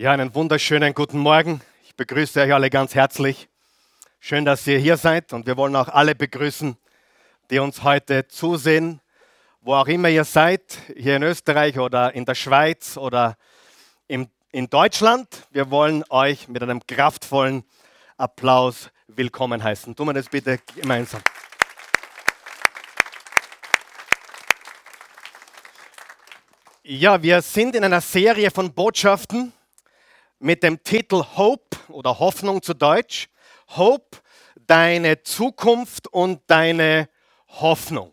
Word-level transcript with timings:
Ja, 0.00 0.12
einen 0.12 0.34
wunderschönen 0.34 0.94
guten 0.94 1.18
Morgen. 1.18 1.60
Ich 1.84 1.94
begrüße 1.94 2.40
euch 2.40 2.54
alle 2.54 2.70
ganz 2.70 2.94
herzlich. 2.94 3.50
Schön, 4.18 4.46
dass 4.46 4.66
ihr 4.66 4.78
hier 4.78 4.96
seid 4.96 5.34
und 5.34 5.46
wir 5.46 5.58
wollen 5.58 5.76
auch 5.76 5.88
alle 5.88 6.14
begrüßen, 6.14 6.74
die 7.50 7.58
uns 7.58 7.82
heute 7.82 8.26
zusehen, 8.26 9.02
wo 9.60 9.74
auch 9.74 9.88
immer 9.88 10.08
ihr 10.08 10.24
seid, 10.24 10.62
hier 10.96 11.16
in 11.16 11.22
Österreich 11.22 11.78
oder 11.78 12.14
in 12.14 12.24
der 12.24 12.34
Schweiz 12.34 12.96
oder 12.96 13.36
im, 14.08 14.30
in 14.52 14.70
Deutschland. 14.70 15.46
Wir 15.50 15.70
wollen 15.70 16.02
euch 16.08 16.48
mit 16.48 16.62
einem 16.62 16.80
kraftvollen 16.86 17.62
Applaus 18.16 18.88
willkommen 19.06 19.62
heißen. 19.62 19.94
Tun 19.94 20.06
wir 20.06 20.14
das 20.14 20.30
bitte 20.30 20.60
gemeinsam. 20.76 21.20
Ja, 26.84 27.22
wir 27.22 27.42
sind 27.42 27.76
in 27.76 27.84
einer 27.84 28.00
Serie 28.00 28.50
von 28.50 28.72
Botschaften 28.72 29.52
mit 30.40 30.62
dem 30.62 30.82
Titel 30.82 31.22
Hope 31.36 31.76
oder 31.88 32.18
Hoffnung 32.18 32.62
zu 32.62 32.74
Deutsch. 32.74 33.28
Hope, 33.76 34.18
deine 34.66 35.22
Zukunft 35.22 36.08
und 36.08 36.40
deine 36.46 37.08
Hoffnung. 37.48 38.12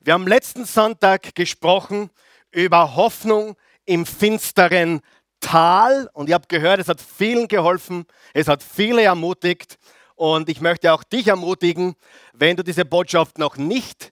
Wir 0.00 0.14
haben 0.14 0.26
letzten 0.26 0.64
Sonntag 0.64 1.34
gesprochen 1.34 2.10
über 2.50 2.96
Hoffnung 2.96 3.54
im 3.84 4.06
finsteren 4.06 5.00
Tal 5.40 6.08
und 6.14 6.28
ihr 6.28 6.34
habt 6.34 6.48
gehört, 6.48 6.80
es 6.80 6.88
hat 6.88 7.00
vielen 7.00 7.46
geholfen, 7.46 8.06
es 8.32 8.48
hat 8.48 8.62
viele 8.62 9.02
ermutigt 9.02 9.78
und 10.14 10.48
ich 10.48 10.60
möchte 10.60 10.92
auch 10.92 11.04
dich 11.04 11.28
ermutigen, 11.28 11.94
wenn 12.32 12.56
du 12.56 12.64
diese 12.64 12.86
Botschaft 12.86 13.38
noch 13.38 13.56
nicht 13.56 14.10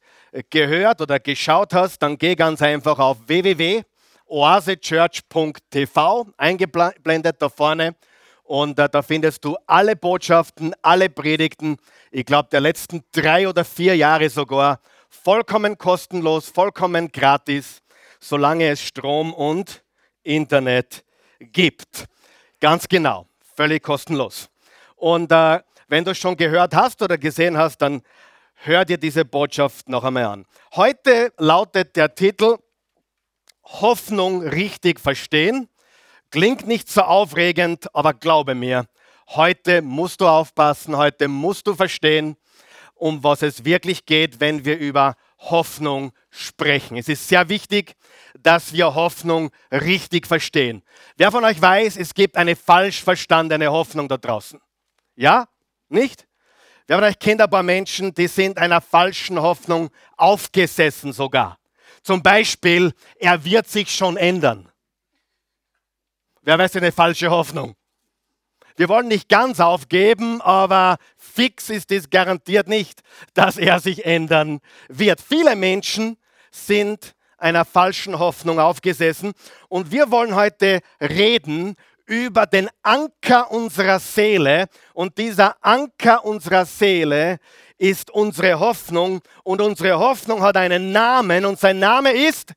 gehört 0.51 1.01
oder 1.01 1.19
geschaut 1.19 1.73
hast, 1.73 2.01
dann 2.01 2.19
geh 2.19 2.37
ganz 2.37 2.61
einfach 2.61 2.99
auf 2.99 3.17
www 3.27 3.83
oasechurch.tv, 4.27 6.27
eingeblendet 6.37 7.41
da 7.41 7.49
vorne. 7.49 7.97
Und 8.45 8.79
äh, 8.79 8.89
da 8.89 9.03
findest 9.03 9.45
du 9.45 9.57
alle 9.67 9.97
Botschaften, 9.97 10.75
alle 10.83 11.11
Predigten, 11.11 11.79
ich 12.11 12.25
glaube 12.25 12.49
der 12.51 12.61
letzten 12.61 13.03
drei 13.13 13.49
oder 13.49 13.65
vier 13.65 13.97
Jahre 13.97 14.31
sogar, 14.31 14.81
vollkommen 15.09 15.77
kostenlos, 15.79 16.49
vollkommen 16.49 17.11
gratis, 17.11 17.83
solange 18.21 18.69
es 18.69 18.81
Strom 18.81 19.35
und 19.35 19.83
Internet 20.23 21.05
gibt. 21.41 22.07
Ganz 22.61 22.89
genau, 22.89 23.27
völlig 23.57 23.83
kostenlos. 23.83 24.49
Und 24.95 25.33
äh, 25.33 25.61
wenn 25.89 26.05
du 26.05 26.13
es 26.13 26.19
schon 26.19 26.37
gehört 26.37 26.75
hast 26.75 27.03
oder 27.03 27.19
gesehen 27.19 27.57
hast, 27.57 27.79
dann 27.79 28.03
hör 28.55 28.85
dir 28.85 28.99
diese 28.99 29.25
Botschaft 29.25 29.89
noch 29.89 30.05
einmal 30.05 30.25
an. 30.25 30.47
Heute 30.75 31.33
lautet 31.39 31.97
der 31.97 32.15
Titel 32.15 32.59
Hoffnung 33.67 34.43
richtig 34.43 35.01
verstehen. 35.01 35.69
Klingt 36.31 36.67
nicht 36.67 36.89
so 36.91 37.03
aufregend, 37.03 37.95
aber 37.95 38.15
glaube 38.15 38.55
mir, 38.55 38.87
heute 39.29 39.83
musst 39.83 40.21
du 40.21 40.29
aufpassen, 40.29 40.97
heute 40.97 41.29
musst 41.29 41.67
du 41.67 41.75
verstehen, 41.75 42.37
um 42.95 43.23
was 43.23 43.43
es 43.43 43.65
wirklich 43.65 44.07
geht, 44.07 44.41
wenn 44.41 44.65
wir 44.65 44.79
über 44.79 45.17
Hoffnung 45.39 46.13
sprechen. 46.31 46.97
Es 46.97 47.09
ist 47.09 47.29
sehr 47.29 47.49
wichtig, 47.49 47.95
dass 48.41 48.73
wir 48.73 48.95
Hoffnung 48.95 49.51
richtig 49.71 50.27
verstehen. 50.27 50.83
Wer 51.17 51.31
von 51.31 51.45
euch 51.45 51.61
weiß, 51.61 51.97
es 51.97 52.15
gibt 52.15 52.37
eine 52.37 52.57
falsch 52.57 53.03
verstandene 53.03 53.71
Hoffnung 53.71 54.09
da 54.09 54.17
draußen? 54.17 54.61
Ja? 55.15 55.49
Nicht? 55.89 56.27
Wer 56.87 56.99
von 56.99 57.05
euch 57.05 57.19
kennt 57.19 57.41
ein 57.41 57.51
paar 57.51 57.63
Menschen, 57.63 58.15
die 58.15 58.29
sind 58.29 58.59
einer 58.59 58.81
falschen 58.81 59.41
Hoffnung 59.41 59.91
aufgesessen 60.17 61.13
sogar. 61.13 61.59
Zum 62.07 62.23
Beispiel, 62.23 62.93
er 63.19 63.45
wird 63.45 63.67
sich 63.67 63.91
schon 63.91 64.17
ändern. 64.17 64.71
Wer 66.43 66.57
weiß, 66.57 66.77
eine 66.77 66.93
falsche 66.93 67.31
Hoffnung. 67.31 67.75
Wir 68.77 68.89
wollen 68.89 69.09
nicht 69.09 69.29
ganz 69.29 69.59
aufgeben, 69.59 70.41
aber 70.41 70.99
fix 71.17 71.69
ist 71.69 71.91
es 71.91 72.09
garantiert 72.09 72.69
nicht, 72.69 73.03
dass 73.35 73.57
er 73.57 73.81
sich 73.81 74.07
ändern 74.07 74.61
wird. 74.89 75.21
Viele 75.21 75.57
Menschen 75.57 76.17
sind 76.53 77.17
einer 77.39 77.65
falschen 77.65 78.21
Hoffnung 78.21 78.61
aufgesessen 78.61 79.33
und 79.69 79.91
wir 79.91 80.09
wollen 80.13 80.37
heute 80.37 80.83
reden 81.01 81.75
über 82.05 82.47
den 82.47 82.71
Anker 82.83 83.51
unserer 83.51 83.99
Seele 83.99 84.67
und 84.95 85.19
dieser 85.19 85.57
Anker 85.61 86.25
unserer 86.25 86.67
Seele 86.67 87.39
ist 87.79 88.11
unsere 88.11 88.59
Hoffnung 88.59 89.21
und 89.43 89.61
unsere 89.61 89.99
Hoffnung 89.99 90.43
hat 90.43 90.57
einen 90.57 90.93
Namen 90.93 91.45
und 91.45 91.59
sein 91.59 91.79
Name 91.79 92.13
ist 92.13 92.55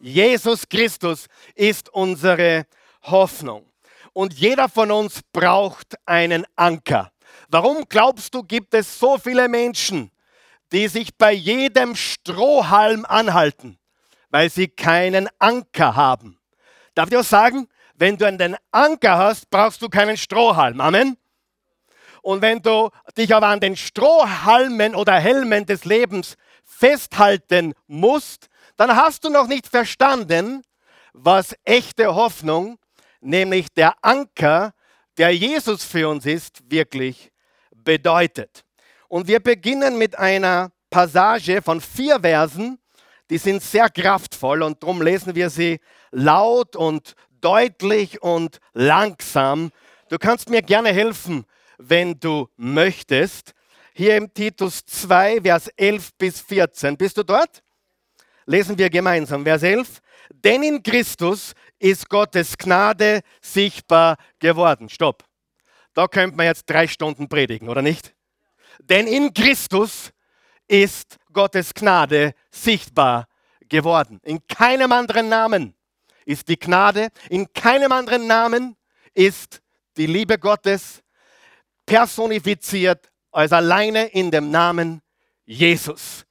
Jesus 0.00 0.68
Christus 0.68 1.26
ist 1.54 1.88
unsere 1.88 2.66
Hoffnung. 3.02 3.66
Und 4.12 4.34
jeder 4.34 4.68
von 4.68 4.90
uns 4.90 5.20
braucht 5.32 5.96
einen 6.06 6.46
Anker. 6.56 7.12
Warum 7.48 7.84
glaubst 7.88 8.34
du, 8.34 8.42
gibt 8.42 8.74
es 8.74 8.98
so 8.98 9.18
viele 9.18 9.48
Menschen, 9.48 10.10
die 10.72 10.88
sich 10.88 11.16
bei 11.16 11.32
jedem 11.32 11.94
Strohhalm 11.94 13.04
anhalten? 13.04 13.78
Weil 14.30 14.50
sie 14.50 14.68
keinen 14.68 15.28
Anker 15.38 15.94
haben. 15.94 16.38
Darf 16.94 17.10
ich 17.10 17.16
auch 17.16 17.24
sagen, 17.24 17.68
wenn 17.94 18.16
du 18.16 18.26
einen 18.26 18.56
Anker 18.70 19.16
hast, 19.16 19.48
brauchst 19.50 19.80
du 19.80 19.88
keinen 19.88 20.16
Strohhalm. 20.16 20.80
Amen. 20.80 21.16
Und 22.26 22.42
wenn 22.42 22.60
du 22.60 22.90
dich 23.16 23.32
aber 23.32 23.46
an 23.46 23.60
den 23.60 23.76
Strohhalmen 23.76 24.96
oder 24.96 25.12
Helmen 25.12 25.64
des 25.64 25.84
Lebens 25.84 26.34
festhalten 26.64 27.72
musst, 27.86 28.48
dann 28.76 28.96
hast 28.96 29.22
du 29.22 29.30
noch 29.30 29.46
nicht 29.46 29.68
verstanden, 29.68 30.64
was 31.12 31.54
echte 31.62 32.16
Hoffnung, 32.16 32.80
nämlich 33.20 33.68
der 33.72 33.94
Anker, 34.02 34.72
der 35.18 35.36
Jesus 35.36 35.84
für 35.84 36.08
uns 36.08 36.26
ist, 36.26 36.68
wirklich 36.68 37.30
bedeutet. 37.70 38.64
Und 39.06 39.28
wir 39.28 39.38
beginnen 39.38 39.96
mit 39.96 40.18
einer 40.18 40.72
Passage 40.90 41.62
von 41.62 41.80
vier 41.80 42.18
Versen, 42.18 42.80
die 43.30 43.38
sind 43.38 43.62
sehr 43.62 43.88
kraftvoll 43.88 44.64
und 44.64 44.82
darum 44.82 45.00
lesen 45.00 45.36
wir 45.36 45.48
sie 45.48 45.78
laut 46.10 46.74
und 46.74 47.14
deutlich 47.40 48.20
und 48.20 48.58
langsam. 48.72 49.70
Du 50.08 50.18
kannst 50.18 50.50
mir 50.50 50.62
gerne 50.62 50.88
helfen, 50.88 51.46
wenn 51.78 52.18
du 52.18 52.48
möchtest. 52.56 53.52
Hier 53.92 54.16
im 54.16 54.32
Titus 54.32 54.84
2, 54.84 55.40
Vers 55.42 55.68
11 55.76 56.10
bis 56.18 56.40
14. 56.40 56.96
Bist 56.96 57.16
du 57.16 57.22
dort? 57.22 57.62
Lesen 58.44 58.76
wir 58.78 58.90
gemeinsam. 58.90 59.44
Vers 59.44 59.62
11. 59.62 60.00
Denn 60.30 60.62
in 60.62 60.82
Christus 60.82 61.52
ist 61.78 62.08
Gottes 62.08 62.56
Gnade 62.56 63.20
sichtbar 63.40 64.16
geworden. 64.38 64.88
Stopp. 64.88 65.24
Da 65.94 66.08
könnte 66.08 66.36
man 66.36 66.46
jetzt 66.46 66.68
drei 66.68 66.86
Stunden 66.86 67.28
predigen, 67.28 67.68
oder 67.68 67.82
nicht? 67.82 68.14
Denn 68.80 69.06
in 69.06 69.32
Christus 69.32 70.10
ist 70.68 71.16
Gottes 71.32 71.72
Gnade 71.72 72.34
sichtbar 72.50 73.26
geworden. 73.68 74.20
In 74.22 74.46
keinem 74.46 74.92
anderen 74.92 75.28
Namen 75.28 75.74
ist 76.24 76.48
die 76.48 76.58
Gnade, 76.58 77.08
in 77.30 77.52
keinem 77.52 77.92
anderen 77.92 78.26
Namen 78.26 78.76
ist 79.14 79.62
die 79.96 80.06
Liebe 80.06 80.38
Gottes 80.38 81.02
personifiziert 81.86 83.10
als 83.30 83.52
alleine 83.52 84.06
in 84.06 84.30
dem 84.30 84.50
Namen 84.50 85.02
Jesus. 85.44 86.26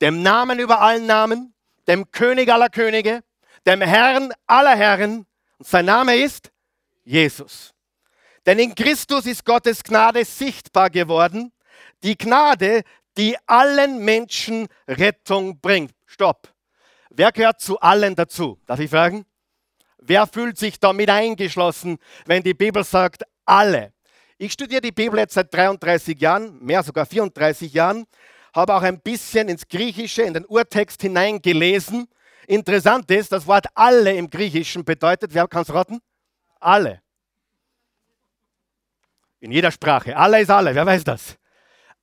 Dem 0.00 0.22
Namen 0.22 0.58
über 0.58 0.80
allen 0.80 1.06
Namen, 1.06 1.54
dem 1.88 2.10
König 2.12 2.52
aller 2.52 2.68
Könige, 2.68 3.24
dem 3.66 3.80
Herrn 3.80 4.32
aller 4.46 4.76
Herren. 4.76 5.26
Und 5.58 5.66
sein 5.66 5.86
Name 5.86 6.16
ist 6.16 6.52
Jesus. 7.04 7.74
Denn 8.46 8.58
in 8.58 8.74
Christus 8.74 9.26
ist 9.26 9.44
Gottes 9.44 9.82
Gnade 9.82 10.24
sichtbar 10.24 10.90
geworden. 10.90 11.52
Die 12.02 12.16
Gnade, 12.16 12.82
die 13.16 13.36
allen 13.46 14.04
Menschen 14.04 14.68
Rettung 14.86 15.60
bringt. 15.60 15.92
Stopp. 16.06 16.54
Wer 17.10 17.32
gehört 17.32 17.60
zu 17.60 17.80
allen 17.80 18.14
dazu? 18.14 18.60
Darf 18.66 18.78
ich 18.78 18.90
fragen? 18.90 19.26
Wer 19.98 20.26
fühlt 20.26 20.56
sich 20.56 20.78
damit 20.78 21.10
eingeschlossen, 21.10 21.98
wenn 22.26 22.42
die 22.42 22.54
Bibel 22.54 22.84
sagt, 22.84 23.24
alle? 23.44 23.92
Ich 24.40 24.52
studiere 24.52 24.80
die 24.80 24.92
Bibel 24.92 25.18
jetzt 25.18 25.34
seit 25.34 25.52
33 25.52 26.20
Jahren, 26.20 26.64
mehr 26.64 26.84
sogar 26.84 27.06
34 27.06 27.72
Jahren, 27.72 28.06
habe 28.54 28.72
auch 28.72 28.82
ein 28.82 29.00
bisschen 29.00 29.48
ins 29.48 29.66
Griechische, 29.66 30.22
in 30.22 30.32
den 30.32 30.46
Urtext 30.46 31.02
hineingelesen. 31.02 32.06
Interessant 32.46 33.10
ist, 33.10 33.32
das 33.32 33.48
Wort 33.48 33.66
alle 33.74 34.14
im 34.14 34.30
Griechischen 34.30 34.84
bedeutet, 34.84 35.34
wer 35.34 35.48
kann 35.48 35.62
es 35.62 35.74
raten? 35.74 35.98
Alle. 36.60 37.02
In 39.40 39.50
jeder 39.50 39.72
Sprache. 39.72 40.16
Alle 40.16 40.40
ist 40.40 40.50
alle, 40.50 40.72
wer 40.72 40.86
weiß 40.86 41.02
das? 41.02 41.36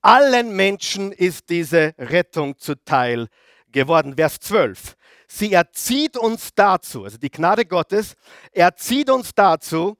Allen 0.02 0.54
Menschen 0.58 1.14
ist 1.14 1.50
diese 1.50 1.96
Rettung 1.98 2.58
zuteil 2.58 3.30
geworden. 3.72 4.14
Vers 4.14 4.40
12. 4.42 4.98
Sie 5.30 5.54
erzieht 5.54 6.18
uns 6.18 6.54
dazu, 6.54 7.06
also 7.06 7.18
die 7.18 7.32
Gnade 7.32 7.66
Gottes, 7.66 8.16
erzieht 8.52 9.10
uns 9.10 9.34
dazu, 9.34 9.98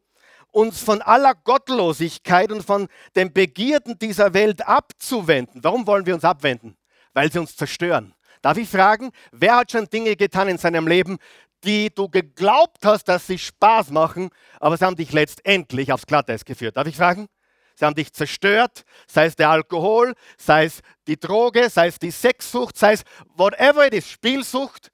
uns 0.56 0.82
von 0.82 1.02
aller 1.02 1.36
Gottlosigkeit 1.36 2.50
und 2.50 2.64
von 2.64 2.88
den 3.16 3.34
Begierden 3.34 4.00
dieser 4.00 4.34
Welt 4.34 4.66
abzuwenden. 4.66 5.62
Warum 5.64 5.86
wollen 5.86 6.06
wir 6.06 6.14
uns 6.14 6.24
abwenden? 6.24 6.78
Weil 7.14 7.30
sie 7.30 7.40
uns 7.40 7.58
zerstören. 7.58 8.16
Darf 8.42 8.58
ich 8.58 8.70
fragen, 8.70 9.12
wer 9.34 9.58
hat 9.58 9.72
schon 9.72 9.90
Dinge 9.90 10.16
getan 10.16 10.48
in 10.48 10.58
seinem 10.58 10.88
Leben, 10.88 11.18
die 11.66 11.90
du 11.94 12.08
geglaubt 12.08 12.86
hast, 12.86 13.04
dass 13.06 13.28
sie 13.28 13.38
Spaß 13.38 13.90
machen, 13.90 14.30
aber 14.62 14.78
sie 14.78 14.86
haben 14.86 14.96
dich 14.96 15.12
letztendlich 15.12 15.92
aufs 15.92 16.06
Glatteis 16.06 16.46
geführt. 16.46 16.78
Darf 16.78 16.88
ich 16.88 16.96
fragen? 16.96 17.28
Sie 17.76 17.84
haben 17.84 17.96
dich 17.96 18.14
zerstört, 18.14 18.86
sei 19.08 19.26
es 19.26 19.36
der 19.36 19.50
Alkohol, 19.50 20.14
sei 20.38 20.66
es 20.66 20.80
die 21.08 21.20
Droge, 21.20 21.70
sei 21.70 21.88
es 21.88 22.00
die 22.00 22.12
Sexsucht, 22.12 22.78
sei 22.78 22.94
es 22.94 23.04
whatever 23.36 23.86
it 23.86 23.94
is, 23.94 24.10
Spielsucht. 24.10 24.90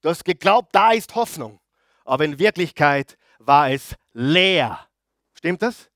Du 0.00 0.08
hast 0.08 0.24
geglaubt, 0.24 0.70
da 0.72 0.92
ist 0.92 1.14
Hoffnung. 1.14 1.60
Aber 2.06 2.24
in 2.24 2.38
Wirklichkeit 2.38 3.18
war 3.38 3.70
es 3.70 3.94
leer. 4.14 4.88
Stimmt 5.42 5.62
das? 5.62 5.90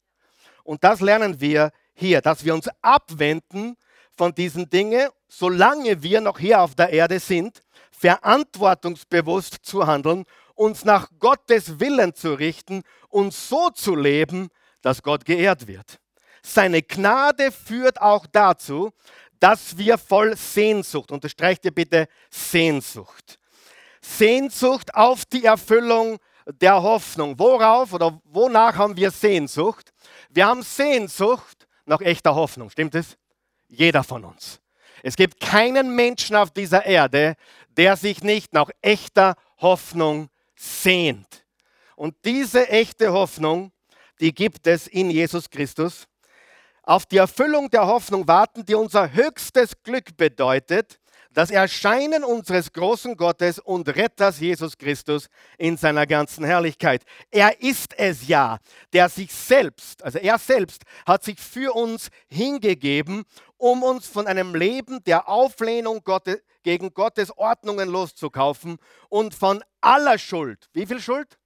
Und 0.65 0.83
das 0.83 1.01
lernen 1.01 1.41
wir 1.41 1.71
hier, 1.95 2.21
dass 2.21 2.45
wir 2.45 2.53
uns 2.53 2.69
abwenden 2.83 3.77
von 4.17 4.35
diesen 4.35 4.69
Dingen, 4.69 5.09
solange 5.29 6.03
wir 6.03 6.21
noch 6.21 6.41
hier 6.41 6.63
auf 6.63 6.75
der 6.75 6.91
Erde 6.91 7.21
sind, 7.21 7.61
verantwortungsbewusst 7.93 9.59
zu 9.63 9.87
handeln, 9.87 10.25
uns 10.57 10.85
nach 10.85 11.11
Gottes 11.21 11.79
Willen 11.79 12.13
zu 12.13 12.35
richten 12.35 12.83
und 13.09 13.33
so 13.33 13.71
zu 13.71 13.95
leben, 13.95 14.49
dass 14.83 15.01
Gott 15.01 15.25
geehrt 15.25 15.69
wird. 15.69 16.01
Seine 16.43 16.83
Gnade 16.83 17.53
führt 17.53 18.03
auch 18.03 18.27
dazu, 18.27 18.91
dass 19.39 19.79
wir 19.79 19.97
voll 19.97 20.37
Sehnsucht, 20.37 21.13
unterstreicht 21.13 21.65
ihr 21.67 21.73
bitte 21.73 22.09
Sehnsucht, 22.31 23.39
Sehnsucht 24.01 24.93
auf 24.97 25.25
die 25.25 25.45
Erfüllung 25.45 26.19
der 26.47 26.83
Hoffnung. 26.83 27.39
Worauf 27.39 27.93
oder 27.93 28.21
wonach 28.25 28.77
haben 28.77 28.97
wir 28.97 29.11
Sehnsucht? 29.11 29.93
Wir 30.31 30.47
haben 30.47 30.63
Sehnsucht 30.63 31.67
nach 31.85 32.01
echter 32.01 32.35
Hoffnung, 32.35 32.71
stimmt 32.71 32.95
es? 32.95 33.17
Jeder 33.69 34.05
von 34.05 34.25
uns. 34.25 34.61
Es 35.03 35.17
gibt 35.17 35.41
keinen 35.41 35.95
Menschen 35.95 36.37
auf 36.37 36.51
dieser 36.51 36.87
Erde, 36.87 37.35
der 37.77 37.97
sich 37.97 38.23
nicht 38.23 38.53
nach 38.53 38.71
echter 38.81 39.35
Hoffnung 39.59 40.29
sehnt. 40.55 41.45
Und 41.97 42.15
diese 42.25 42.69
echte 42.69 43.13
Hoffnung, 43.13 43.73
die 44.21 44.35
gibt 44.35 44.67
es 44.67 44.87
in 44.87 45.11
Jesus 45.11 45.51
Christus. 45.51 46.07
Auf 46.83 47.07
die 47.07 47.17
Erfüllung 47.17 47.69
der 47.71 47.87
Hoffnung 47.87 48.27
warten, 48.29 48.65
die 48.65 48.75
unser 48.75 49.13
höchstes 49.13 49.83
Glück 49.83 50.17
bedeutet, 50.17 51.01
das 51.37 51.50
Erscheinen 51.50 52.25
unseres 52.25 52.73
großen 52.73 53.15
Gottes 53.15 53.59
und 53.59 53.87
Retters 53.91 54.41
Jesus 54.41 54.79
Christus 54.79 55.29
in 55.59 55.77
seiner 55.77 56.06
ganzen 56.06 56.47
Herrlichkeit. 56.47 57.03
Er 57.31 57.61
ist 57.61 57.93
es 57.99 58.27
ja, 58.27 58.56
der 58.94 59.11
sich 59.11 59.31
selbst, 59.35 60.03
also 60.03 60.19
er 60.19 60.38
selbst 60.38 60.85
hat 61.05 61.25
sich 61.25 61.38
für 61.38 61.77
uns 61.77 62.09
hingegeben, 62.29 63.25
um 63.59 63.83
uns 63.83 64.06
von 64.09 64.27
einem 64.27 64.55
Leben 64.55 65.05
der 65.05 65.29
Auflehnung 65.29 66.03
Gottes, 66.05 66.38
gegen 66.62 66.94
Gottes 66.94 67.31
Ordnungen 67.37 67.91
loszukaufen 67.91 68.79
und 69.11 69.35
von 69.35 69.62
aller 69.83 70.17
Schuld, 70.17 70.71
wie 70.73 70.87
viel 70.87 71.03
Schuld? 71.03 71.38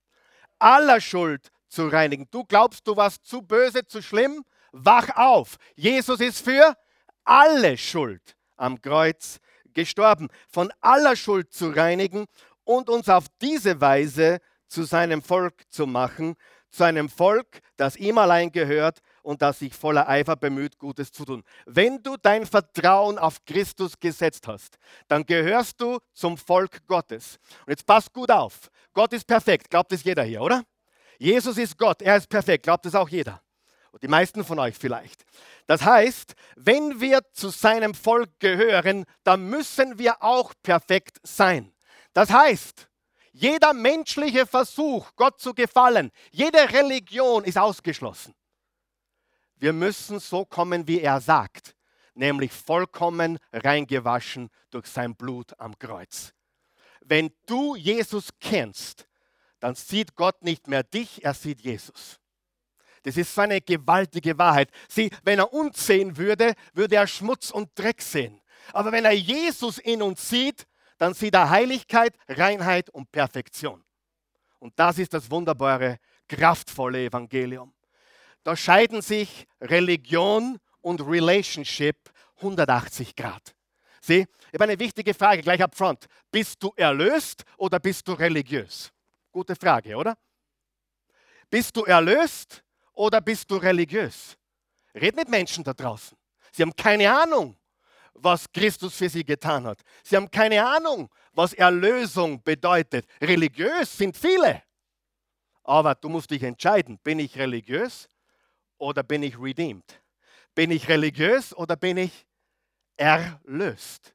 Aller 0.60 1.00
Schuld 1.00 1.50
zu 1.66 1.88
reinigen. 1.88 2.28
Du 2.30 2.44
glaubst, 2.44 2.86
du 2.86 2.96
warst 2.96 3.26
zu 3.26 3.42
böse, 3.42 3.84
zu 3.84 4.02
schlimm? 4.02 4.44
Wach 4.70 5.08
auf. 5.16 5.56
Jesus 5.74 6.20
ist 6.20 6.44
für 6.44 6.76
alle 7.24 7.76
Schuld 7.76 8.36
am 8.56 8.80
Kreuz 8.80 9.40
gestorben, 9.74 10.28
von 10.48 10.72
aller 10.80 11.16
Schuld 11.16 11.52
zu 11.52 11.70
reinigen 11.70 12.26
und 12.64 12.88
uns 12.88 13.08
auf 13.08 13.26
diese 13.40 13.80
Weise 13.80 14.38
zu 14.68 14.84
seinem 14.84 15.22
Volk 15.22 15.64
zu 15.70 15.86
machen, 15.86 16.36
zu 16.70 16.84
einem 16.84 17.08
Volk, 17.08 17.60
das 17.76 17.96
ihm 17.96 18.18
allein 18.18 18.52
gehört 18.52 19.00
und 19.22 19.42
das 19.42 19.58
sich 19.58 19.74
voller 19.74 20.08
Eifer 20.08 20.36
bemüht, 20.36 20.78
Gutes 20.78 21.10
zu 21.10 21.24
tun. 21.24 21.42
Wenn 21.66 22.02
du 22.02 22.16
dein 22.16 22.46
Vertrauen 22.46 23.18
auf 23.18 23.44
Christus 23.44 23.98
gesetzt 23.98 24.46
hast, 24.46 24.78
dann 25.08 25.26
gehörst 25.26 25.80
du 25.80 25.98
zum 26.12 26.38
Volk 26.38 26.86
Gottes. 26.86 27.38
Und 27.66 27.70
jetzt 27.70 27.86
passt 27.86 28.12
gut 28.12 28.30
auf. 28.30 28.70
Gott 28.92 29.12
ist 29.12 29.26
perfekt, 29.26 29.70
glaubt 29.70 29.92
es 29.92 30.04
jeder 30.04 30.22
hier, 30.22 30.42
oder? 30.42 30.62
Jesus 31.18 31.58
ist 31.58 31.76
Gott, 31.76 32.00
er 32.02 32.16
ist 32.16 32.28
perfekt, 32.28 32.62
glaubt 32.62 32.86
es 32.86 32.94
auch 32.94 33.08
jeder. 33.08 33.42
Und 33.92 34.02
die 34.02 34.08
meisten 34.08 34.44
von 34.44 34.58
euch 34.58 34.76
vielleicht. 34.76 35.24
Das 35.66 35.82
heißt, 35.82 36.34
wenn 36.56 37.00
wir 37.00 37.20
zu 37.32 37.48
seinem 37.48 37.94
Volk 37.94 38.38
gehören, 38.38 39.04
dann 39.24 39.48
müssen 39.48 39.98
wir 39.98 40.22
auch 40.22 40.52
perfekt 40.62 41.18
sein. 41.22 41.72
Das 42.12 42.30
heißt, 42.30 42.88
jeder 43.32 43.72
menschliche 43.72 44.46
Versuch, 44.46 45.10
Gott 45.16 45.40
zu 45.40 45.54
gefallen, 45.54 46.10
jede 46.30 46.58
Religion 46.72 47.44
ist 47.44 47.58
ausgeschlossen. 47.58 48.34
Wir 49.56 49.72
müssen 49.72 50.20
so 50.20 50.44
kommen, 50.44 50.88
wie 50.88 51.00
er 51.00 51.20
sagt, 51.20 51.76
nämlich 52.14 52.52
vollkommen 52.52 53.38
reingewaschen 53.52 54.50
durch 54.70 54.86
sein 54.86 55.14
Blut 55.14 55.58
am 55.58 55.78
Kreuz. 55.78 56.32
Wenn 57.00 57.32
du 57.46 57.76
Jesus 57.76 58.28
kennst, 58.40 59.06
dann 59.58 59.74
sieht 59.74 60.14
Gott 60.14 60.42
nicht 60.42 60.68
mehr 60.68 60.82
dich, 60.82 61.24
er 61.24 61.34
sieht 61.34 61.60
Jesus. 61.60 62.19
Das 63.02 63.16
ist 63.16 63.34
so 63.34 63.40
eine 63.40 63.60
gewaltige 63.60 64.36
Wahrheit. 64.38 64.70
Sieh, 64.88 65.10
wenn 65.22 65.38
er 65.38 65.52
uns 65.52 65.86
sehen 65.86 66.16
würde, 66.16 66.54
würde 66.74 66.96
er 66.96 67.06
Schmutz 67.06 67.50
und 67.50 67.70
Dreck 67.74 68.02
sehen. 68.02 68.40
Aber 68.72 68.92
wenn 68.92 69.04
er 69.04 69.12
Jesus 69.12 69.78
in 69.78 70.02
uns 70.02 70.28
sieht, 70.28 70.66
dann 70.98 71.14
sieht 71.14 71.34
er 71.34 71.48
Heiligkeit, 71.48 72.14
Reinheit 72.28 72.90
und 72.90 73.10
Perfektion. 73.10 73.82
Und 74.58 74.78
das 74.78 74.98
ist 74.98 75.14
das 75.14 75.30
wunderbare, 75.30 75.98
kraftvolle 76.28 77.06
Evangelium. 77.06 77.72
Da 78.42 78.54
scheiden 78.54 79.00
sich 79.00 79.46
Religion 79.60 80.58
und 80.82 81.00
Relationship 81.00 81.96
180 82.36 83.16
Grad. 83.16 83.54
Sieh, 84.02 84.26
ich 84.48 84.54
habe 84.54 84.64
eine 84.64 84.78
wichtige 84.78 85.14
Frage 85.14 85.42
gleich 85.42 85.62
up 85.62 85.74
front. 85.74 86.06
Bist 86.30 86.62
du 86.62 86.72
erlöst 86.76 87.44
oder 87.56 87.78
bist 87.78 88.06
du 88.08 88.12
religiös? 88.12 88.92
Gute 89.30 89.54
Frage, 89.56 89.96
oder? 89.96 90.16
Bist 91.50 91.76
du 91.76 91.84
erlöst 91.84 92.62
oder 93.00 93.22
bist 93.22 93.50
du 93.50 93.56
religiös? 93.56 94.36
Red 94.94 95.16
mit 95.16 95.28
Menschen 95.28 95.64
da 95.64 95.72
draußen. 95.72 96.16
Sie 96.52 96.62
haben 96.62 96.76
keine 96.76 97.10
Ahnung, 97.10 97.56
was 98.12 98.44
Christus 98.52 98.94
für 98.94 99.08
sie 99.08 99.24
getan 99.24 99.64
hat. 99.64 99.80
Sie 100.04 100.16
haben 100.16 100.30
keine 100.30 100.62
Ahnung, 100.62 101.08
was 101.32 101.54
Erlösung 101.54 102.42
bedeutet. 102.42 103.06
Religiös 103.22 103.96
sind 103.96 104.14
viele. 104.16 104.62
Aber 105.64 105.94
du 105.94 106.10
musst 106.10 106.30
dich 106.30 106.42
entscheiden, 106.42 106.98
bin 106.98 107.18
ich 107.20 107.38
religiös 107.38 108.06
oder 108.76 109.02
bin 109.02 109.22
ich 109.22 109.38
redeemed? 109.40 110.02
Bin 110.54 110.70
ich 110.70 110.86
religiös 110.86 111.56
oder 111.56 111.76
bin 111.76 111.96
ich 111.96 112.26
erlöst? 112.98 114.14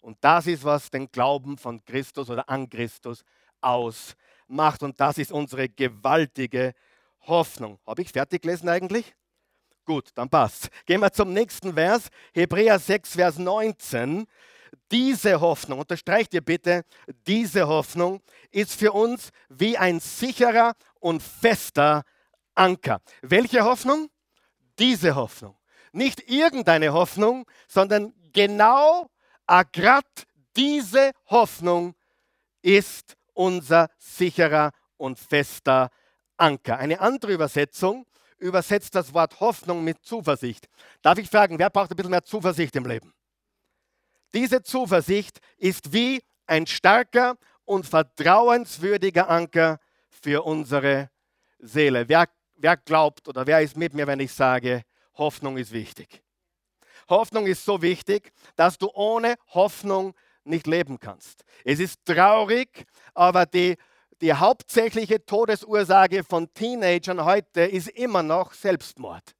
Und 0.00 0.16
das 0.20 0.48
ist, 0.48 0.64
was 0.64 0.90
den 0.90 1.08
Glauben 1.12 1.56
von 1.58 1.84
Christus 1.84 2.28
oder 2.28 2.48
an 2.48 2.68
Christus 2.68 3.22
ausmacht. 3.60 4.82
Und 4.82 4.98
das 4.98 5.18
ist 5.18 5.30
unsere 5.30 5.68
gewaltige 5.68 6.74
Hoffnung. 7.26 7.78
Habe 7.86 8.02
ich 8.02 8.10
fertig 8.10 8.42
gelesen 8.42 8.68
eigentlich? 8.68 9.14
Gut, 9.84 10.10
dann 10.14 10.28
passt. 10.28 10.68
Gehen 10.84 11.00
wir 11.00 11.12
zum 11.12 11.32
nächsten 11.32 11.74
Vers, 11.74 12.08
Hebräer 12.34 12.78
6, 12.78 13.14
Vers 13.14 13.38
19. 13.38 14.26
Diese 14.90 15.40
Hoffnung, 15.40 15.78
unterstreicht 15.78 16.34
ihr 16.34 16.40
bitte, 16.40 16.84
diese 17.26 17.68
Hoffnung 17.68 18.20
ist 18.50 18.74
für 18.74 18.92
uns 18.92 19.30
wie 19.48 19.78
ein 19.78 20.00
sicherer 20.00 20.74
und 21.00 21.22
fester 21.22 22.02
Anker. 22.54 23.00
Welche 23.22 23.64
Hoffnung? 23.64 24.10
Diese 24.78 25.14
Hoffnung. 25.14 25.56
Nicht 25.92 26.28
irgendeine 26.28 26.92
Hoffnung, 26.92 27.46
sondern 27.68 28.12
genau 28.32 29.08
gerade 29.72 30.06
diese 30.56 31.12
Hoffnung 31.26 31.94
ist 32.62 33.16
unser 33.34 33.88
sicherer 33.98 34.72
und 34.96 35.18
fester 35.18 35.82
Anker. 35.82 36.05
Anker. 36.36 36.78
Eine 36.78 37.00
andere 37.00 37.32
Übersetzung 37.32 38.06
übersetzt 38.38 38.94
das 38.94 39.14
Wort 39.14 39.40
Hoffnung 39.40 39.84
mit 39.84 40.04
Zuversicht. 40.04 40.68
Darf 41.02 41.18
ich 41.18 41.28
fragen, 41.28 41.58
wer 41.58 41.70
braucht 41.70 41.90
ein 41.90 41.96
bisschen 41.96 42.10
mehr 42.10 42.24
Zuversicht 42.24 42.76
im 42.76 42.86
Leben? 42.86 43.12
Diese 44.34 44.62
Zuversicht 44.62 45.38
ist 45.56 45.92
wie 45.92 46.22
ein 46.46 46.66
starker 46.66 47.36
und 47.64 47.86
vertrauenswürdiger 47.86 49.28
Anker 49.28 49.78
für 50.08 50.44
unsere 50.44 51.10
Seele. 51.58 52.08
Wer, 52.08 52.28
wer 52.56 52.76
glaubt 52.76 53.28
oder 53.28 53.46
wer 53.46 53.60
ist 53.60 53.76
mit 53.76 53.94
mir, 53.94 54.06
wenn 54.06 54.20
ich 54.20 54.32
sage, 54.32 54.82
Hoffnung 55.14 55.56
ist 55.56 55.72
wichtig? 55.72 56.22
Hoffnung 57.08 57.46
ist 57.46 57.64
so 57.64 57.82
wichtig, 57.82 58.32
dass 58.56 58.78
du 58.78 58.90
ohne 58.92 59.36
Hoffnung 59.48 60.14
nicht 60.44 60.66
leben 60.66 60.98
kannst. 61.00 61.44
Es 61.64 61.80
ist 61.80 62.04
traurig, 62.04 62.86
aber 63.14 63.46
die 63.46 63.76
die 64.20 64.32
hauptsächliche 64.32 65.24
Todesursache 65.24 66.24
von 66.24 66.52
Teenagern 66.54 67.24
heute 67.24 67.62
ist 67.62 67.88
immer 67.88 68.22
noch 68.22 68.52
Selbstmord. 68.52 69.34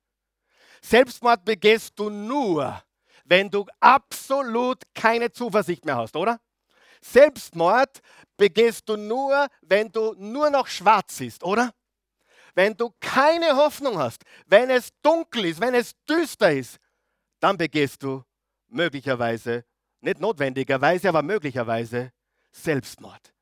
Selbstmord 0.83 1.45
begehst 1.45 1.99
du 1.99 2.11
nur, 2.11 2.83
wenn 3.25 3.51
du 3.51 3.67
absolut 3.81 4.83
keine 4.95 5.33
Zuversicht 5.33 5.85
mehr 5.85 5.97
hast, 5.97 6.15
oder? 6.17 6.41
Selbstmord 7.01 8.01
begehst 8.37 8.89
du 8.89 8.97
nur, 8.97 9.49
wenn 9.63 9.91
du 9.91 10.15
nur 10.19 10.51
noch 10.51 10.67
schwarz 10.67 11.17
siehst, 11.17 11.43
oder? 11.43 11.73
Wenn 12.55 12.77
du 12.77 12.91
keine 13.01 13.57
Hoffnung 13.57 13.99
hast, 13.99 14.23
wenn 14.47 14.71
es 14.71 14.91
dunkel 15.03 15.47
ist, 15.47 15.61
wenn 15.61 15.75
es 15.75 15.93
düster 16.09 16.53
ist, 16.53 16.79
dann 17.41 17.57
begehst 17.57 18.03
du 18.03 18.23
möglicherweise, 18.69 19.65
nicht 20.01 20.21
notwendigerweise, 20.21 21.09
aber 21.09 21.23
möglicherweise 21.23 22.13
Selbstmord. 22.53 23.36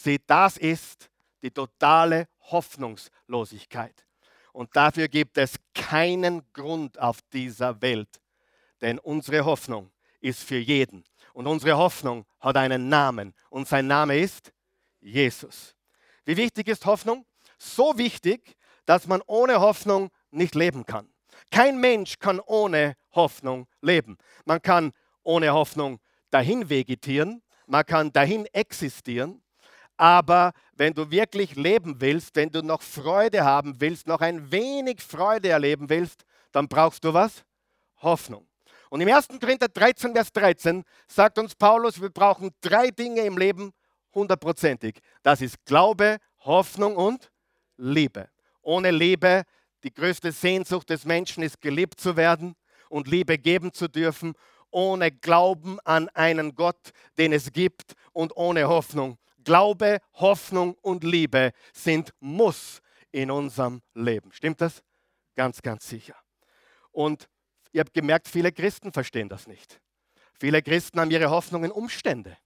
Sieh, 0.00 0.20
das 0.24 0.56
ist 0.58 1.10
die 1.42 1.50
totale 1.50 2.28
Hoffnungslosigkeit. 2.52 4.06
Und 4.52 4.74
dafür 4.76 5.08
gibt 5.08 5.36
es 5.38 5.56
keinen 5.74 6.42
Grund 6.52 7.00
auf 7.00 7.18
dieser 7.32 7.82
Welt, 7.82 8.20
denn 8.80 9.00
unsere 9.00 9.44
Hoffnung 9.44 9.90
ist 10.20 10.44
für 10.44 10.58
jeden. 10.58 11.04
Und 11.32 11.48
unsere 11.48 11.76
Hoffnung 11.76 12.26
hat 12.38 12.56
einen 12.56 12.88
Namen 12.88 13.34
und 13.50 13.66
sein 13.66 13.88
Name 13.88 14.18
ist 14.18 14.52
Jesus. 15.00 15.74
Wie 16.24 16.36
wichtig 16.36 16.68
ist 16.68 16.86
Hoffnung? 16.86 17.26
So 17.58 17.98
wichtig, 17.98 18.56
dass 18.86 19.08
man 19.08 19.20
ohne 19.26 19.60
Hoffnung 19.60 20.10
nicht 20.30 20.54
leben 20.54 20.86
kann. 20.86 21.08
Kein 21.50 21.80
Mensch 21.80 22.20
kann 22.20 22.38
ohne 22.38 22.94
Hoffnung 23.12 23.66
leben. 23.80 24.16
Man 24.44 24.62
kann 24.62 24.92
ohne 25.24 25.52
Hoffnung 25.52 25.98
dahin 26.30 26.70
vegetieren, 26.70 27.42
man 27.66 27.84
kann 27.84 28.12
dahin 28.12 28.46
existieren, 28.46 29.42
aber 29.98 30.52
wenn 30.76 30.94
du 30.94 31.10
wirklich 31.10 31.56
leben 31.56 32.00
willst, 32.00 32.36
wenn 32.36 32.50
du 32.50 32.62
noch 32.62 32.82
Freude 32.82 33.44
haben 33.44 33.80
willst, 33.80 34.06
noch 34.06 34.20
ein 34.20 34.50
wenig 34.50 35.02
Freude 35.02 35.48
erleben 35.48 35.90
willst, 35.90 36.24
dann 36.52 36.68
brauchst 36.68 37.04
du 37.04 37.12
was? 37.12 37.44
Hoffnung. 38.00 38.46
Und 38.90 39.00
im 39.00 39.08
1. 39.08 39.28
Korinther 39.40 39.68
13, 39.68 40.14
Vers 40.14 40.32
13 40.32 40.84
sagt 41.08 41.38
uns 41.38 41.54
Paulus, 41.54 42.00
wir 42.00 42.10
brauchen 42.10 42.50
drei 42.60 42.90
Dinge 42.90 43.22
im 43.22 43.36
Leben 43.36 43.72
hundertprozentig. 44.14 45.00
Das 45.22 45.42
ist 45.42 45.62
Glaube, 45.66 46.18
Hoffnung 46.40 46.96
und 46.96 47.30
Liebe. 47.76 48.30
Ohne 48.62 48.92
Liebe, 48.92 49.42
die 49.82 49.92
größte 49.92 50.30
Sehnsucht 50.30 50.90
des 50.90 51.04
Menschen 51.04 51.42
ist, 51.42 51.60
geliebt 51.60 52.00
zu 52.00 52.16
werden 52.16 52.54
und 52.88 53.08
Liebe 53.08 53.36
geben 53.36 53.72
zu 53.72 53.88
dürfen. 53.88 54.34
Ohne 54.70 55.10
Glauben 55.10 55.78
an 55.80 56.08
einen 56.10 56.54
Gott, 56.54 56.90
den 57.18 57.32
es 57.32 57.52
gibt 57.52 57.94
und 58.12 58.36
ohne 58.36 58.68
Hoffnung 58.68 59.18
Glaube, 59.44 60.00
Hoffnung 60.14 60.74
und 60.82 61.04
Liebe 61.04 61.52
sind 61.72 62.12
Muss 62.20 62.80
in 63.10 63.30
unserem 63.30 63.82
Leben. 63.94 64.32
Stimmt 64.32 64.60
das? 64.60 64.82
Ganz, 65.34 65.62
ganz 65.62 65.88
sicher. 65.88 66.16
Und 66.90 67.28
ihr 67.72 67.80
habt 67.80 67.94
gemerkt, 67.94 68.28
viele 68.28 68.52
Christen 68.52 68.92
verstehen 68.92 69.28
das 69.28 69.46
nicht. 69.46 69.80
Viele 70.38 70.62
Christen 70.62 71.00
haben 71.00 71.10
ihre 71.10 71.30
Hoffnung 71.30 71.64
in 71.64 71.70
Umstände. 71.70 72.36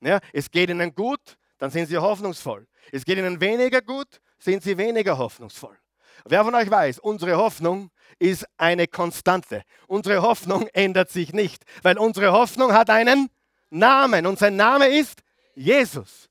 Ja, 0.00 0.20
es 0.32 0.50
geht 0.50 0.70
ihnen 0.70 0.94
gut, 0.94 1.36
dann 1.58 1.70
sind 1.70 1.86
sie 1.86 1.96
hoffnungsvoll. 1.96 2.66
Es 2.92 3.04
geht 3.04 3.18
ihnen 3.18 3.40
weniger 3.40 3.80
gut, 3.80 4.20
sind 4.38 4.62
sie 4.62 4.76
weniger 4.76 5.18
hoffnungsvoll. 5.18 5.76
Wer 6.24 6.44
von 6.44 6.54
euch 6.54 6.70
weiß, 6.70 6.98
unsere 6.98 7.36
Hoffnung 7.36 7.90
ist 8.18 8.46
eine 8.56 8.86
Konstante. 8.86 9.62
Unsere 9.86 10.22
Hoffnung 10.22 10.66
ändert 10.68 11.10
sich 11.10 11.32
nicht, 11.32 11.64
weil 11.82 11.98
unsere 11.98 12.32
Hoffnung 12.32 12.72
hat 12.72 12.90
einen 12.90 13.28
Namen 13.70 14.26
und 14.26 14.38
sein 14.38 14.56
Name 14.56 14.88
ist 14.88 15.22
Jesus. 15.54 16.28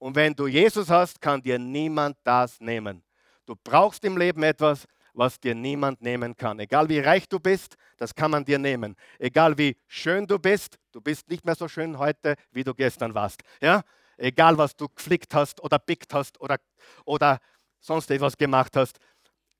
Und 0.00 0.16
wenn 0.16 0.34
du 0.34 0.46
Jesus 0.46 0.88
hast, 0.88 1.20
kann 1.20 1.42
dir 1.42 1.58
niemand 1.58 2.16
das 2.24 2.58
nehmen. 2.58 3.02
Du 3.44 3.54
brauchst 3.62 4.02
im 4.04 4.16
Leben 4.16 4.42
etwas, 4.42 4.86
was 5.12 5.38
dir 5.38 5.54
niemand 5.54 6.00
nehmen 6.00 6.34
kann. 6.34 6.58
Egal 6.58 6.88
wie 6.88 7.00
reich 7.00 7.28
du 7.28 7.38
bist, 7.38 7.76
das 7.98 8.14
kann 8.14 8.30
man 8.30 8.42
dir 8.42 8.58
nehmen. 8.58 8.96
Egal 9.18 9.58
wie 9.58 9.76
schön 9.86 10.26
du 10.26 10.38
bist, 10.38 10.78
du 10.92 11.02
bist 11.02 11.28
nicht 11.28 11.44
mehr 11.44 11.54
so 11.54 11.68
schön 11.68 11.98
heute, 11.98 12.36
wie 12.50 12.64
du 12.64 12.72
gestern 12.72 13.14
warst. 13.14 13.42
Ja? 13.60 13.82
Egal 14.16 14.56
was 14.56 14.74
du 14.74 14.88
geflickt 14.88 15.34
hast 15.34 15.62
oder 15.62 15.78
pickt 15.78 16.14
hast 16.14 16.40
oder, 16.40 16.56
oder 17.04 17.38
sonst 17.78 18.10
etwas 18.10 18.38
gemacht 18.38 18.74
hast. 18.76 18.98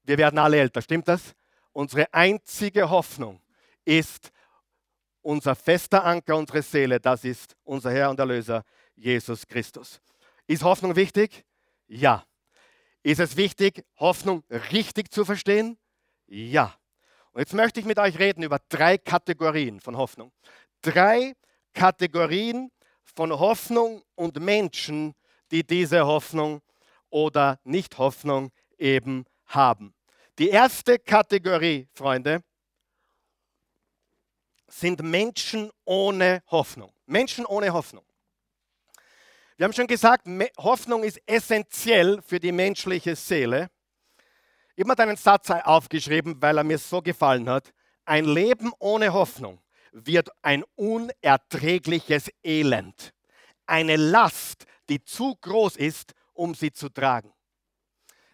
Wir 0.05 0.17
werden 0.17 0.39
alle 0.39 0.59
älter, 0.59 0.81
stimmt 0.81 1.07
das? 1.07 1.35
Unsere 1.73 2.13
einzige 2.15 2.89
Hoffnung 2.89 3.43
ist 3.85 4.33
unser 5.21 5.55
fester 5.55 6.03
Anker, 6.03 6.35
unsere 6.35 6.63
Seele, 6.63 6.99
das 6.99 7.25
ist 7.25 7.55
unser 7.63 7.91
Herr 7.91 8.09
und 8.09 8.19
Erlöser, 8.19 8.65
Jesus 8.97 9.47
Christus. 9.47 10.01
Ist 10.51 10.65
Hoffnung 10.65 10.97
wichtig? 10.97 11.45
Ja. 11.87 12.27
Ist 13.05 13.21
es 13.21 13.37
wichtig, 13.37 13.85
Hoffnung 14.01 14.43
richtig 14.73 15.13
zu 15.13 15.25
verstehen? 15.25 15.79
Ja. 16.27 16.75
Und 17.31 17.39
jetzt 17.39 17.55
möchte 17.55 17.79
ich 17.79 17.87
mit 17.87 18.01
euch 18.01 18.19
reden 18.19 18.43
über 18.43 18.59
drei 18.69 18.99
Kategorien 18.99 19.79
von 19.79 19.97
Hoffnung. 19.97 20.33
Drei 20.83 21.37
Kategorien 21.73 22.73
von 23.05 23.31
Hoffnung 23.31 24.03
und 24.17 24.41
Menschen, 24.41 25.15
die 25.53 25.65
diese 25.65 26.05
Hoffnung 26.05 26.63
oder 27.11 27.61
Nicht-Hoffnung 27.63 28.51
eben 28.77 29.27
haben. 29.47 29.95
Die 30.41 30.49
erste 30.49 30.99
Kategorie, 30.99 31.87
Freunde, 31.95 32.43
sind 34.67 35.01
Menschen 35.01 35.71
ohne 35.85 36.43
Hoffnung. 36.49 36.93
Menschen 37.07 37.47
ohne 37.47 37.73
Hoffnung. 37.73 38.03
Wir 39.61 39.67
haben 39.67 39.75
schon 39.75 39.89
gesagt, 39.89 40.27
Hoffnung 40.57 41.05
ist 41.05 41.21
essentiell 41.27 42.23
für 42.23 42.41
die 42.41 42.51
menschliche 42.51 43.15
Seele. 43.15 43.69
Ich 44.75 44.89
habe 44.89 45.03
einen 45.03 45.19
Satz 45.19 45.51
aufgeschrieben, 45.51 46.41
weil 46.41 46.57
er 46.57 46.65
mir 46.65 46.79
so 46.79 47.03
gefallen 47.03 47.47
hat. 47.47 47.71
Ein 48.07 48.25
Leben 48.25 48.73
ohne 48.79 49.13
Hoffnung 49.13 49.61
wird 49.93 50.31
ein 50.41 50.65
unerträgliches 50.77 52.31
Elend. 52.43 53.13
Eine 53.67 53.97
Last, 53.97 54.65
die 54.89 55.05
zu 55.05 55.37
groß 55.39 55.77
ist, 55.77 56.15
um 56.33 56.55
sie 56.55 56.73
zu 56.73 56.89
tragen. 56.89 57.31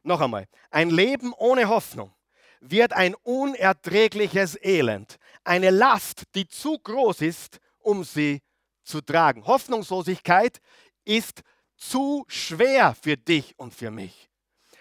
Noch 0.05 0.21
einmal, 0.21 0.47
ein 0.71 0.91
Leben 0.91 1.33
ohne 1.33 1.69
Hoffnung 1.69 2.15
wird 2.61 2.93
ein 2.93 3.17
unerträgliches 3.17 4.57
Elend. 4.63 5.17
Eine 5.43 5.71
Last, 5.71 6.23
die 6.37 6.47
zu 6.47 6.79
groß 6.79 7.23
ist, 7.23 7.59
um 7.81 8.05
sie 8.05 8.43
zu 8.87 9.01
tragen. 9.01 9.45
Hoffnungslosigkeit 9.45 10.61
ist 11.07 11.43
zu 11.77 12.25
schwer 12.29 12.95
für 12.95 13.17
dich 13.17 13.59
und 13.59 13.75
für 13.75 13.91
mich. 13.91 14.29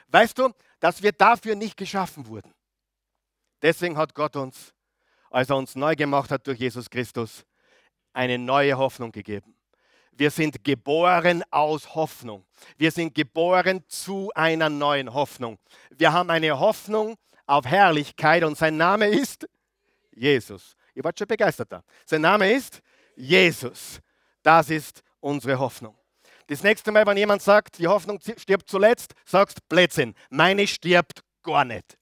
Weißt 0.08 0.38
du, 0.38 0.50
dass 0.80 1.02
wir 1.02 1.12
dafür 1.12 1.56
nicht 1.56 1.78
geschaffen 1.78 2.28
wurden. 2.28 2.54
Deswegen 3.62 3.98
hat 3.98 4.14
Gott 4.14 4.36
uns, 4.36 4.74
als 5.30 5.50
er 5.50 5.58
uns 5.58 5.76
neu 5.76 5.96
gemacht 5.96 6.32
hat 6.32 6.46
durch 6.48 6.60
Jesus 6.60 6.90
Christus, 6.90 7.44
eine 8.14 8.38
neue 8.38 8.78
Hoffnung 8.78 9.12
gegeben. 9.12 9.56
Wir 10.12 10.32
sind 10.32 10.64
geboren 10.64 11.44
aus 11.52 11.94
Hoffnung. 11.94 12.46
Wir 12.78 12.92
sind 12.92 13.14
geboren 13.14 13.84
zu 13.88 14.32
einer 14.34 14.70
neuen 14.70 15.14
Hoffnung. 15.14 15.60
Wir 15.90 16.14
haben 16.14 16.30
eine 16.30 16.58
Hoffnung 16.58 17.18
auf 17.46 17.66
Herrlichkeit 17.66 18.44
und 18.44 18.58
sein 18.58 18.78
Name 18.78 19.08
ist 19.08 19.48
Jesus. 20.12 20.76
Ihr 20.94 21.04
wart 21.04 21.20
schon 21.20 21.28
begeisterter. 21.28 21.84
Sein 22.06 22.22
Name 22.22 22.52
ist 22.52 22.82
Jesus. 23.18 24.00
Das 24.42 24.70
ist 24.70 25.04
unsere 25.20 25.60
Hoffnung. 25.60 25.98
Das 26.48 26.62
nächste 26.62 26.92
Mal, 26.92 27.06
wenn 27.08 27.18
jemand 27.18 27.42
sagt, 27.42 27.80
die 27.80 27.88
Hoffnung 27.88 28.20
stirbt 28.38 28.70
zuletzt, 28.70 29.14
sagst 29.26 29.68
Blödsinn. 29.68 30.14
Meine 30.30 30.68
stirbt 30.68 31.24
gar 31.42 31.66
nicht. 31.66 31.98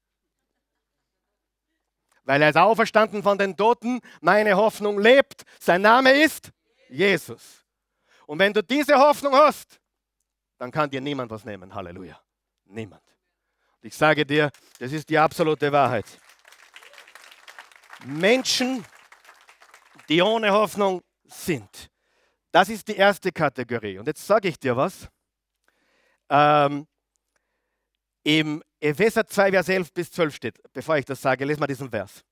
Weil 2.24 2.42
er 2.42 2.50
ist 2.50 2.58
auferstanden 2.58 3.24
von 3.24 3.38
den 3.38 3.56
Toten, 3.56 4.00
meine 4.22 4.56
Hoffnung 4.56 5.00
lebt. 5.00 5.44
Sein 5.60 5.82
Name 5.82 6.12
ist 6.12 6.52
Jesus. 6.90 7.64
Und 8.26 8.40
wenn 8.40 8.54
du 8.54 8.64
diese 8.64 8.98
Hoffnung 8.98 9.34
hast, 9.34 9.80
dann 10.58 10.72
kann 10.72 10.90
dir 10.90 11.02
niemand 11.02 11.30
was 11.32 11.44
nehmen. 11.44 11.74
Halleluja. 11.74 12.20
Niemand. 12.66 13.04
Ich 13.82 13.96
sage 13.96 14.26
dir, 14.26 14.50
das 14.80 14.94
ist 14.94 15.10
die 15.10 15.18
absolute 15.18 15.72
Wahrheit. 15.72 16.06
Menschen, 18.06 18.86
die 20.08 20.22
ohne 20.22 20.52
Hoffnung 20.52 21.02
sind, 21.26 21.90
das 22.54 22.70
ist 22.70 22.88
die 22.88 22.96
erste 22.96 23.32
Kategorie. 23.32 23.98
Und 23.98 24.06
jetzt 24.06 24.26
sage 24.26 24.48
ich 24.48 24.60
dir 24.60 24.78
was. 24.78 25.10
Ähm, 26.30 26.88
Im 28.24 28.64
Epheser 28.80 29.26
2, 29.26 29.52
Vers 29.52 29.70
11 29.70 29.92
bis 29.92 30.12
12 30.12 30.36
steht, 30.36 30.60
bevor 30.72 30.98
ich 30.98 31.06
das 31.06 31.20
sage, 31.20 31.46
lese 31.46 31.60
mal 31.60 31.68
diesen 31.68 31.90
Vers. 31.90 32.24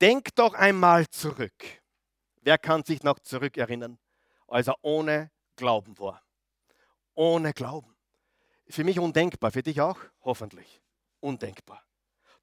Denk 0.00 0.34
doch 0.34 0.52
einmal 0.52 1.08
zurück. 1.08 1.54
Wer 2.42 2.58
kann 2.58 2.82
sich 2.82 3.04
noch 3.04 3.20
zurückerinnern, 3.20 3.98
als 4.48 4.66
er 4.66 4.74
ohne 4.82 5.30
Glauben 5.54 5.96
war? 5.98 6.22
Ohne 7.14 7.52
Glauben. 7.52 7.94
Für 8.68 8.82
mich 8.82 8.98
undenkbar, 8.98 9.52
für 9.52 9.62
dich 9.62 9.80
auch? 9.80 9.98
Hoffentlich. 10.22 10.82
Undenkbar. 11.20 11.82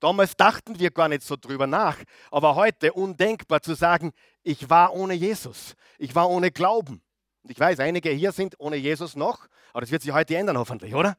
Damals 0.04 0.36
dachten 0.36 0.78
wir 0.80 0.92
gar 0.92 1.08
nicht 1.08 1.24
so 1.24 1.38
drüber 1.38 1.66
nach, 1.66 1.98
aber 2.30 2.56
heute 2.56 2.92
undenkbar 2.92 3.62
zu 3.62 3.74
sagen, 3.74 4.12
ich 4.42 4.70
war 4.70 4.94
ohne 4.94 5.14
Jesus, 5.14 5.76
ich 5.98 6.14
war 6.14 6.30
ohne 6.30 6.52
Glauben. 6.52 7.02
Und 7.42 7.50
ich 7.50 7.58
weiß, 7.58 7.80
einige 7.80 8.10
hier 8.10 8.34
sind 8.34 8.60
ohne 8.60 8.76
Jesus 8.76 9.16
noch, 9.16 9.48
aber 9.72 9.80
das 9.80 9.92
wird 9.92 10.02
sich 10.02 10.12
heute 10.12 10.36
ändern 10.36 10.58
hoffentlich, 10.58 10.94
oder? 10.94 11.18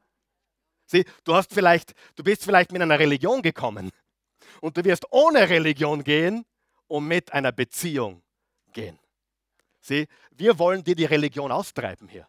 Sieh, 0.85 1.07
du 1.25 1.35
hast 1.35 1.55
vielleicht, 1.55 1.95
du 2.15 2.23
bist 2.23 2.45
vielleicht 2.45 2.73
mit 2.73 2.83
einer 2.83 2.99
Religion 2.99 3.41
gekommen 3.41 3.91
und 4.61 4.77
du 4.77 4.85
wirst 4.85 5.07
ohne 5.11 5.49
Religion 5.49 6.05
gehen 6.05 6.45
und 6.87 7.09
mit 7.09 7.33
einer 7.33 7.53
Beziehung 7.53 8.23
gehen. 8.75 8.99
Sieh, 9.81 10.07
wir 10.33 10.59
wollen 10.59 10.85
dir 10.85 10.95
die 10.95 11.07
Religion 11.07 11.51
austreiben 11.53 12.07
hier. 12.07 12.29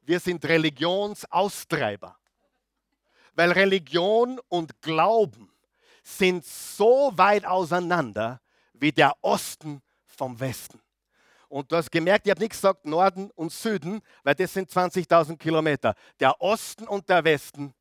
Wir 0.00 0.20
sind 0.20 0.42
Religionsaustreiber 0.42 2.16
weil 3.36 3.52
Religion 3.52 4.40
und 4.48 4.82
Glauben 4.82 5.52
sind 6.02 6.44
so 6.44 7.12
weit 7.14 7.44
auseinander 7.44 8.40
wie 8.72 8.92
der 8.92 9.14
Osten 9.22 9.82
vom 10.06 10.38
Westen. 10.40 10.80
Und 11.48 11.70
du 11.70 11.76
hast 11.76 11.92
gemerkt, 11.92 12.26
ich 12.26 12.30
habe 12.30 12.40
nicht 12.40 12.50
gesagt 12.50 12.84
Norden 12.84 13.30
und 13.32 13.52
Süden, 13.52 14.00
weil 14.24 14.34
das 14.34 14.52
sind 14.52 14.70
20.000 14.70 15.36
Kilometer. 15.36 15.94
Der 16.18 16.40
Osten 16.40 16.88
und 16.88 17.08
der 17.08 17.22
Westen 17.22 17.72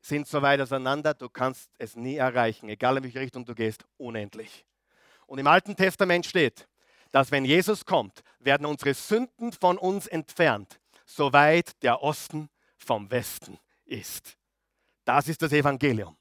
sind 0.00 0.28
so 0.28 0.42
weit 0.42 0.60
auseinander, 0.60 1.14
du 1.14 1.28
kannst 1.28 1.70
es 1.78 1.96
nie 1.96 2.16
erreichen, 2.16 2.68
egal 2.68 2.98
in 2.98 3.04
welche 3.04 3.20
Richtung 3.20 3.44
du 3.44 3.54
gehst, 3.54 3.84
unendlich. 3.96 4.64
Und 5.26 5.38
im 5.38 5.46
Alten 5.46 5.74
Testament 5.74 6.26
steht, 6.26 6.68
dass 7.10 7.30
wenn 7.30 7.44
Jesus 7.44 7.84
kommt, 7.86 8.22
werden 8.38 8.66
unsere 8.66 8.92
Sünden 8.92 9.52
von 9.52 9.78
uns 9.78 10.06
entfernt, 10.06 10.78
soweit 11.06 11.82
der 11.82 12.02
Osten 12.02 12.50
vom 12.76 13.10
Westen 13.10 13.58
ist. 13.86 14.36
Das 15.04 15.28
ist 15.28 15.42
das 15.42 15.52
Evangelium. 15.52 16.16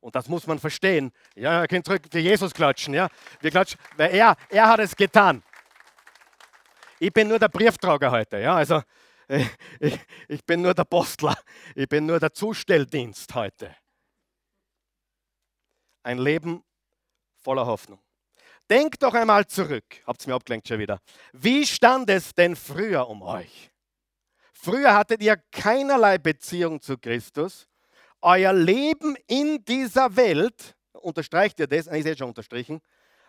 Und 0.00 0.14
das 0.14 0.28
muss 0.28 0.46
man 0.46 0.58
verstehen. 0.58 1.12
Ja, 1.34 1.62
ihr 1.62 1.68
könnt 1.68 1.86
zurück 1.86 2.02
für 2.10 2.18
Jesus 2.18 2.52
klatschen. 2.52 2.94
Ja? 2.94 3.08
Wir 3.40 3.50
klatschen, 3.50 3.80
weil 3.96 4.14
er, 4.14 4.36
er 4.48 4.68
hat 4.68 4.80
es 4.80 4.94
getan. 4.94 5.42
Ich 6.98 7.12
bin 7.12 7.28
nur 7.28 7.38
der 7.38 7.48
Brieftrager 7.48 8.10
heute. 8.10 8.38
Ja? 8.38 8.56
Also, 8.56 8.82
ich, 9.80 9.98
ich 10.28 10.44
bin 10.44 10.62
nur 10.62 10.74
der 10.74 10.84
Postler. 10.84 11.36
Ich 11.74 11.88
bin 11.88 12.06
nur 12.06 12.20
der 12.20 12.32
Zustelldienst 12.32 13.34
heute. 13.34 13.74
Ein 16.02 16.18
Leben 16.18 16.62
voller 17.42 17.66
Hoffnung. 17.66 18.00
Denkt 18.70 19.02
doch 19.02 19.14
einmal 19.14 19.46
zurück. 19.46 19.84
Habt 20.06 20.24
ihr 20.24 20.28
mir 20.28 20.34
abgelenkt 20.34 20.68
schon 20.68 20.78
wieder. 20.78 21.00
Wie 21.32 21.66
stand 21.66 22.10
es 22.10 22.34
denn 22.34 22.56
früher 22.56 23.08
um 23.08 23.22
euch? 23.22 23.70
Früher 24.52 24.94
hattet 24.94 25.22
ihr 25.22 25.36
keinerlei 25.52 26.18
Beziehung 26.18 26.80
zu 26.80 26.98
Christus. 26.98 27.68
Euer 28.22 28.52
Leben 28.52 29.16
in 29.26 29.64
dieser 29.64 30.16
Welt, 30.16 30.76
unterstreicht 30.92 31.60
ihr 31.60 31.66
das, 31.66 31.86
ich 31.86 32.02
sehe 32.02 32.16
schon 32.16 32.28
unterstrichen, 32.28 32.80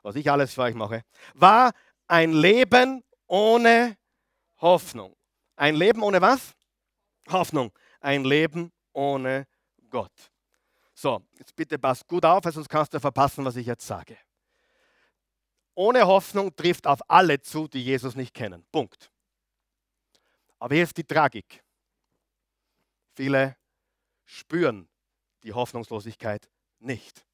was 0.01 0.15
ich 0.15 0.29
alles 0.32 0.53
für 0.53 0.62
euch 0.62 0.75
mache, 0.75 1.03
war 1.34 1.72
ein 2.08 2.32
Leben 2.32 3.03
ohne 3.27 3.98
Hoffnung. 4.60 5.15
Ein 5.56 5.75
Leben 5.75 6.01
ohne 6.01 6.22
was? 6.22 6.53
Hoffnung. 7.29 7.72
Ein 8.00 8.24
Leben 8.24 8.72
ohne 8.94 9.48
Gott. 9.89 10.32
So, 10.94 11.22
jetzt 11.38 11.56
bitte 11.56 11.77
pass 11.77 12.06
gut 12.08 12.25
auf, 12.25 12.44
sonst 12.46 12.70
kannst 12.70 12.94
du 12.94 13.00
verpassen, 13.00 13.44
was 13.46 13.56
ich 13.56 13.67
jetzt 13.67 13.86
sage. 13.86 14.17
Ohne 15.75 16.08
Hoffnung 16.08 16.56
trifft 16.56 16.88
auf 16.88 17.00
alle 17.08 17.39
zu, 17.39 17.67
die 17.67 17.84
Jesus 17.84 18.15
nicht 18.15 18.34
kennen. 18.34 18.65
Punkt. 18.72 19.12
Aber 20.58 20.74
hier 20.74 20.86
ist 20.86 20.98
die 20.98 21.03
Tragik. 21.03 21.63
Viele 23.13 23.56
spüren 24.27 24.89
die 25.43 25.53
Hoffnungslosigkeit 25.53 26.50
nicht. 26.79 27.25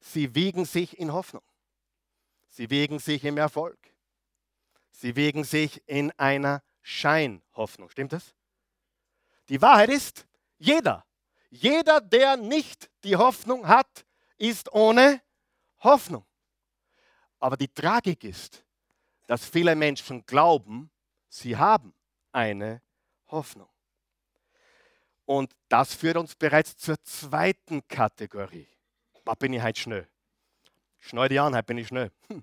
Sie 0.00 0.34
wiegen 0.34 0.64
sich 0.64 0.98
in 0.98 1.12
Hoffnung. 1.12 1.42
Sie 2.48 2.68
wiegen 2.70 2.98
sich 2.98 3.24
im 3.24 3.38
Erfolg. 3.38 3.78
Sie 4.90 5.16
wiegen 5.16 5.44
sich 5.44 5.82
in 5.86 6.10
einer 6.18 6.62
Scheinhoffnung. 6.82 7.88
Stimmt 7.88 8.12
das? 8.12 8.34
Die 9.48 9.62
Wahrheit 9.62 9.90
ist, 9.90 10.26
jeder, 10.58 11.06
jeder, 11.50 12.00
der 12.00 12.36
nicht 12.36 12.90
die 13.04 13.16
Hoffnung 13.16 13.66
hat, 13.68 14.04
ist 14.36 14.72
ohne 14.72 15.22
Hoffnung. 15.80 16.26
Aber 17.38 17.56
die 17.56 17.68
Tragik 17.68 18.24
ist, 18.24 18.64
dass 19.26 19.48
viele 19.48 19.76
Menschen 19.76 20.26
glauben, 20.26 20.90
sie 21.28 21.56
haben 21.56 21.94
eine 22.32 22.82
Hoffnung. 23.28 23.68
Und 25.28 25.52
das 25.68 25.94
führt 25.94 26.16
uns 26.16 26.34
bereits 26.34 26.76
zur 26.76 26.96
zweiten 27.02 27.86
Kategorie. 27.86 28.66
Da 29.24 29.34
bin 29.34 29.52
ich 29.52 29.62
heute 29.62 29.78
schnell. 29.78 30.08
Schnell 31.00 31.28
die 31.28 31.38
an, 31.38 31.54
heute 31.54 31.64
bin 31.64 31.78
ich 31.78 31.88
schnell. 31.88 32.10
Hm 32.28 32.42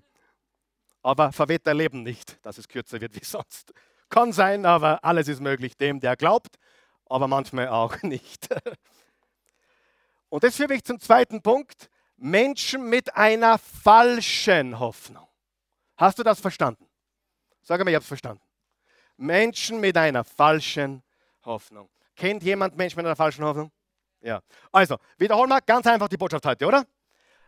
aber 1.06 1.30
verweht 1.30 1.64
dein 1.64 1.76
Leben 1.76 2.02
nicht, 2.02 2.36
dass 2.44 2.58
es 2.58 2.66
kürzer 2.66 3.00
wird 3.00 3.14
wie 3.14 3.24
sonst. 3.24 3.72
Kann 4.08 4.32
sein, 4.32 4.66
aber 4.66 5.04
alles 5.04 5.28
ist 5.28 5.40
möglich 5.40 5.76
dem, 5.76 6.00
der 6.00 6.16
glaubt, 6.16 6.58
aber 7.08 7.28
manchmal 7.28 7.68
auch 7.68 7.94
nicht. 8.02 8.48
Und 10.28 10.42
das 10.42 10.56
führt 10.56 10.70
mich 10.70 10.82
zum 10.82 10.98
zweiten 10.98 11.42
Punkt. 11.42 11.88
Menschen 12.16 12.90
mit 12.90 13.14
einer 13.14 13.56
falschen 13.56 14.80
Hoffnung. 14.80 15.28
Hast 15.96 16.18
du 16.18 16.24
das 16.24 16.40
verstanden? 16.40 16.88
Sag 17.62 17.84
mir, 17.84 17.92
ich 17.92 17.94
habe 17.94 18.02
es 18.02 18.08
verstanden. 18.08 18.42
Menschen 19.16 19.78
mit 19.78 19.96
einer 19.96 20.24
falschen 20.24 21.04
Hoffnung. 21.44 21.88
Kennt 22.16 22.42
jemand 22.42 22.76
Menschen 22.76 22.96
mit 22.96 23.06
einer 23.06 23.14
falschen 23.14 23.44
Hoffnung? 23.44 23.70
Ja. 24.20 24.40
Also, 24.72 24.96
wiederholen 25.18 25.50
wir 25.50 25.60
ganz 25.60 25.86
einfach 25.86 26.08
die 26.08 26.16
Botschaft 26.16 26.46
heute, 26.46 26.66
oder? 26.66 26.84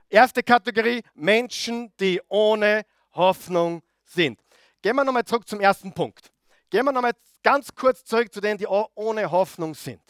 Erste 0.09 0.43
Kategorie, 0.43 1.03
Menschen, 1.15 1.93
die 1.99 2.21
ohne 2.29 2.85
Hoffnung 3.13 3.83
sind. 4.05 4.41
Gehen 4.81 4.95
wir 4.95 5.05
nochmal 5.05 5.25
zurück 5.25 5.49
zum 5.49 5.61
ersten 5.61 5.93
Punkt. 5.93 6.31
Gehen 6.71 6.85
wir 6.85 6.93
nochmal 6.93 7.13
ganz 7.43 7.75
kurz 7.75 8.05
zurück 8.05 8.33
zu 8.33 8.41
denen, 8.41 8.59
die 8.59 8.67
ohne 8.67 9.31
Hoffnung 9.31 9.75
sind. 9.75 10.03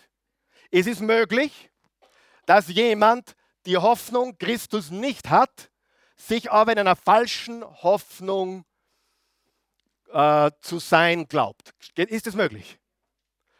Es 0.70 0.86
ist 0.86 1.00
möglich, 1.00 1.70
dass 2.46 2.68
jemand 2.68 3.34
die 3.64 3.76
Hoffnung 3.76 4.36
Christus 4.38 4.90
nicht 4.90 5.30
hat, 5.30 5.70
sich 6.16 6.50
aber 6.50 6.72
in 6.72 6.78
einer 6.80 6.96
falschen 6.96 7.64
Hoffnung 7.82 8.64
äh, 10.12 10.50
zu 10.60 10.78
sein 10.78 11.28
glaubt. 11.28 11.74
Ist 11.96 12.26
es 12.26 12.34
möglich? 12.34 12.77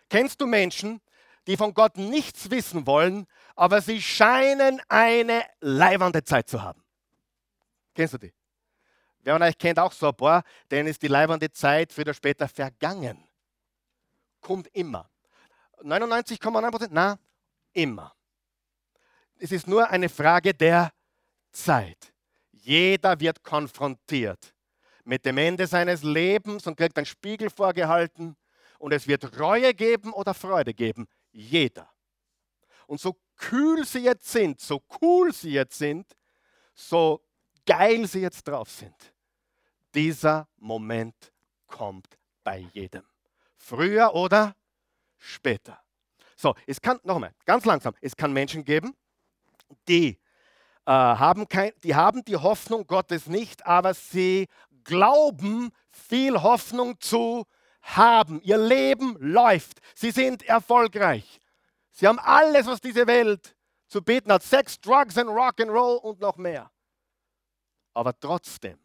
Kennst 0.09 0.41
du 0.41 0.47
Menschen, 0.47 1.01
die 1.47 1.57
von 1.57 1.75
Gott 1.75 1.97
nichts 1.97 2.51
wissen 2.51 2.87
wollen, 2.87 3.27
aber 3.57 3.81
sie 3.81 4.03
scheinen 4.03 4.81
eine 4.89 5.45
leibende 5.61 6.23
Zeit 6.25 6.49
zu 6.49 6.63
haben? 6.63 6.83
Kennst 7.95 8.15
du 8.15 8.19
die? 8.19 8.33
Wer 9.21 9.35
von 9.35 9.43
euch 9.43 9.59
kennt 9.59 9.79
auch 9.79 9.93
so 9.93 10.09
ein 10.09 10.17
paar, 10.17 10.43
denen 10.71 10.89
ist 10.89 11.03
die 11.03 11.09
leibende 11.09 11.51
Zeit 11.51 11.93
früher 11.93 12.05
oder 12.05 12.15
später 12.15 12.49
vergangen. 12.49 13.27
Kommt 14.41 14.69
immer. 14.69 15.11
99,9% 15.83 16.89
Na, 16.91 17.19
immer. 17.73 18.15
Es 19.39 19.53
ist 19.53 19.67
nur 19.67 19.89
eine 19.89 20.09
Frage 20.09 20.55
der 20.55 20.93
Zeit. 21.53 22.13
Jeder 22.53 23.19
wird 23.21 23.43
konfrontiert 23.43 24.55
mit 25.05 25.25
dem 25.25 25.39
Ende 25.39 25.67
seines 25.67 26.03
Lebens 26.03 26.67
und 26.67 26.77
kriegt 26.77 26.97
einen 26.97 27.07
Spiegel 27.07 27.51
vorgehalten 27.51 28.37
und 28.79 28.93
es 28.93 29.07
wird 29.07 29.39
Reue 29.39 29.75
geben 29.75 30.13
oder 30.13 30.35
Freude 30.35 30.73
geben. 30.73 31.07
Jeder. 31.31 31.91
Und 32.87 33.01
so 33.01 33.17
kühl 33.37 33.85
sie 33.85 34.01
jetzt 34.01 34.31
sind, 34.31 34.61
so 34.61 34.83
cool 35.01 35.33
sie 35.33 35.53
jetzt 35.53 35.77
sind, 35.79 36.07
so 36.75 37.23
geil 37.67 38.07
sie 38.07 38.21
jetzt 38.21 38.47
drauf 38.49 38.71
sind, 38.71 38.95
dieser 39.95 40.49
Moment 40.57 41.33
kommt 41.67 42.19
bei 42.43 42.67
jedem. 42.73 43.05
Früher 43.57 44.15
oder 44.15 44.57
später. 45.19 45.79
So, 46.37 46.55
es 46.67 46.81
kann, 46.81 46.99
nochmal, 47.03 47.35
ganz 47.45 47.65
langsam, 47.65 47.95
es 48.01 48.17
kann 48.17 48.33
Menschen 48.33 48.65
geben, 48.65 48.97
die, 49.89 50.19
äh, 50.87 50.91
haben 50.91 51.49
kein, 51.49 51.73
die 51.83 51.95
haben 51.95 52.25
die 52.25 52.37
Hoffnung 52.37 52.87
Gottes 52.87 53.27
nicht, 53.27 53.67
aber 53.67 53.93
sie 53.93 54.49
glauben, 54.85 55.71
viel 55.91 56.41
Hoffnung 56.41 56.99
zu 57.01 57.45
haben. 57.97 58.41
Ihr 58.43 58.59
Leben 58.59 59.17
läuft. 59.19 59.81
Sie 59.95 60.11
sind 60.11 60.43
erfolgreich. 60.43 61.41
Sie 61.91 62.07
haben 62.07 62.19
alles, 62.19 62.67
was 62.67 62.81
diese 62.81 63.07
Welt 63.07 63.57
zu 63.87 64.03
bieten 64.03 64.33
hat. 64.33 64.43
Sex, 64.43 64.81
Drugs 64.81 65.17
and 65.19 65.31
Rock 65.31 65.61
and 65.61 65.71
Roll 65.71 65.99
und 65.99 66.21
noch 66.21 66.37
mehr. 66.37 66.71
Aber 67.95 68.19
trotzdem 68.19 68.79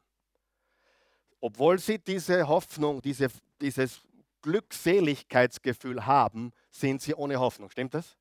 obwohl 1.43 1.77
sie 1.77 1.99
diese 1.99 2.47
Hoffnung, 2.47 3.01
diese, 3.01 3.27
dieses 3.59 4.01
Glückseligkeitsgefühl 4.43 6.05
haben, 6.05 6.53
sind 6.71 7.01
sie 7.01 7.13
ohne 7.13 7.37
Hoffnung. 7.37 7.69
Stimmt 7.69 7.93
das? 7.93 8.15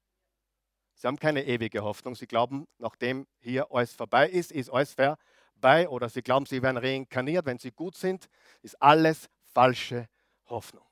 Sie 0.96 1.06
haben 1.06 1.20
keine 1.20 1.44
ewige 1.44 1.84
Hoffnung. 1.84 2.16
Sie 2.16 2.26
glauben, 2.26 2.66
nachdem 2.78 3.28
hier 3.38 3.68
alles 3.70 3.92
vorbei 3.92 4.28
ist, 4.28 4.50
ist 4.50 4.70
alles 4.70 4.94
vorbei. 4.94 5.88
Oder 5.88 6.08
sie 6.08 6.22
glauben, 6.22 6.46
sie 6.46 6.60
werden 6.62 6.78
reinkarniert, 6.78 7.46
wenn 7.46 7.58
sie 7.58 7.70
gut 7.70 7.94
sind. 7.94 8.28
Ist 8.60 8.82
alles 8.82 9.30
falsche 9.54 10.08
Hoffnung. 10.52 10.84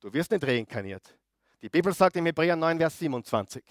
Du 0.00 0.12
wirst 0.12 0.30
nicht 0.30 0.44
reinkarniert. 0.44 1.16
Die 1.62 1.68
Bibel 1.68 1.92
sagt 1.92 2.16
im 2.16 2.26
Hebräer 2.26 2.56
9, 2.56 2.78
Vers 2.78 2.98
27. 2.98 3.64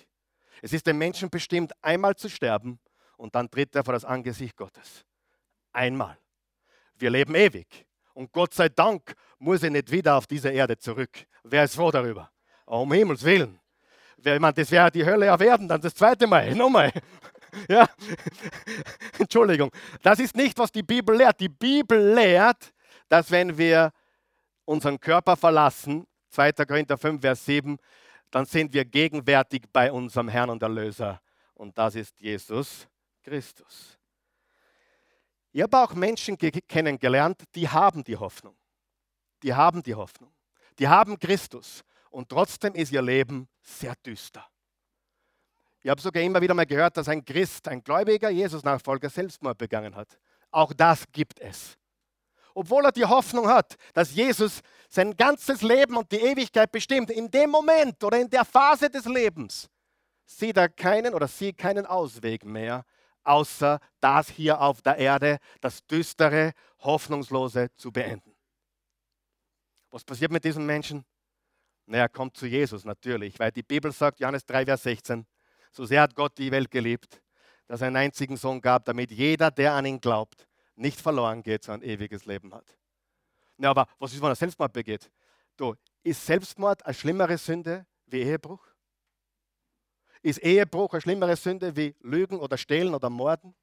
Es 0.61 0.73
ist 0.73 0.87
dem 0.87 0.97
Menschen 0.97 1.29
bestimmt, 1.29 1.71
einmal 1.81 2.15
zu 2.15 2.29
sterben 2.29 2.79
und 3.17 3.35
dann 3.35 3.49
tritt 3.49 3.75
er 3.75 3.83
vor 3.83 3.93
das 3.93 4.05
Angesicht 4.05 4.55
Gottes. 4.55 5.05
Einmal. 5.71 6.17
Wir 6.95 7.11
leben 7.11 7.35
ewig. 7.35 7.85
Und 8.13 8.31
Gott 8.31 8.53
sei 8.53 8.69
Dank 8.69 9.13
muss 9.37 9.61
er 9.61 9.69
nicht 9.69 9.91
wieder 9.91 10.15
auf 10.17 10.25
diese 10.25 10.49
Erde 10.49 10.77
zurück. 10.77 11.25
Wer 11.43 11.65
ist 11.65 11.75
froh 11.75 11.91
darüber? 11.91 12.31
Um 12.65 12.91
Himmels 12.91 13.23
Willen. 13.23 13.59
Ich 14.17 14.39
meine, 14.39 14.53
das 14.53 14.71
wäre 14.71 14.89
die 14.89 15.05
Hölle 15.05 15.27
ja 15.27 15.39
werden, 15.39 15.67
dann 15.67 15.79
das 15.79 15.93
zweite 15.93 16.25
Mal. 16.25 16.55
Nochmal. 16.55 16.91
Ja. 17.69 17.87
Entschuldigung. 19.19 19.71
Das 20.01 20.19
ist 20.19 20.35
nicht, 20.35 20.57
was 20.57 20.71
die 20.71 20.83
Bibel 20.83 21.15
lehrt. 21.15 21.39
Die 21.39 21.49
Bibel 21.49 22.13
lehrt, 22.13 22.73
dass 23.07 23.29
wenn 23.29 23.57
wir 23.57 23.91
unseren 24.67 24.99
Körper 24.99 25.37
verlassen, 25.37 26.05
2. 26.29 26.51
Korinther 26.51 26.97
5, 26.97 27.21
Vers 27.21 27.45
7, 27.45 27.77
dann 28.29 28.45
sind 28.45 28.73
wir 28.73 28.83
gegenwärtig 28.83 29.63
bei 29.71 29.91
unserem 29.91 30.27
Herrn 30.27 30.49
und 30.49 30.61
Erlöser. 30.61 31.21
Und 31.53 31.77
das 31.77 31.95
ist 31.95 32.19
Jesus 32.19 32.87
Christus. 33.23 33.97
Ich 35.53 35.61
habe 35.61 35.77
auch 35.77 35.93
Menschen 35.93 36.37
kennengelernt, 36.37 37.41
die 37.55 37.67
haben 37.67 38.03
die 38.03 38.17
Hoffnung. 38.17 38.55
Die 39.41 39.53
haben 39.53 39.81
die 39.81 39.95
Hoffnung. 39.95 40.33
Die 40.77 40.87
haben 40.87 41.17
Christus. 41.17 41.83
Und 42.09 42.29
trotzdem 42.29 42.75
ist 42.75 42.91
ihr 42.91 43.01
Leben 43.01 43.47
sehr 43.61 43.95
düster. 44.05 44.45
Ich 45.81 45.89
habe 45.89 46.01
sogar 46.01 46.21
immer 46.21 46.41
wieder 46.41 46.53
mal 46.53 46.65
gehört, 46.65 46.97
dass 46.97 47.07
ein 47.07 47.23
Christ, 47.23 47.67
ein 47.69 47.81
gläubiger 47.81 48.29
Jesus-Nachfolger 48.29 49.09
Selbstmord 49.09 49.57
begangen 49.57 49.95
hat. 49.95 50.19
Auch 50.51 50.73
das 50.73 51.05
gibt 51.11 51.39
es. 51.39 51.77
Obwohl 52.57 52.85
er 52.85 52.91
die 52.91 53.05
Hoffnung 53.05 53.47
hat, 53.47 53.75
dass 53.93 54.15
Jesus 54.15 54.61
sein 54.89 55.15
ganzes 55.15 55.61
Leben 55.61 55.95
und 55.95 56.11
die 56.11 56.15
Ewigkeit 56.19 56.71
bestimmt, 56.71 57.11
in 57.11 57.29
dem 57.29 57.51
Moment 57.51 58.03
oder 58.03 58.19
in 58.19 58.31
der 58.31 58.43
Phase 58.43 58.89
des 58.89 59.05
Lebens 59.05 59.69
sieht 60.25 60.57
er 60.57 60.67
keinen 60.67 61.13
oder 61.13 61.27
sie 61.27 61.53
keinen 61.53 61.85
Ausweg 61.85 62.43
mehr, 62.43 62.83
außer 63.23 63.79
das 63.99 64.29
hier 64.29 64.59
auf 64.59 64.81
der 64.81 64.97
Erde, 64.97 65.37
das 65.61 65.85
düstere, 65.85 66.53
hoffnungslose 66.79 67.67
zu 67.75 67.91
beenden. 67.91 68.35
Was 69.91 70.03
passiert 70.03 70.31
mit 70.31 70.43
diesen 70.43 70.65
Menschen? 70.65 71.05
Na, 71.85 71.99
er 71.99 72.09
kommt 72.09 72.35
zu 72.37 72.47
Jesus 72.47 72.85
natürlich, 72.85 73.37
weil 73.37 73.51
die 73.51 73.61
Bibel 73.61 73.91
sagt, 73.91 74.19
Johannes 74.19 74.47
3, 74.47 74.65
Vers 74.65 74.81
16, 74.81 75.27
so 75.71 75.85
sehr 75.85 76.01
hat 76.01 76.15
Gott 76.15 76.35
die 76.39 76.49
Welt 76.49 76.71
geliebt, 76.71 77.21
dass 77.67 77.81
er 77.81 77.87
einen 77.87 77.97
einzigen 77.97 78.35
Sohn 78.35 78.59
gab, 78.59 78.83
damit 78.85 79.11
jeder, 79.11 79.51
der 79.51 79.73
an 79.73 79.85
ihn 79.85 80.01
glaubt, 80.01 80.46
nicht 80.77 81.01
verloren 81.01 81.43
geht, 81.43 81.63
sondern 81.63 81.81
ein 81.81 81.89
ewiges 81.89 82.25
Leben 82.25 82.53
hat. 82.53 82.77
Na, 83.57 83.69
aber 83.69 83.87
was 83.99 84.13
ist, 84.13 84.21
wenn 84.21 84.29
er 84.29 84.35
Selbstmord 84.35 84.71
begeht? 84.71 85.11
Du, 85.57 85.75
ist 86.03 86.25
Selbstmord 86.25 86.85
eine 86.85 86.93
schlimmere 86.93 87.37
Sünde 87.37 87.85
wie 88.05 88.21
Ehebruch? 88.21 88.65
Ist 90.21 90.39
Ehebruch 90.39 90.93
eine 90.93 91.01
schlimmere 91.01 91.35
Sünde 91.35 91.75
wie 91.75 91.95
Lügen 92.01 92.39
oder 92.39 92.57
Stehlen 92.57 92.93
oder 92.93 93.09
Morden? 93.09 93.55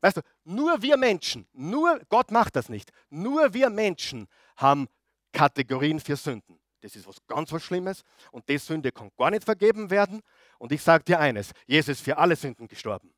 Weißt 0.00 0.18
du, 0.18 0.20
nur 0.44 0.80
wir 0.82 0.96
Menschen, 0.96 1.48
nur 1.52 2.00
Gott 2.08 2.30
macht 2.30 2.56
das 2.56 2.68
nicht, 2.68 2.92
nur 3.10 3.52
wir 3.52 3.68
Menschen 3.70 4.28
haben 4.56 4.88
Kategorien 5.32 5.98
für 5.98 6.16
Sünden. 6.16 6.60
Das 6.80 6.94
ist 6.94 7.06
was 7.06 7.16
ganz 7.26 7.50
was 7.52 7.64
Schlimmes 7.64 8.04
und 8.30 8.48
die 8.48 8.58
Sünde 8.58 8.92
kann 8.92 9.10
gar 9.16 9.30
nicht 9.30 9.44
vergeben 9.44 9.90
werden. 9.90 10.22
Und 10.58 10.70
ich 10.70 10.82
sage 10.82 11.04
dir 11.04 11.18
eines, 11.18 11.52
Jesus 11.66 11.88
ist 11.98 12.04
für 12.04 12.16
alle 12.16 12.36
Sünden 12.36 12.68
gestorben, 12.68 13.12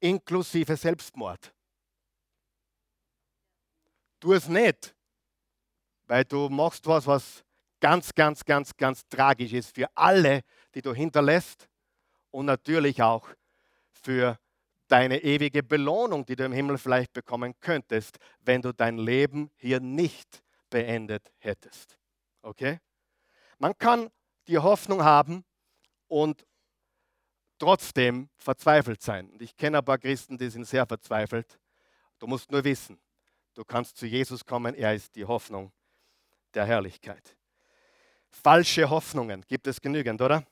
inklusive 0.00 0.76
Selbstmord. 0.76 1.52
Tu 4.24 4.32
es 4.32 4.48
nicht, 4.48 4.96
weil 6.06 6.24
du 6.24 6.48
machst 6.48 6.86
was, 6.86 7.06
was 7.06 7.44
ganz, 7.78 8.14
ganz, 8.14 8.42
ganz, 8.42 8.74
ganz 8.74 9.06
tragisch 9.06 9.52
ist 9.52 9.74
für 9.74 9.86
alle, 9.94 10.40
die 10.74 10.80
du 10.80 10.94
hinterlässt 10.94 11.68
und 12.30 12.46
natürlich 12.46 13.02
auch 13.02 13.28
für 13.90 14.38
deine 14.88 15.22
ewige 15.22 15.62
Belohnung, 15.62 16.24
die 16.24 16.36
du 16.36 16.46
im 16.46 16.52
Himmel 16.52 16.78
vielleicht 16.78 17.12
bekommen 17.12 17.52
könntest, 17.60 18.16
wenn 18.40 18.62
du 18.62 18.72
dein 18.72 18.96
Leben 18.96 19.50
hier 19.56 19.78
nicht 19.78 20.42
beendet 20.70 21.30
hättest. 21.36 21.98
Okay? 22.40 22.80
Man 23.58 23.76
kann 23.76 24.08
die 24.48 24.56
Hoffnung 24.56 25.04
haben 25.04 25.44
und 26.08 26.46
trotzdem 27.58 28.30
verzweifelt 28.38 29.02
sein. 29.02 29.28
Und 29.28 29.42
ich 29.42 29.54
kenne 29.54 29.80
ein 29.80 29.84
paar 29.84 29.98
Christen, 29.98 30.38
die 30.38 30.48
sind 30.48 30.64
sehr 30.64 30.86
verzweifelt. 30.86 31.60
Du 32.18 32.26
musst 32.26 32.50
nur 32.50 32.64
wissen, 32.64 32.98
du 33.54 33.64
kannst 33.64 33.96
zu 33.96 34.06
Jesus 34.06 34.44
kommen, 34.44 34.74
er 34.74 34.94
ist 34.94 35.14
die 35.14 35.24
Hoffnung 35.24 35.72
der 36.52 36.66
Herrlichkeit. 36.66 37.36
Falsche 38.28 38.90
Hoffnungen 38.90 39.42
gibt 39.46 39.66
es 39.66 39.80
genügend, 39.80 40.20
oder? 40.20 40.44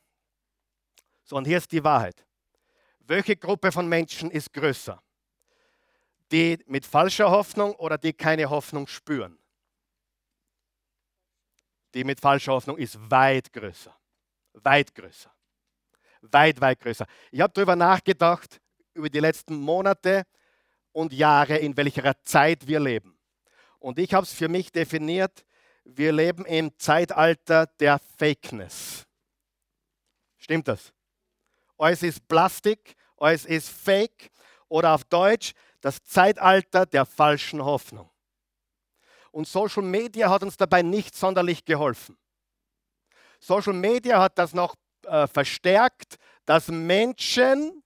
So, 1.25 1.37
und 1.37 1.47
hier 1.47 1.59
ist 1.59 1.71
die 1.73 1.83
Wahrheit. 1.83 2.25
Welche 3.01 3.37
Gruppe 3.37 3.73
von 3.73 3.89
Menschen 3.89 4.31
ist 4.31 4.53
größer? 4.53 5.03
Die 6.31 6.59
mit 6.67 6.87
falscher 6.87 7.31
Hoffnung 7.31 7.75
oder 7.75 7.99
die 7.99 8.13
keine 8.13 8.49
Hoffnung 8.49 8.87
spüren? 8.87 9.39
Die 11.95 12.05
mit 12.05 12.21
falscher 12.21 12.53
Hoffnung 12.53 12.79
ist 12.79 12.99
weit 13.11 13.53
größer. 13.53 13.95
Weit 14.55 14.95
größer. 14.95 15.31
Weit, 16.23 16.61
weit 16.61 16.81
größer. 16.81 17.07
Ich 17.31 17.41
habe 17.41 17.53
darüber 17.53 17.77
nachgedacht, 17.77 18.61
über 18.95 19.11
die 19.11 19.19
letzten 19.19 19.57
Monate 19.57 20.25
und 20.93 21.13
Jahre, 21.13 21.59
in 21.59 21.77
welcher 21.77 22.23
Zeit 22.23 22.67
wir 22.67 22.81
leben. 22.81 23.19
Und 23.79 23.99
ich 23.99 24.15
habe 24.15 24.25
es 24.25 24.33
für 24.33 24.49
mich 24.49 24.71
definiert, 24.71 25.45
wir 25.85 26.13
leben 26.13 26.45
im 26.47 26.79
Zeitalter 26.79 27.67
der 27.67 27.99
Fakeness. 28.19 29.05
Stimmt 30.39 30.69
das? 30.69 30.93
alles 31.83 32.03
ist 32.03 32.29
Plastik, 32.29 32.97
alles 33.19 33.45
ist 33.45 33.69
Fake 33.69 34.31
oder 34.69 34.95
auf 34.95 35.05
Deutsch 35.05 35.53
das 35.81 36.03
Zeitalter 36.05 36.87
der 36.87 37.05
falschen 37.05 37.63
Hoffnung. 37.63 38.09
Und 39.33 39.49
Social 39.49 39.83
Media 39.83 40.31
hat 40.31 40.43
uns 40.43 40.57
dabei 40.57 40.83
nicht 40.83 41.17
sonderlich 41.17 41.65
geholfen. 41.65 42.17
Social 43.41 43.73
Media 43.73 44.21
hat 44.21 44.39
das 44.39 44.55
noch 44.55 44.77
äh, 45.07 45.27
verstärkt, 45.27 46.17
dass 46.45 46.69
Menschen, 46.69 47.83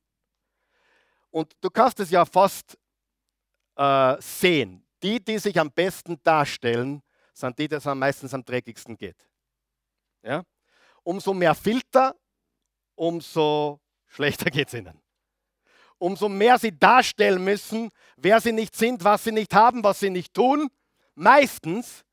und 1.30 1.54
du 1.60 1.70
kannst 1.70 2.00
es 2.00 2.10
ja 2.10 2.24
fast 2.26 2.76
äh, 3.76 4.20
sehen, 4.20 4.84
die, 5.02 5.22
die 5.22 5.38
sich 5.38 5.58
am 5.58 5.70
besten 5.70 6.20
darstellen, 6.22 7.02
sind 7.32 7.58
die, 7.58 7.68
die 7.68 7.74
es 7.74 7.86
am 7.86 7.98
meistens 7.98 8.32
am 8.34 8.44
dreckigsten 8.44 8.96
geht. 8.96 9.16
Ja? 10.22 10.42
Umso 11.02 11.34
mehr 11.34 11.54
Filter, 11.54 12.16
umso 12.94 13.80
schlechter 14.06 14.50
geht 14.50 14.68
es 14.68 14.74
ihnen. 14.74 15.00
Umso 15.98 16.28
mehr 16.28 16.58
sie 16.58 16.76
darstellen 16.76 17.42
müssen, 17.42 17.90
wer 18.16 18.40
sie 18.40 18.52
nicht 18.52 18.74
sind, 18.76 19.04
was 19.04 19.24
sie 19.24 19.32
nicht 19.32 19.54
haben, 19.54 19.82
was 19.82 20.00
sie 20.00 20.10
nicht 20.10 20.34
tun, 20.34 20.68
meistens, 21.14 22.04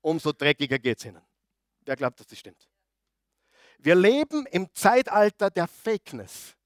umso 0.00 0.32
dreckiger 0.32 0.78
geht 0.78 0.98
es 0.98 1.04
ihnen. 1.04 1.22
Wer 1.84 1.96
glaubt, 1.96 2.18
dass 2.18 2.26
das 2.26 2.38
stimmt? 2.38 2.68
Wir 3.78 3.94
leben 3.94 4.46
im 4.46 4.72
Zeitalter 4.72 5.50
der 5.50 5.68
Fakeness. 5.68 6.56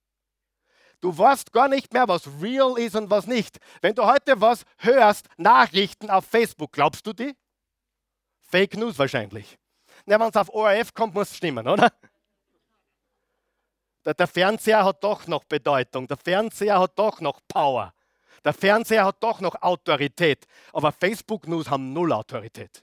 Du 1.00 1.16
weißt 1.16 1.52
gar 1.52 1.68
nicht 1.68 1.92
mehr, 1.92 2.08
was 2.08 2.26
real 2.42 2.76
ist 2.78 2.96
und 2.96 3.08
was 3.08 3.26
nicht. 3.26 3.58
Wenn 3.80 3.94
du 3.94 4.04
heute 4.04 4.40
was 4.40 4.64
hörst, 4.78 5.26
Nachrichten 5.36 6.10
auf 6.10 6.24
Facebook, 6.24 6.72
glaubst 6.72 7.06
du 7.06 7.12
die? 7.12 7.36
Fake 8.40 8.76
News 8.76 8.98
wahrscheinlich. 8.98 9.58
wenn 10.06 10.20
es 10.22 10.36
auf 10.36 10.52
ORF 10.52 10.94
kommt, 10.94 11.14
muss 11.14 11.30
es 11.30 11.36
stimmen, 11.36 11.68
oder? 11.68 11.92
Der, 14.04 14.26
Fernseher 14.26 14.84
hat 14.84 15.04
doch 15.04 15.26
noch 15.26 15.44
Bedeutung. 15.44 16.08
Der 16.08 16.16
Fernseher 16.16 16.80
hat 16.80 16.98
doch 16.98 17.20
noch 17.20 17.40
Power. 17.46 17.92
Der 18.44 18.54
Fernseher 18.54 19.04
hat 19.04 19.22
doch 19.22 19.40
noch 19.40 19.60
Autorität. 19.60 20.46
Aber 20.72 20.92
Facebook 20.92 21.46
News 21.46 21.68
haben 21.68 21.92
null 21.92 22.12
Autorität. 22.12 22.82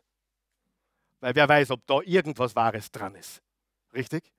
Weil 1.22 1.34
wer 1.34 1.50
weiß, 1.50 1.72
ob 1.72 1.86
da 1.88 2.02
irgendwas 2.02 2.56
Wahres 2.56 2.92
dran 2.92 3.16
ist. 3.16 3.42
Richtig? 3.94 4.32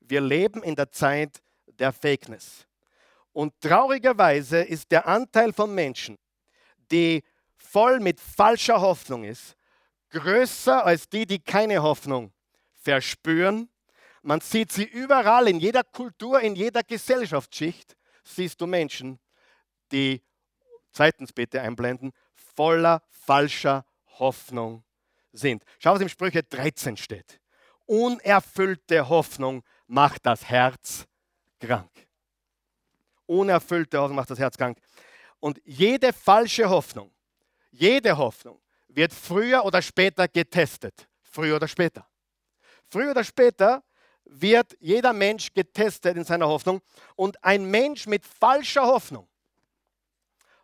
Wir 0.00 0.20
leben 0.20 0.62
in 0.64 0.74
der 0.74 0.90
Zeit 0.90 1.40
der 1.66 1.92
Fakeness. 1.92 2.66
Und 3.36 3.60
traurigerweise 3.60 4.62
ist 4.62 4.90
der 4.90 5.06
Anteil 5.06 5.52
von 5.52 5.74
Menschen, 5.74 6.16
die 6.90 7.22
voll 7.56 8.00
mit 8.00 8.18
falscher 8.20 8.80
Hoffnung 8.80 9.24
ist, 9.24 9.56
größer 10.10 10.84
als 10.84 11.08
die, 11.08 11.26
die 11.26 11.40
keine 11.40 11.82
Hoffnung 11.82 12.32
verspüren 12.72 13.68
man 14.26 14.40
sieht 14.40 14.72
sie 14.72 14.82
überall, 14.82 15.46
in 15.46 15.60
jeder 15.60 15.84
Kultur, 15.84 16.40
in 16.40 16.56
jeder 16.56 16.82
Gesellschaftsschicht, 16.82 17.96
siehst 18.24 18.60
du 18.60 18.66
Menschen, 18.66 19.20
die, 19.92 20.20
zweitens 20.90 21.32
bitte 21.32 21.60
einblenden, 21.60 22.10
voller 22.34 23.04
falscher 23.08 23.86
Hoffnung 24.18 24.82
sind. 25.30 25.62
Schau, 25.78 25.94
was 25.94 26.00
im 26.00 26.08
Sprüche 26.08 26.42
13 26.42 26.96
steht. 26.96 27.40
Unerfüllte 27.84 29.08
Hoffnung 29.08 29.62
macht 29.86 30.26
das 30.26 30.44
Herz 30.46 31.06
krank. 31.60 32.05
Unerfüllte 33.26 33.98
Hoffnung 33.98 34.16
macht 34.16 34.30
das 34.30 34.38
Herz 34.38 34.56
krank. 34.56 34.78
Und 35.40 35.60
jede 35.64 36.12
falsche 36.12 36.68
Hoffnung, 36.68 37.12
jede 37.70 38.16
Hoffnung 38.16 38.60
wird 38.88 39.12
früher 39.12 39.64
oder 39.64 39.82
später 39.82 40.26
getestet. 40.28 41.08
Früher 41.22 41.56
oder 41.56 41.68
später. 41.68 42.08
Früher 42.88 43.10
oder 43.10 43.24
später 43.24 43.82
wird 44.24 44.76
jeder 44.80 45.12
Mensch 45.12 45.52
getestet 45.52 46.16
in 46.16 46.24
seiner 46.24 46.48
Hoffnung. 46.48 46.80
Und 47.14 47.42
ein 47.44 47.64
Mensch 47.70 48.06
mit 48.06 48.24
falscher 48.24 48.86
Hoffnung 48.86 49.28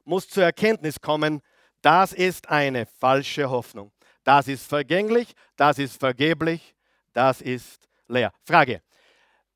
muss 0.05 0.29
zur 0.29 0.45
Erkenntnis 0.45 1.01
kommen, 1.01 1.43
das 1.81 2.13
ist 2.13 2.49
eine 2.49 2.87
falsche 2.87 3.51
Hoffnung. 3.51 3.93
Das 4.25 4.49
ist 4.49 4.67
vergänglich, 4.67 5.33
das 5.57 5.79
ist 5.79 5.99
vergeblich, 5.99 6.75
das 7.13 7.41
ist 7.41 7.89
leer. 8.07 8.33
Frage, 8.45 8.83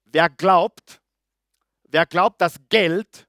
wer 0.04 0.28
glaubt, 0.28 1.00
wer 1.96 2.04
glaubt, 2.04 2.42
dass 2.42 2.56
Geld 2.68 3.26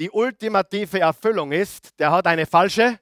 die 0.00 0.10
ultimative 0.10 0.98
Erfüllung 0.98 1.52
ist, 1.52 1.96
der 2.00 2.10
hat 2.10 2.26
eine 2.26 2.44
falsche 2.44 2.98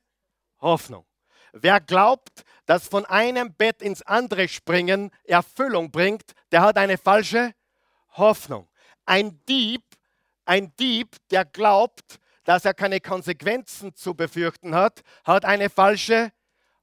Hoffnung. 0.60 1.06
Wer 1.54 1.80
glaubt, 1.80 2.44
dass 2.66 2.86
von 2.86 3.06
einem 3.06 3.54
Bett 3.54 3.80
ins 3.80 4.02
andere 4.02 4.46
springen 4.46 5.10
Erfüllung 5.24 5.90
bringt, 5.90 6.34
der 6.52 6.60
hat 6.60 6.76
eine 6.76 6.98
falsche 6.98 7.54
Hoffnung. 8.10 8.68
Ein 9.06 9.40
Dieb, 9.48 9.84
ein 10.44 10.76
Dieb, 10.76 11.16
der 11.30 11.46
glaubt, 11.46 12.18
dass 12.44 12.66
er 12.66 12.74
keine 12.74 13.00
Konsequenzen 13.00 13.94
zu 13.94 14.12
befürchten 14.12 14.74
hat, 14.74 15.00
hat 15.24 15.46
eine 15.46 15.70
falsche 15.70 16.30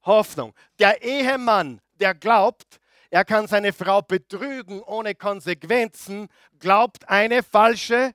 Hoffnung. 0.02 0.56
Der 0.80 1.04
Ehemann, 1.04 1.82
der 2.00 2.16
glaubt, 2.16 2.80
er 3.16 3.24
kann 3.24 3.48
seine 3.48 3.72
Frau 3.72 4.02
betrügen 4.02 4.82
ohne 4.82 5.16
Konsequenzen, 5.16 6.28
glaubt 6.60 7.08
eine 7.08 7.44
falsche 7.44 8.12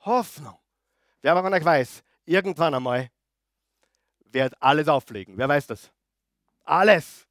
Hoffnung. 0.00 0.58
Wer 1.22 1.34
von 1.34 1.54
euch 1.54 1.64
weiß, 1.64 2.02
irgendwann 2.26 2.74
einmal 2.74 3.10
wird 4.26 4.52
alles 4.60 4.86
auffliegen. 4.86 5.38
Wer 5.38 5.48
weiß 5.48 5.68
das? 5.68 5.90
Alles. 6.62 7.26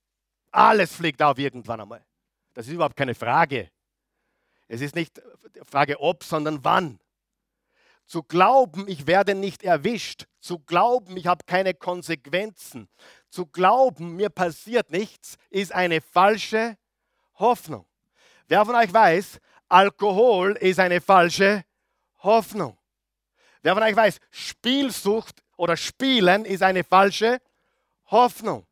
Alles 0.49 0.95
fliegt 0.95 1.21
auf 1.21 1.37
irgendwann 1.37 1.81
einmal. 1.81 2.03
Das 2.55 2.65
ist 2.65 2.73
überhaupt 2.73 2.97
keine 2.97 3.13
Frage. 3.13 3.69
Es 4.67 4.81
ist 4.81 4.95
nicht 4.95 5.21
Frage 5.69 5.99
ob, 5.99 6.23
sondern 6.23 6.63
wann. 6.63 6.99
Zu 8.07 8.23
glauben, 8.23 8.87
ich 8.87 9.05
werde 9.05 9.35
nicht 9.35 9.61
erwischt, 9.61 10.25
zu 10.39 10.57
glauben, 10.57 11.15
ich 11.15 11.27
habe 11.27 11.45
keine 11.45 11.75
Konsequenzen, 11.75 12.89
zu 13.29 13.45
glauben, 13.45 14.15
mir 14.15 14.31
passiert 14.31 14.89
nichts, 14.89 15.35
ist 15.51 15.73
eine 15.73 16.01
falsche 16.01 16.75
Hoffnung. 17.35 17.85
Wer 18.47 18.65
von 18.65 18.75
euch 18.75 18.93
weiß, 18.93 19.39
Alkohol 19.69 20.53
ist 20.57 20.79
eine 20.79 21.01
falsche 21.01 21.65
Hoffnung. 22.19 22.77
Wer 23.61 23.73
von 23.73 23.83
euch 23.83 23.95
weiß, 23.95 24.19
Spielsucht 24.29 25.43
oder 25.57 25.77
Spielen 25.77 26.45
ist 26.45 26.61
eine 26.61 26.83
falsche 26.83 27.41
Hoffnung. 28.07 28.65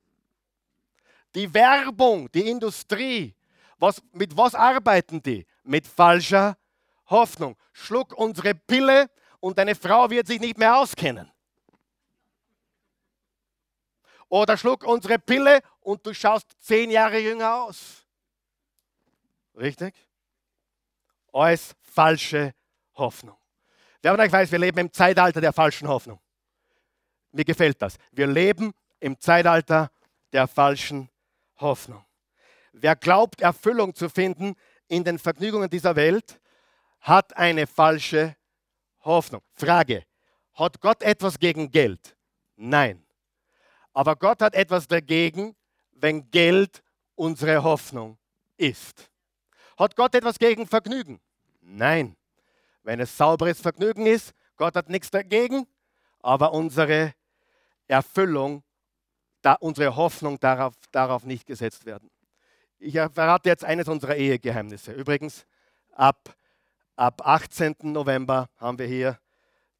Die 1.34 1.52
Werbung, 1.54 2.30
die 2.32 2.50
Industrie, 2.50 3.34
was, 3.78 4.02
mit 4.12 4.36
was 4.36 4.54
arbeiten 4.54 5.24
die? 5.24 5.46
Mit 5.64 5.88
falscher 5.88 6.58
Hoffnung. 7.10 7.58
Schluck 7.74 8.14
unsere 8.18 8.54
Pille 8.54 9.10
und 9.40 9.58
deine 9.58 9.76
Frau 9.76 10.10
wird 10.10 10.28
sich 10.28 10.40
nicht 10.40 10.58
mehr 10.58 10.78
auskennen. 10.78 11.32
Oder 14.30 14.56
schluck 14.56 14.84
unsere 14.86 15.20
Pille 15.20 15.62
und 15.82 16.06
du 16.06 16.14
schaust 16.14 16.56
zehn 16.62 16.92
Jahre 16.92 17.20
jünger 17.20 17.64
aus. 17.64 18.01
Richtig? 19.56 19.96
Alles 21.34 21.76
falsche 21.82 22.54
Hoffnung. 22.96 23.38
Wer 24.02 24.12
von 24.12 24.20
euch 24.20 24.32
weiß, 24.32 24.52
wir 24.52 24.60
leben 24.60 24.80
im 24.80 24.92
Zeitalter 24.92 25.42
der 25.42 25.54
falschen 25.54 25.88
Hoffnung. 25.88 26.20
Mir 27.32 27.46
gefällt 27.46 27.82
das. 27.82 27.98
Wir 28.12 28.28
leben 28.28 28.74
im 29.00 29.20
Zeitalter 29.20 29.92
der 30.34 30.48
falschen 30.48 31.10
Hoffnung. 31.60 32.04
Wer 32.74 32.96
glaubt, 32.96 33.42
Erfüllung 33.42 33.94
zu 33.94 34.10
finden 34.10 34.56
in 34.88 35.04
den 35.04 35.20
Vergnügungen 35.20 35.70
dieser 35.70 35.96
Welt, 35.96 36.40
hat 37.00 37.36
eine 37.36 37.68
falsche 37.68 38.36
Hoffnung. 39.04 39.42
Frage, 39.54 40.06
hat 40.54 40.80
Gott 40.82 41.04
etwas 41.04 41.40
gegen 41.40 41.72
Geld? 41.72 42.16
Nein. 42.56 43.06
Aber 43.94 44.16
Gott 44.16 44.42
hat 44.42 44.54
etwas 44.54 44.88
dagegen, 44.88 45.56
wenn 45.92 46.30
Geld 46.32 46.84
unsere 47.16 47.64
Hoffnung 47.64 48.18
ist. 48.58 49.11
Hat 49.82 49.96
Gott 49.96 50.14
etwas 50.14 50.38
gegen 50.38 50.68
Vergnügen? 50.68 51.20
Nein. 51.60 52.16
Wenn 52.84 53.00
es 53.00 53.18
sauberes 53.18 53.60
Vergnügen 53.60 54.06
ist, 54.06 54.32
Gott 54.56 54.76
hat 54.76 54.90
nichts 54.90 55.10
dagegen, 55.10 55.66
aber 56.20 56.54
unsere 56.54 57.16
Erfüllung, 57.88 58.62
da 59.42 59.54
unsere 59.54 59.96
Hoffnung 59.96 60.40
darauf, 60.40 60.76
darauf 60.92 61.24
nicht 61.24 61.48
gesetzt 61.48 61.88
werden. 61.88 62.12
Ich 62.78 62.94
verrate 62.94 63.50
jetzt 63.50 63.66
eines 63.66 63.88
unserer 63.88 64.16
Ehegeheimnisse. 64.16 64.92
Übrigens, 64.92 65.48
ab, 65.94 66.36
ab 66.96 67.26
18. 67.26 67.78
November 67.82 68.50
haben 68.58 68.78
wir 68.78 68.86
hier 68.86 69.20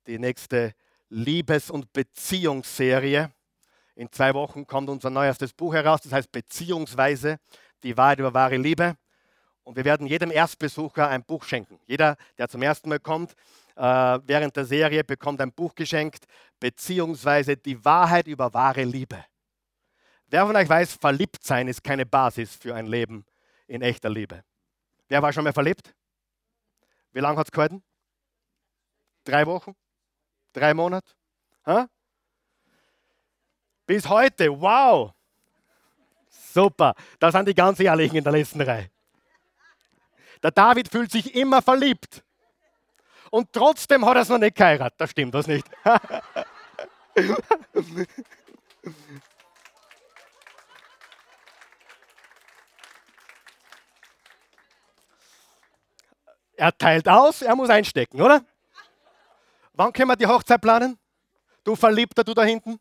die 0.08 0.18
nächste 0.18 0.74
Liebes- 1.10 1.70
und 1.70 1.94
Beziehungsserie. 1.94 3.32
In 3.94 4.12
zwei 4.12 4.34
Wochen 4.34 4.66
kommt 4.66 4.90
unser 4.90 5.12
neuestes 5.12 5.54
Buch 5.54 5.76
heraus, 5.76 6.02
das 6.02 6.12
heißt 6.12 6.32
Beziehungsweise, 6.32 7.38
die 7.84 7.96
Wahrheit 7.96 8.18
über 8.18 8.34
wahre 8.34 8.58
Liebe. 8.58 8.98
Und 9.64 9.76
wir 9.76 9.86
werden 9.86 10.08
jedem 10.08 10.32
Erstbesucher 10.32 11.08
ein 11.08 11.24
Buch 11.24 11.44
schenken. 11.44 11.80
Jeder, 11.86 12.18
der 12.38 12.48
zum 12.50 12.62
ersten 12.62 12.90
Mal 12.90 13.00
kommt, 13.00 13.36
äh, 13.76 13.82
während 13.82 14.56
der 14.56 14.66
Serie 14.66 15.04
bekommt 15.04 15.40
ein 15.42 15.52
Buch 15.52 15.76
geschenkt, 15.76 16.26
beziehungsweise 16.60 17.56
die 17.58 17.84
Wahrheit 17.86 18.28
über 18.28 18.54
wahre 18.54 18.84
Liebe. 18.84 19.24
Wer 20.28 20.46
von 20.46 20.56
euch 20.56 20.70
weiß, 20.70 20.96
verliebt 20.96 21.44
sein 21.44 21.68
ist 21.68 21.84
keine 21.84 22.06
Basis 22.06 22.56
für 22.56 22.74
ein 22.74 22.86
Leben 22.86 23.26
in 23.68 23.82
echter 23.82 24.10
Liebe. 24.10 24.44
Wer 25.08 25.22
war 25.22 25.34
schon 25.34 25.44
mal 25.44 25.54
verliebt? 25.54 25.94
Wie 27.12 27.20
lange 27.20 27.38
hat 27.38 27.48
es 27.48 27.52
gehalten? 27.52 27.84
Drei 29.24 29.46
Wochen? 29.46 29.76
Drei 30.54 30.74
Monate? 30.74 31.12
Ha? 31.66 31.88
Bis 33.86 34.08
heute, 34.08 34.50
wow! 34.60 35.14
Super, 36.30 36.96
da 37.20 37.32
sind 37.32 37.48
die 37.48 37.54
ganz 37.54 37.80
Ehrlichen 37.80 38.18
in 38.18 38.24
der 38.24 38.34
letzten 38.34 38.62
Reihe. 38.62 38.90
Der 40.44 40.52
David 40.52 40.90
fühlt 40.90 41.12
sich 41.12 41.36
immer 41.36 41.62
verliebt. 41.62 42.24
Und 43.30 43.54
trotzdem 43.54 44.06
hat 44.06 44.16
er 44.16 44.22
es 44.24 44.30
noch 44.30 44.38
nicht 44.38 44.56
geheiratet. 44.56 45.00
Da 45.00 45.08
stimmt 45.08 45.34
das 45.34 45.48
nicht. 45.48 45.66
Er 56.62 56.78
teilt 56.78 57.08
aus, 57.10 57.42
er 57.42 57.56
muss 57.56 57.72
einstecken, 57.72 58.22
oder? 58.22 58.46
Wann 59.74 59.92
können 59.92 60.10
wir 60.10 60.16
die 60.16 60.28
Hochzeit 60.28 60.62
planen? 60.62 61.00
Du 61.64 61.76
Verliebter, 61.76 62.24
du 62.24 62.36
da 62.36 62.44
hinten? 62.44 62.80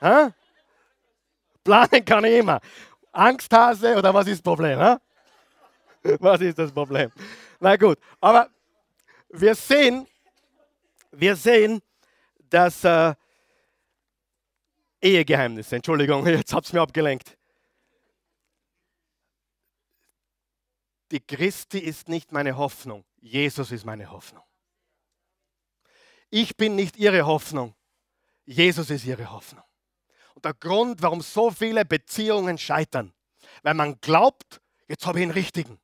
Ha? 0.00 0.30
Planen 1.64 2.04
kann 2.04 2.24
ich 2.24 2.38
immer. 2.38 2.60
Angsthase 3.10 3.96
oder 3.96 4.14
was 4.14 4.28
ist 4.28 4.34
das 4.34 4.42
Problem? 4.42 4.78
Ha? 4.78 5.00
Was 6.20 6.40
ist 6.40 6.58
das 6.58 6.72
Problem? 6.72 7.10
Na 7.60 7.76
gut, 7.76 7.98
aber 8.20 8.50
wir 9.30 9.54
sehen, 9.54 10.06
wir 11.10 11.36
sehen, 11.36 11.80
dass 12.50 12.84
äh, 12.84 13.14
Ehegeheimnisse, 15.00 15.76
Entschuldigung, 15.76 16.26
jetzt 16.26 16.52
habt 16.52 16.70
ihr 16.70 16.74
mir 16.74 16.82
abgelenkt. 16.82 17.36
die 21.10 21.20
Christi 21.20 21.78
ist 21.78 22.08
nicht 22.08 22.32
meine 22.32 22.56
Hoffnung, 22.56 23.04
Jesus 23.20 23.70
ist 23.70 23.84
meine 23.84 24.10
Hoffnung. 24.10 24.42
Ich 26.30 26.56
bin 26.56 26.74
nicht 26.74 26.96
ihre 26.96 27.26
Hoffnung, 27.26 27.74
Jesus 28.44 28.90
ist 28.90 29.04
ihre 29.04 29.30
Hoffnung. 29.30 29.64
Und 30.34 30.44
der 30.44 30.54
Grund, 30.54 31.02
warum 31.02 31.22
so 31.22 31.50
viele 31.50 31.84
Beziehungen 31.84 32.58
scheitern, 32.58 33.14
weil 33.62 33.74
man 33.74 34.00
glaubt, 34.00 34.60
jetzt 34.88 35.06
habe 35.06 35.18
ich 35.18 35.22
einen 35.22 35.32
richtigen. 35.32 35.78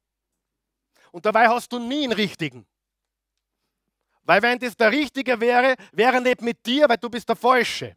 Und 1.12 1.25
dabei 1.25 1.46
hast 1.46 1.72
du 1.72 1.79
nie 1.79 2.05
einen 2.05 2.12
richtigen. 2.12 2.66
Weil 4.25 4.42
wenn 4.42 4.59
das 4.59 4.77
der 4.77 4.90
Richtige 4.90 5.40
wäre, 5.40 5.77
wäre 5.92 6.14
er 6.14 6.20
nicht 6.20 6.42
mit 6.42 6.64
dir, 6.66 6.88
weil 6.88 6.96
du 6.96 7.09
bist 7.09 7.29
der 7.29 7.37
Falsche. 7.37 7.96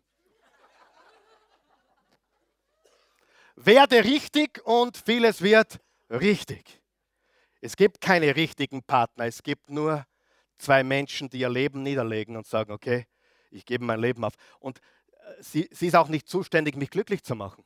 Werde 3.56 4.04
richtig 4.04 4.62
und 4.65 4.97
vieles 4.97 5.41
wird 5.41 5.80
richtig. 6.10 6.82
Es 7.62 7.75
gibt 7.75 8.01
keine 8.01 8.36
richtigen 8.36 8.84
Partner, 8.84 9.25
es 9.25 9.41
gibt 9.41 9.69
nur 9.69 10.06
zwei 10.58 10.84
Menschen, 10.84 11.30
die 11.30 11.39
ihr 11.39 11.49
Leben 11.49 11.84
niederlegen 11.84 12.36
und 12.36 12.45
sagen, 12.45 12.71
okay, 12.71 13.08
ich 13.49 13.65
gebe 13.65 13.86
mein 13.86 13.99
Leben 13.99 14.23
auf. 14.23 14.34
Und 14.60 14.80
äh, 14.80 15.41
sie, 15.41 15.69
sie 15.71 15.88
ist 15.88 15.95
auch 15.95 16.10
nicht 16.10 16.28
zuständig, 16.28 16.75
mich 16.75 16.89
glücklich 16.89 17.23
zu 17.23 17.36
machen. 17.36 17.63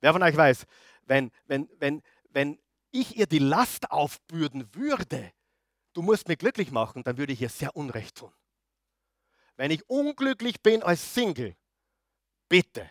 Wer 0.00 0.12
von 0.12 0.22
euch 0.22 0.36
weiß, 0.36 0.66
wenn, 1.04 1.30
wenn, 1.46 1.68
wenn, 1.78 2.02
wenn 2.30 2.58
ich 2.90 3.16
ihr 3.16 3.26
die 3.26 3.38
Last 3.38 3.90
aufbürden 3.90 4.74
würde, 4.74 5.32
du 5.92 6.02
musst 6.02 6.28
mich 6.28 6.38
glücklich 6.38 6.70
machen, 6.70 7.02
dann 7.02 7.18
würde 7.18 7.32
ich 7.32 7.40
ihr 7.40 7.48
sehr 7.48 7.76
Unrecht 7.76 8.16
tun. 8.16 8.32
Wenn 9.56 9.70
ich 9.70 9.88
unglücklich 9.88 10.62
bin 10.62 10.82
als 10.82 11.14
Single, 11.14 11.56
bitte, 12.48 12.90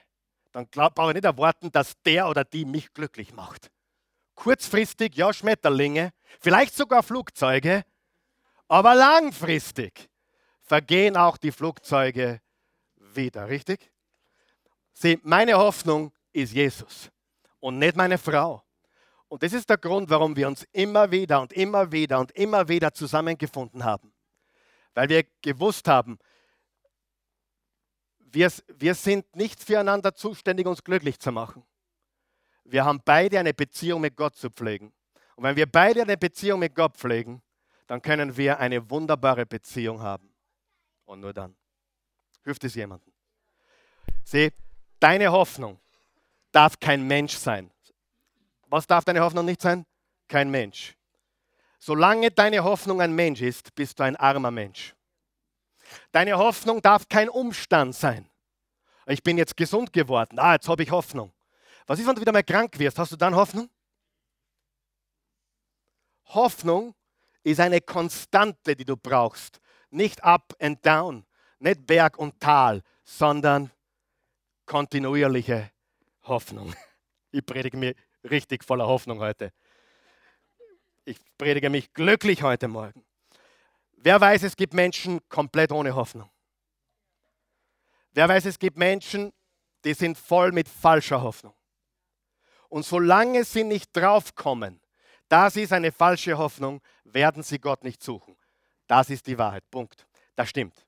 dann 0.52 0.68
brauche 0.70 1.10
ich 1.10 1.16
nicht 1.16 1.26
erwarten, 1.26 1.72
dass 1.72 2.02
der 2.04 2.28
oder 2.28 2.44
die 2.44 2.66
mich 2.66 2.94
glücklich 2.94 3.34
macht. 3.34 3.72
Kurzfristig 4.36 5.16
ja 5.16 5.32
Schmetterlinge, 5.34 6.12
vielleicht 6.40 6.76
sogar 6.76 7.04
Flugzeuge, 7.04 7.86
aber 8.68 8.96
langfristig 8.96 10.10
vergehen 10.62 11.16
auch 11.16 11.38
die 11.38 11.52
Flugzeuge 11.52 12.42
wieder, 12.96 13.48
richtig? 13.48 13.92
Sieh, 14.94 15.20
meine 15.24 15.56
Hoffnung 15.56 16.12
ist 16.34 16.54
Jesus 16.54 17.10
und 17.60 17.78
nicht 17.78 17.96
meine 17.96 18.18
Frau. 18.18 18.65
Und 19.36 19.44
das 19.44 19.52
ist 19.52 19.70
der 19.70 19.78
Grund, 19.78 20.10
warum 20.10 20.34
wir 20.38 20.48
uns 20.48 20.66
immer 20.72 21.12
wieder 21.12 21.42
und 21.42 21.52
immer 21.52 21.92
wieder 21.92 22.22
und 22.22 22.32
immer 22.32 22.70
wieder 22.70 22.94
zusammengefunden 22.94 23.84
haben. 23.84 24.14
Weil 24.94 25.10
wir 25.10 25.26
gewusst 25.42 25.90
haben, 25.90 26.18
wir, 28.18 28.50
wir 28.78 28.96
sind 28.96 29.36
nicht 29.36 29.62
füreinander 29.62 30.16
zuständig, 30.16 30.66
uns 30.66 30.86
glücklich 30.86 31.20
zu 31.20 31.34
machen. 31.34 31.66
Wir 32.64 32.86
haben 32.86 33.02
beide 33.04 33.38
eine 33.38 33.54
Beziehung 33.54 34.00
mit 34.00 34.16
Gott 34.16 34.38
zu 34.38 34.50
pflegen. 34.50 34.94
Und 35.36 35.44
wenn 35.44 35.58
wir 35.58 35.70
beide 35.70 36.04
eine 36.04 36.16
Beziehung 36.16 36.62
mit 36.62 36.74
Gott 36.74 36.96
pflegen, 36.96 37.42
dann 37.88 38.02
können 38.02 38.38
wir 38.38 38.58
eine 38.60 38.90
wunderbare 38.90 39.46
Beziehung 39.46 40.00
haben. 40.00 40.34
Und 41.04 41.20
nur 41.20 41.34
dann. 41.34 41.58
Hilft 42.46 42.64
es 42.64 42.76
jemandem? 42.76 43.12
Sieh, 44.24 44.54
deine 45.02 45.30
Hoffnung 45.30 45.82
darf 46.54 46.80
kein 46.80 47.06
Mensch 47.06 47.36
sein. 47.36 47.70
Was 48.68 48.88
darf 48.88 49.06
deine 49.06 49.22
Hoffnung 49.22 49.46
nicht 49.46 49.62
sein? 49.62 49.86
Kein 50.28 50.50
Mensch. 50.50 50.96
Solange 51.80 52.32
deine 52.32 52.64
Hoffnung 52.64 53.02
ein 53.02 53.14
Mensch 53.14 53.42
ist, 53.42 53.76
bist 53.76 54.00
du 54.00 54.04
ein 54.04 54.16
armer 54.16 54.52
Mensch. 54.52 54.96
Deine 56.12 56.38
Hoffnung 56.38 56.82
darf 56.82 57.08
kein 57.08 57.30
Umstand 57.30 57.96
sein. 57.96 58.28
Ich 59.06 59.22
bin 59.22 59.38
jetzt 59.38 59.56
gesund 59.56 59.94
geworden. 59.94 60.40
Ah, 60.40 60.54
jetzt 60.54 60.68
habe 60.68 60.82
ich 60.82 60.90
Hoffnung. 60.90 61.32
Was 61.86 62.00
ist, 62.00 62.08
wenn 62.08 62.16
du 62.16 62.22
wieder 62.22 62.32
mal 62.32 62.44
krank 62.44 62.78
wirst? 62.80 62.98
Hast 62.98 63.12
du 63.12 63.16
dann 63.16 63.36
Hoffnung? 63.36 63.70
Hoffnung 66.26 66.96
ist 67.44 67.60
eine 67.60 67.82
Konstante, 67.82 68.76
die 68.76 68.86
du 68.86 68.98
brauchst. 68.98 69.60
Nicht 69.92 70.24
up 70.24 70.56
and 70.60 70.84
down, 70.84 71.26
nicht 71.60 71.86
Berg 71.86 72.18
und 72.18 72.40
Tal, 72.40 72.82
sondern 73.04 73.72
kontinuierliche 74.66 75.72
Hoffnung. 76.24 76.74
Ich 77.32 77.46
predige 77.46 77.76
mir 77.76 77.94
richtig 78.30 78.64
voller 78.64 78.88
Hoffnung 78.88 79.20
heute. 79.20 79.52
Ich 81.06 81.18
predige 81.38 81.70
mich 81.70 81.94
glücklich 81.94 82.44
heute 82.44 82.68
Morgen. 82.68 83.06
Wer 83.98 84.20
weiß, 84.20 84.44
es 84.44 84.56
gibt 84.56 84.74
Menschen 84.74 85.20
komplett 85.30 85.72
ohne 85.72 85.96
Hoffnung. 85.96 86.30
Wer 88.12 88.30
weiß, 88.30 88.46
es 88.46 88.60
gibt 88.60 88.78
Menschen, 88.78 89.34
die 89.84 89.94
sind 89.94 90.18
voll 90.18 90.52
mit 90.52 90.68
falscher 90.68 91.22
Hoffnung. 91.22 91.54
Und 92.70 92.86
solange 92.86 93.44
sie 93.44 93.64
nicht 93.64 93.96
draufkommen, 93.96 94.82
das 95.28 95.56
ist 95.56 95.74
eine 95.74 95.92
falsche 95.92 96.38
Hoffnung, 96.38 96.82
werden 97.04 97.44
sie 97.44 97.60
Gott 97.60 97.84
nicht 97.84 98.02
suchen. 98.02 98.36
Das 98.88 99.10
ist 99.10 99.26
die 99.28 99.38
Wahrheit. 99.38 99.70
Punkt. 99.70 100.06
Das 100.36 100.50
stimmt. 100.50 100.86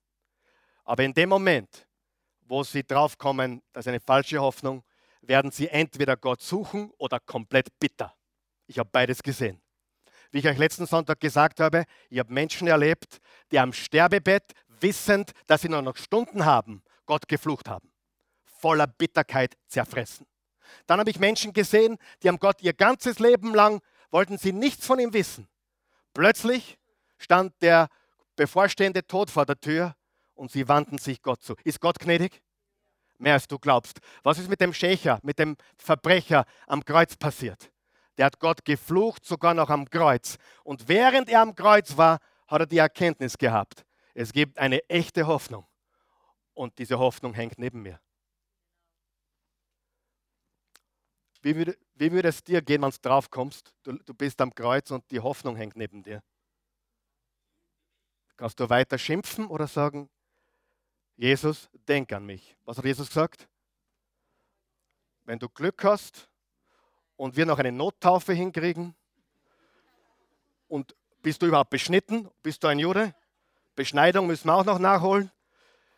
Aber 0.83 1.03
in 1.03 1.13
dem 1.13 1.29
Moment, 1.29 1.87
wo 2.41 2.63
sie 2.63 2.83
draufkommen, 2.83 3.61
das 3.73 3.85
ist 3.85 3.89
eine 3.89 3.99
falsche 3.99 4.39
Hoffnung, 4.39 4.83
werden 5.21 5.51
sie 5.51 5.67
entweder 5.67 6.17
Gott 6.17 6.41
suchen 6.41 6.91
oder 6.97 7.19
komplett 7.19 7.67
bitter. 7.79 8.15
Ich 8.67 8.79
habe 8.79 8.89
beides 8.91 9.23
gesehen. 9.23 9.61
Wie 10.31 10.39
ich 10.39 10.47
euch 10.47 10.57
letzten 10.57 10.85
Sonntag 10.85 11.19
gesagt 11.19 11.59
habe, 11.59 11.85
ich 12.09 12.19
habe 12.19 12.33
Menschen 12.33 12.67
erlebt, 12.67 13.19
die 13.51 13.59
am 13.59 13.71
Sterbebett, 13.73 14.53
wissend, 14.81 15.31
dass 15.47 15.61
sie 15.61 15.69
nur 15.69 15.81
noch 15.81 15.97
Stunden 15.97 16.45
haben, 16.45 16.83
Gott 17.05 17.27
geflucht 17.27 17.69
haben. 17.69 17.91
Voller 18.43 18.87
Bitterkeit 18.87 19.55
zerfressen. 19.67 20.25
Dann 20.85 20.99
habe 20.99 21.09
ich 21.09 21.19
Menschen 21.19 21.53
gesehen, 21.53 21.97
die 22.21 22.27
haben 22.27 22.39
Gott 22.39 22.61
ihr 22.61 22.73
ganzes 22.73 23.19
Leben 23.19 23.53
lang, 23.53 23.81
wollten 24.11 24.37
sie 24.37 24.51
nichts 24.51 24.85
von 24.85 24.99
ihm 24.99 25.13
wissen. 25.13 25.47
Plötzlich 26.13 26.77
stand 27.17 27.53
der 27.61 27.87
bevorstehende 28.35 29.05
Tod 29.05 29.31
vor 29.31 29.45
der 29.45 29.59
Tür 29.59 29.95
und 30.33 30.51
sie 30.51 30.67
wandten 30.67 30.97
sich 30.97 31.21
Gott 31.21 31.41
zu. 31.41 31.55
Ist 31.63 31.79
Gott 31.79 31.99
gnädig? 31.99 32.41
Mehr 33.17 33.33
als 33.33 33.47
du 33.47 33.57
glaubst. 33.57 33.99
Was 34.23 34.37
ist 34.37 34.49
mit 34.49 34.61
dem 34.61 34.73
Schächer, 34.73 35.19
mit 35.23 35.39
dem 35.39 35.57
Verbrecher 35.77 36.45
am 36.67 36.83
Kreuz 36.85 37.15
passiert? 37.15 37.71
Der 38.17 38.25
hat 38.27 38.39
Gott 38.39 38.65
geflucht, 38.65 39.25
sogar 39.25 39.53
noch 39.53 39.69
am 39.69 39.89
Kreuz. 39.89 40.37
Und 40.63 40.87
während 40.87 41.29
er 41.29 41.41
am 41.41 41.55
Kreuz 41.55 41.97
war, 41.97 42.19
hat 42.47 42.61
er 42.61 42.65
die 42.65 42.77
Erkenntnis 42.77 43.37
gehabt. 43.37 43.85
Es 44.13 44.33
gibt 44.33 44.57
eine 44.57 44.87
echte 44.89 45.27
Hoffnung. 45.27 45.65
Und 46.53 46.77
diese 46.79 46.97
Hoffnung 46.97 47.33
hängt 47.33 47.59
neben 47.59 47.81
mir. 47.81 47.99
Wie 51.41 51.55
würde, 51.55 51.77
wie 51.95 52.11
würde 52.11 52.29
es 52.29 52.43
dir 52.43 52.61
gehen, 52.61 52.81
wenn 52.81 52.89
du 52.89 52.97
drauf 53.01 53.29
kommst? 53.29 53.73
Du, 53.83 53.93
du 53.93 54.13
bist 54.13 54.41
am 54.41 54.53
Kreuz 54.53 54.89
und 54.91 55.09
die 55.11 55.19
Hoffnung 55.19 55.55
hängt 55.55 55.75
neben 55.75 56.01
dir. 56.01 56.23
Kannst 58.35 58.59
du 58.59 58.69
weiter 58.69 58.97
schimpfen 58.97 59.47
oder 59.47 59.67
sagen, 59.67 60.09
Jesus, 61.17 61.67
denk 61.87 62.13
an 62.13 62.25
mich. 62.25 62.55
Was 62.63 62.77
hat 62.77 62.85
Jesus 62.85 63.07
gesagt? 63.07 63.47
Wenn 65.25 65.39
du 65.39 65.49
Glück 65.49 65.83
hast 65.83 66.29
und 67.15 67.35
wir 67.35 67.45
noch 67.45 67.57
eine 67.57 67.71
Nottaufe 67.71 68.33
hinkriegen 68.33 68.95
und 70.67 70.95
bist 71.23 71.41
du 71.41 71.47
überhaupt 71.47 71.71
beschnitten? 71.71 72.29
Bist 72.43 72.63
du 72.63 72.67
ein 72.67 72.79
Jude? 72.79 73.13
Beschneidung 73.75 74.27
müssen 74.27 74.47
wir 74.47 74.55
auch 74.55 74.63
noch 74.63 74.79
nachholen. 74.79 75.31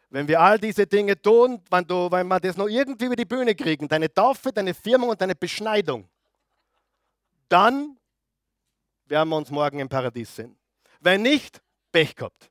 Wenn 0.10 0.28
wir 0.28 0.40
all 0.40 0.58
diese 0.58 0.88
Dinge 0.88 1.22
tun, 1.22 1.62
wenn, 1.70 1.86
du, 1.86 2.10
wenn 2.10 2.28
wir 2.28 2.40
das 2.40 2.58
noch 2.58 2.68
irgendwie 2.68 3.06
über 3.06 3.16
die 3.16 3.26
Bühne 3.26 3.54
kriegen, 3.54 3.88
deine 3.88 4.12
Taufe, 4.12 4.52
deine 4.52 4.74
Firmung 4.74 5.10
und 5.10 5.22
deine 5.22 5.36
Beschneidung, 5.36 6.10
dann 7.48 7.98
werden 9.06 9.30
wir 9.30 9.38
uns 9.38 9.52
morgen 9.52 9.80
im 9.80 9.90
Paradies 9.90 10.36
sehen. 10.36 10.58
Wenn 11.00 11.22
nicht, 11.22 11.62
Pech 11.92 12.16
gehabt. 12.16 12.50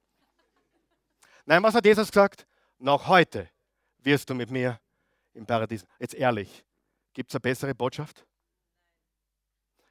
Nein, 1.46 1.62
was 1.62 1.74
hat 1.74 1.84
Jesus 1.84 2.08
gesagt? 2.08 2.47
Noch 2.78 3.08
heute 3.08 3.50
wirst 3.98 4.30
du 4.30 4.34
mit 4.34 4.50
mir 4.50 4.80
im 5.34 5.44
Paradies. 5.44 5.84
Jetzt 5.98 6.14
ehrlich, 6.14 6.64
gibt 7.12 7.30
es 7.30 7.34
eine 7.34 7.40
bessere 7.40 7.74
Botschaft? 7.74 8.24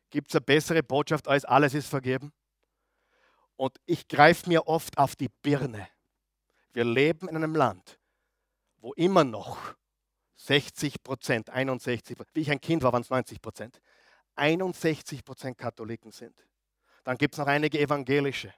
Gibt 0.09 0.29
es 0.29 0.35
eine 0.35 0.41
bessere 0.41 0.83
Botschaft 0.83 1.27
als 1.27 1.43
alles 1.43 1.73
ist 1.73 1.89
vergeben? 1.89 2.31
Und 3.57 3.77
ich 3.85 4.07
greife 4.07 4.47
mir 4.47 4.67
oft 4.67 4.97
auf 4.97 5.15
die 5.15 5.29
Birne. 5.41 5.87
Wir 6.71 6.85
leben 6.85 7.27
in 7.27 7.35
einem 7.35 7.55
Land, 7.55 7.99
wo 8.77 8.93
immer 8.93 9.23
noch 9.23 9.75
60 10.37 11.03
Prozent, 11.03 11.49
61 11.49 12.15
Prozent, 12.15 12.35
wie 12.35 12.41
ich 12.41 12.51
ein 12.51 12.61
Kind 12.61 12.83
war, 12.83 12.93
waren 12.93 13.01
es 13.01 13.09
90 13.09 13.41
Prozent, 13.41 13.81
61 14.35 15.25
Prozent 15.25 15.57
Katholiken 15.57 16.11
sind. 16.11 16.47
Dann 17.03 17.17
gibt 17.17 17.33
es 17.33 17.39
noch 17.39 17.47
einige 17.47 17.79
evangelische. 17.79 18.53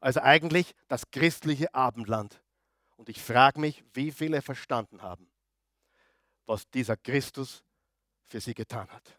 Also 0.00 0.20
eigentlich 0.20 0.74
das 0.88 1.10
christliche 1.10 1.74
Abendland. 1.74 2.40
Und 3.00 3.08
ich 3.08 3.22
frage 3.22 3.58
mich, 3.58 3.82
wie 3.94 4.12
viele 4.12 4.42
verstanden 4.42 5.00
haben, 5.00 5.26
was 6.44 6.68
dieser 6.68 6.98
Christus 6.98 7.64
für 8.26 8.42
sie 8.42 8.52
getan 8.52 8.90
hat. 8.90 9.18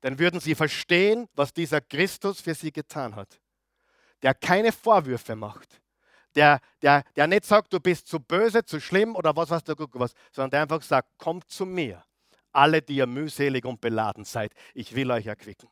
Dann 0.00 0.18
würden 0.18 0.40
sie 0.40 0.54
verstehen, 0.54 1.28
was 1.34 1.52
dieser 1.52 1.82
Christus 1.82 2.40
für 2.40 2.54
sie 2.54 2.72
getan 2.72 3.14
hat. 3.14 3.38
Der 4.22 4.32
keine 4.32 4.72
Vorwürfe 4.72 5.36
macht. 5.36 5.82
Der, 6.36 6.58
der, 6.80 7.04
der 7.16 7.26
nicht 7.26 7.44
sagt, 7.44 7.70
du 7.74 7.80
bist 7.80 8.06
zu 8.06 8.18
böse, 8.18 8.64
zu 8.64 8.80
schlimm 8.80 9.14
oder 9.14 9.36
was, 9.36 9.50
was 9.50 9.62
du 9.62 9.74
was, 9.92 10.14
sondern 10.32 10.52
der 10.52 10.62
einfach 10.62 10.80
sagt, 10.80 11.18
kommt 11.18 11.50
zu 11.50 11.66
mir, 11.66 12.02
alle, 12.50 12.80
die 12.80 12.96
ihr 12.96 13.06
mühselig 13.06 13.66
und 13.66 13.82
beladen 13.82 14.24
seid. 14.24 14.54
Ich 14.72 14.94
will 14.94 15.10
euch 15.10 15.26
erquicken. 15.26 15.68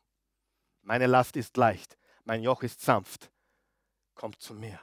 Meine 0.83 1.07
Last 1.07 1.37
ist 1.37 1.57
leicht, 1.57 1.97
mein 2.23 2.43
Joch 2.43 2.61
ist 2.61 2.81
sanft. 2.81 3.31
Kommt 4.13 4.39
zu 4.39 4.53
mir. 4.53 4.79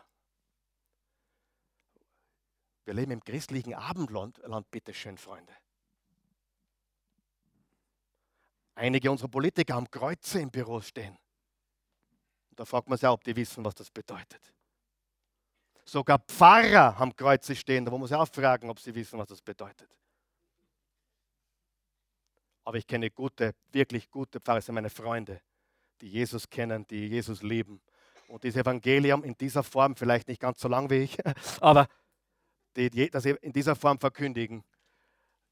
Wir 2.85 2.95
leben 2.95 3.13
im 3.13 3.23
christlichen 3.23 3.75
Abendland, 3.75 4.39
Land, 4.45 4.71
bitteschön, 4.71 5.17
Freunde. 5.17 5.53
Einige 8.75 9.11
unserer 9.11 9.29
Politiker 9.29 9.75
haben 9.75 9.91
Kreuze 9.91 10.41
im 10.41 10.51
Büro 10.51 10.81
stehen. 10.81 11.17
Und 12.51 12.59
da 12.59 12.65
fragt 12.65 12.89
man 12.89 12.99
sich 12.99 13.07
auch, 13.07 13.15
ob 13.15 13.25
die 13.25 13.37
wissen, 13.37 13.65
was 13.65 13.75
das 13.75 13.91
bedeutet. 13.91 14.53
Sogar 15.85 16.19
Pfarrer 16.19 16.99
haben 16.99 17.15
Kreuze 17.15 17.55
stehen, 17.55 17.85
da 17.85 17.91
muss 17.91 18.01
man 18.01 18.09
sich 18.09 18.17
auch 18.17 18.29
fragen, 18.29 18.71
ob 18.71 18.79
sie 18.79 18.95
wissen, 18.95 19.19
was 19.19 19.29
das 19.29 19.43
bedeutet. 19.43 19.89
Aber 22.65 22.77
ich 22.77 22.87
kenne 22.87 23.11
gute, 23.11 23.55
wirklich 23.73 24.11
gute 24.11 24.41
Pfarrer, 24.41 24.59
das 24.59 24.67
sind 24.67 24.75
meine 24.75 24.91
Freunde, 24.91 25.41
die 26.01 26.09
Jesus 26.09 26.49
kennen, 26.49 26.87
die 26.87 27.09
Jesus 27.09 27.43
lieben. 27.43 27.81
Und 28.29 28.45
das 28.45 28.57
Evangelium 28.57 29.25
in 29.25 29.37
dieser 29.37 29.63
Form, 29.63 29.97
vielleicht 29.97 30.29
nicht 30.29 30.41
ganz 30.41 30.61
so 30.61 30.69
lang 30.69 30.89
wie 30.89 31.03
ich, 31.03 31.19
aber 31.61 31.89
die 32.77 33.11
das 33.11 33.25
in 33.25 33.53
dieser 33.53 33.77
Form 33.77 33.99
verkündigen, 33.99 34.65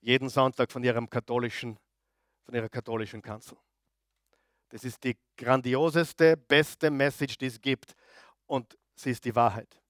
jeden 0.00 0.28
Sonntag 0.28 0.72
von 0.72 0.82
ihrem 0.82 1.08
katholischen, 1.08 1.78
von 2.44 2.54
ihrer 2.54 2.68
katholischen 2.68 3.22
Kanzel. 3.22 3.58
Das 4.70 4.84
ist 4.84 5.02
die 5.04 5.16
grandioseste, 5.36 6.36
beste 6.36 6.90
Message, 6.90 7.36
die 7.36 7.46
es 7.46 7.60
gibt. 7.60 7.94
Und 8.46 8.78
sie 8.94 9.10
ist 9.10 9.24
die 9.24 9.34
Wahrheit. 9.34 9.80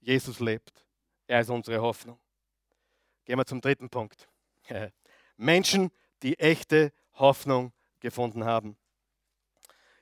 Jesus 0.00 0.40
lebt. 0.40 0.84
Er 1.26 1.40
ist 1.40 1.50
unsere 1.50 1.80
Hoffnung. 1.80 2.18
Gehen 3.24 3.38
wir 3.38 3.44
zum 3.44 3.60
dritten 3.60 3.90
Punkt. 3.90 4.28
Menschen, 5.36 5.90
die 6.22 6.38
echte 6.38 6.92
Hoffnung 7.14 7.72
gefunden 8.00 8.44
haben. 8.44 8.76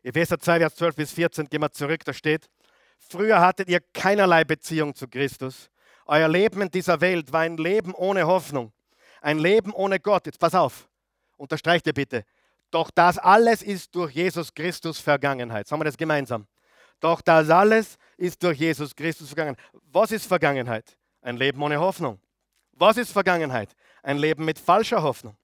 Epheser 0.03 0.39
2, 0.39 0.59
Vers 0.59 0.75
12 0.77 0.97
bis 0.97 1.13
14, 1.13 1.49
gehen 1.49 1.63
wir 1.63 1.73
zurück, 1.73 2.05
da 2.05 2.13
steht, 2.13 2.51
früher 2.99 3.41
hattet 3.41 3.69
ihr 3.69 3.81
keinerlei 3.81 4.45
Beziehung 4.45 4.95
zu 4.95 5.09
Christus. 5.09 5.71
Euer 6.07 6.29
Leben 6.29 6.61
in 6.63 6.71
dieser 6.71 7.01
Welt 7.01 7.33
war 7.33 7.41
ein 7.41 7.57
Leben 7.57 7.95
ohne 7.95 8.27
Hoffnung, 8.27 8.73
ein 9.21 9.39
Leben 9.39 9.73
ohne 9.73 10.01
Gott. 10.01 10.27
Jetzt 10.27 10.39
pass 10.39 10.55
auf, 10.55 10.89
unterstreicht 11.37 11.87
ihr 11.87 11.95
bitte. 11.95 12.25
Doch 12.71 12.91
das 12.91 13.19
alles 13.19 13.63
ist 13.63 13.95
durch 13.95 14.13
Jesus 14.13 14.53
Christus 14.53 14.99
Vergangenheit. 14.99 15.67
Sagen 15.67 15.81
wir 15.81 15.85
das 15.85 15.97
gemeinsam. 15.97 16.47
Doch 17.01 17.21
das 17.21 17.49
alles 17.49 17.97
ist 18.17 18.43
durch 18.43 18.59
Jesus 18.59 18.95
Christus 18.95 19.29
Vergangenheit. 19.29 19.65
Was 19.93 20.11
ist 20.11 20.27
Vergangenheit? 20.27 20.97
Ein 21.23 21.37
Leben 21.37 21.63
ohne 21.63 21.79
Hoffnung. 21.79 22.21
Was 22.73 22.97
ist 22.97 23.13
Vergangenheit? 23.13 23.75
Ein 24.03 24.19
Leben 24.19 24.45
mit 24.45 24.59
falscher 24.59 25.03
Hoffnung. 25.03 25.37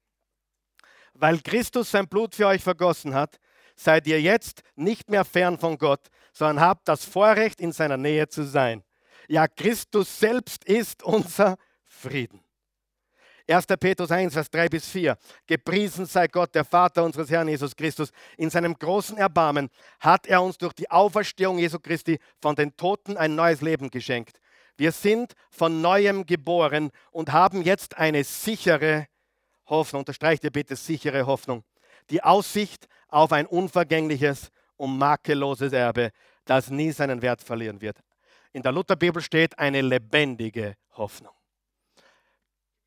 Weil 1.15 1.41
Christus 1.41 1.91
sein 1.91 2.09
Blut 2.09 2.35
für 2.35 2.47
euch 2.47 2.63
vergossen 2.63 3.15
hat, 3.15 3.39
seid 3.77 4.07
ihr 4.07 4.21
jetzt 4.21 4.63
nicht 4.75 5.09
mehr 5.09 5.25
fern 5.25 5.59
von 5.59 5.79
Gott, 5.79 6.09
sondern 6.33 6.61
habt 6.61 6.89
das 6.89 7.05
Vorrecht, 7.05 7.61
in 7.61 7.73
seiner 7.73 7.97
Nähe 7.97 8.29
zu 8.29 8.45
sein. 8.45 8.83
Ja, 9.31 9.47
Christus 9.47 10.19
selbst 10.19 10.65
ist 10.65 11.05
unser 11.05 11.57
Frieden. 11.87 12.41
1. 13.47 13.65
Petrus 13.79 14.11
1, 14.11 14.33
Vers 14.33 14.51
3 14.51 14.69
bis 14.69 14.89
4. 14.89 15.17
Gepriesen 15.47 16.05
sei 16.07 16.27
Gott, 16.27 16.53
der 16.53 16.65
Vater 16.65 17.05
unseres 17.05 17.31
Herrn 17.31 17.47
Jesus 17.47 17.77
Christus. 17.77 18.11
In 18.37 18.51
seinem 18.51 18.75
großen 18.75 19.17
Erbarmen 19.19 19.71
hat 20.01 20.27
er 20.27 20.43
uns 20.43 20.59
durch 20.59 20.73
die 20.73 20.91
Auferstehung 20.91 21.61
Jesu 21.61 21.79
Christi 21.79 22.19
von 22.41 22.57
den 22.57 22.77
Toten 22.77 23.17
ein 23.17 23.37
neues 23.37 23.61
Leben 23.61 23.89
geschenkt. 23.89 24.41
Wir 24.77 24.91
sind 24.91 25.35
von 25.49 25.81
neuem 25.81 26.27
geboren 26.27 26.91
und 27.13 27.31
haben 27.31 27.63
jetzt 27.63 27.99
eine 27.99 28.25
sichere 28.25 29.07
Hoffnung. 29.67 30.01
Unterstreicht 30.01 30.43
ihr 30.43 30.51
bitte 30.51 30.75
sichere 30.75 31.25
Hoffnung. 31.25 31.63
Die 32.11 32.21
Aussicht 32.21 32.89
auf 33.07 33.31
ein 33.31 33.47
unvergängliches 33.47 34.51
und 34.77 34.99
makelloses 34.99 35.73
Erbe, 35.73 36.11
das 36.47 36.69
nie 36.69 36.91
seinen 36.91 37.23
Wert 37.23 37.43
verlieren 37.43 37.81
wird. 37.81 38.01
In 38.53 38.63
der 38.63 38.73
Lutherbibel 38.73 39.23
steht 39.23 39.59
eine 39.59 39.81
lebendige 39.81 40.77
Hoffnung. 40.93 41.35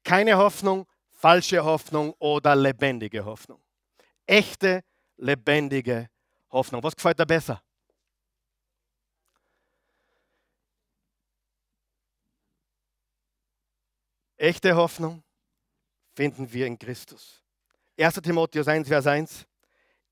Keine 0.04 0.38
Hoffnung, 0.38 0.86
falsche 1.12 1.64
Hoffnung 1.64 2.14
oder 2.20 2.56
lebendige 2.56 3.24
Hoffnung. 3.24 3.62
Echte, 4.26 4.84
lebendige 5.16 6.10
Hoffnung. 6.52 6.84
Was 6.84 6.96
gefällt 6.96 7.20
dir 7.20 7.26
besser? 7.26 7.64
Echte 14.36 14.76
Hoffnung 14.76 15.24
finden 16.14 16.52
wir 16.52 16.68
in 16.68 16.78
Christus. 16.78 17.42
1. 17.98 18.16
Timotheus 18.16 18.68
1, 18.68 18.90
Vers 18.90 19.08
1. 19.08 19.46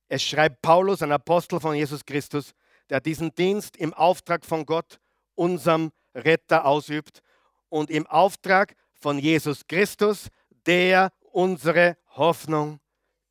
Es 0.08 0.24
schreibt 0.24 0.62
Paulus, 0.62 1.02
ein 1.02 1.12
Apostel 1.12 1.60
von 1.60 1.76
Jesus 1.76 2.06
Christus, 2.06 2.54
der 2.90 3.02
diesen 3.02 3.36
Dienst 3.36 3.76
im 3.76 3.94
Auftrag 3.94 4.46
von 4.46 4.66
Gott, 4.66 5.01
unserem 5.36 5.92
Retter, 6.14 6.66
ausübt 6.66 7.22
und 7.70 7.90
im 7.90 8.06
Auftrag 8.08 8.76
von 8.94 9.18
Jesus 9.18 9.66
Christus, 9.68 10.28
der 10.66 11.12
unsere 11.32 11.98
Hoffnung 12.10 12.80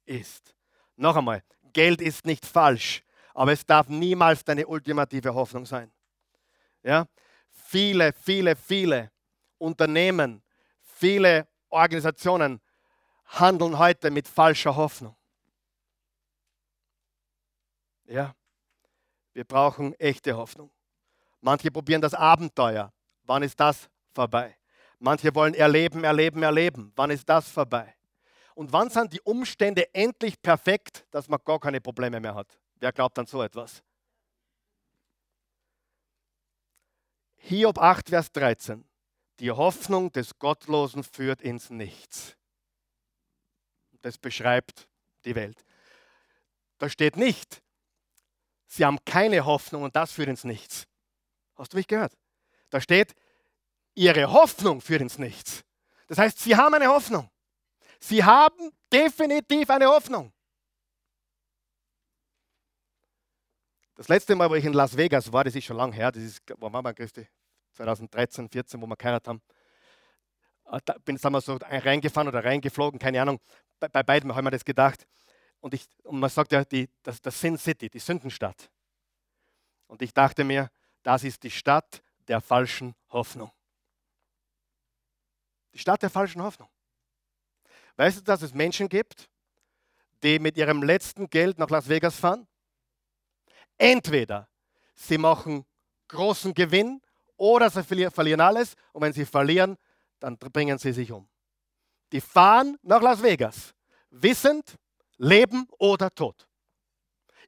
ist. 0.05 0.55
Noch 0.96 1.16
einmal, 1.16 1.42
Geld 1.72 2.01
ist 2.01 2.26
nicht 2.26 2.44
falsch, 2.44 3.03
aber 3.34 3.53
es 3.53 3.64
darf 3.64 3.88
niemals 3.88 4.44
deine 4.44 4.66
ultimative 4.66 5.34
Hoffnung 5.34 5.66
sein. 5.66 5.92
Ja? 6.82 7.07
Viele, 7.51 8.12
viele, 8.12 8.57
viele 8.57 9.11
Unternehmen, 9.59 10.42
viele 10.82 11.46
Organisationen 11.68 12.61
handeln 13.26 13.78
heute 13.78 14.11
mit 14.11 14.26
falscher 14.26 14.74
Hoffnung. 14.74 15.16
Ja, 18.05 18.34
wir 19.32 19.44
brauchen 19.44 19.94
echte 19.94 20.36
Hoffnung. 20.36 20.70
Manche 21.41 21.70
probieren 21.70 22.01
das 22.01 22.14
Abenteuer. 22.14 22.93
Wann 23.24 23.43
ist 23.43 23.59
das 23.59 23.88
vorbei? 24.12 24.57
Manche 24.99 25.34
wollen 25.34 25.55
erleben, 25.55 26.05
erleben, 26.05 26.43
erleben. 26.43 26.93
Wann 26.97 27.11
ist 27.11 27.28
das 27.28 27.49
vorbei? 27.49 27.95
Und 28.55 28.72
wann 28.72 28.91
sind 28.91 29.12
die 29.12 29.20
Umstände 29.22 29.95
endlich 29.95 30.41
perfekt, 30.43 31.07
dass 31.11 31.28
man 31.28 31.41
gar 31.45 31.59
keine 31.59 31.80
Probleme 31.80 32.20
mehr 32.20 32.34
hat? 32.34 32.59
Wer 32.74 32.93
glaubt 32.93 33.18
an 33.18 33.26
so 33.26 33.43
etwas? 33.43 33.82
Hiob 37.36 37.78
8, 37.78 38.11
Vers 38.11 38.30
13. 38.32 38.84
Die 39.38 39.51
Hoffnung 39.51 40.12
des 40.12 40.38
Gottlosen 40.38 41.03
führt 41.03 41.41
ins 41.41 41.70
Nichts. 41.70 42.36
Das 44.03 44.18
beschreibt 44.18 44.88
die 45.24 45.34
Welt. 45.34 45.64
Da 46.78 46.88
steht 46.88 47.16
nicht, 47.16 47.62
sie 48.66 48.84
haben 48.84 48.99
keine 49.05 49.45
Hoffnung 49.45 49.82
und 49.82 49.97
das 49.97 50.12
führt 50.12 50.28
ins 50.28 50.45
Nichts. 50.45 50.86
Hast 51.61 51.74
du 51.74 51.76
mich 51.76 51.86
gehört? 51.86 52.16
Da 52.70 52.80
steht, 52.80 53.14
ihre 53.94 54.32
Hoffnung 54.32 54.80
führt 54.80 55.02
ins 55.02 55.18
Nichts. 55.18 55.62
Das 56.06 56.16
heißt, 56.16 56.38
sie 56.38 56.56
haben 56.56 56.74
eine 56.74 56.88
Hoffnung. 56.88 57.28
Sie 58.00 58.24
haben 58.24 58.72
definitiv 58.90 59.68
eine 59.68 59.86
Hoffnung. 59.86 60.32
Das 63.94 64.08
letzte 64.08 64.34
Mal, 64.34 64.48
wo 64.48 64.54
ich 64.54 64.64
in 64.64 64.72
Las 64.72 64.96
Vegas 64.96 65.30
war, 65.30 65.44
das 65.44 65.54
ist 65.54 65.66
schon 65.66 65.76
lange 65.76 65.94
her, 65.94 66.11
das 66.11 66.22
ist, 66.22 66.40
wann 66.56 66.72
war 66.72 66.80
man, 66.80 66.94
Christi? 66.94 67.28
2013, 67.72 68.48
14, 68.48 68.80
wo 68.80 68.86
wir 68.86 68.96
geheiratet 68.96 69.28
haben. 69.28 69.42
Ah, 70.64 70.80
da 70.82 70.94
bin 71.04 71.16
ich 71.16 71.22
so 71.22 71.58
reingefahren 71.61 72.28
oder 72.28 72.42
reingeflogen, 72.42 72.98
keine 72.98 73.20
Ahnung. 73.20 73.38
Bei, 73.78 73.88
bei 73.88 74.02
beiden 74.02 74.34
haben 74.34 74.46
wir 74.46 74.50
das 74.50 74.64
gedacht. 74.64 75.06
Und, 75.61 75.74
ich, 75.74 75.86
und 76.04 76.20
man 76.20 76.30
sagt 76.30 76.52
ja, 76.52 76.64
die, 76.64 76.88
das, 77.02 77.20
das 77.20 77.38
Sin 77.38 77.58
City, 77.58 77.90
die 77.90 77.98
Sündenstadt. 77.98 78.70
Und 79.86 80.00
ich 80.00 80.14
dachte 80.14 80.42
mir, 80.44 80.70
das 81.03 81.24
ist 81.24 81.42
die 81.42 81.51
Stadt 81.51 82.03
der 82.28 82.40
falschen 82.40 82.94
Hoffnung. 83.11 83.51
Die 85.72 85.78
Stadt 85.78 86.03
der 86.03 86.11
falschen 86.11 86.42
Hoffnung. 86.42 86.68
Weißt 87.96 88.18
du, 88.18 88.22
dass 88.22 88.42
es 88.42 88.55
Menschen 88.55 88.88
gibt, 88.88 89.28
die 90.22 90.38
mit 90.38 90.57
ihrem 90.57 90.82
letzten 90.82 91.28
Geld 91.28 91.59
nach 91.59 91.70
Las 91.70 91.88
Vegas 91.88 92.16
fahren? 92.16 92.46
Entweder 93.78 94.48
sie 94.94 95.18
machen 95.18 95.64
großen 96.09 96.53
Gewinn 96.55 97.01
oder 97.36 97.70
sie 97.70 97.82
verlieren 97.82 98.40
alles 98.40 98.74
und 98.92 99.03
wenn 99.03 99.12
sie 99.12 99.24
verlieren, 99.24 99.76
dann 100.18 100.36
bringen 100.36 100.78
sie 100.78 100.92
sich 100.92 101.11
um. 101.11 101.28
Die 102.12 102.20
fahren 102.20 102.76
nach 102.82 103.01
Las 103.01 103.22
Vegas, 103.22 103.74
wissend, 104.11 104.76
Leben 105.16 105.66
oder 105.78 106.11
Tod. 106.11 106.46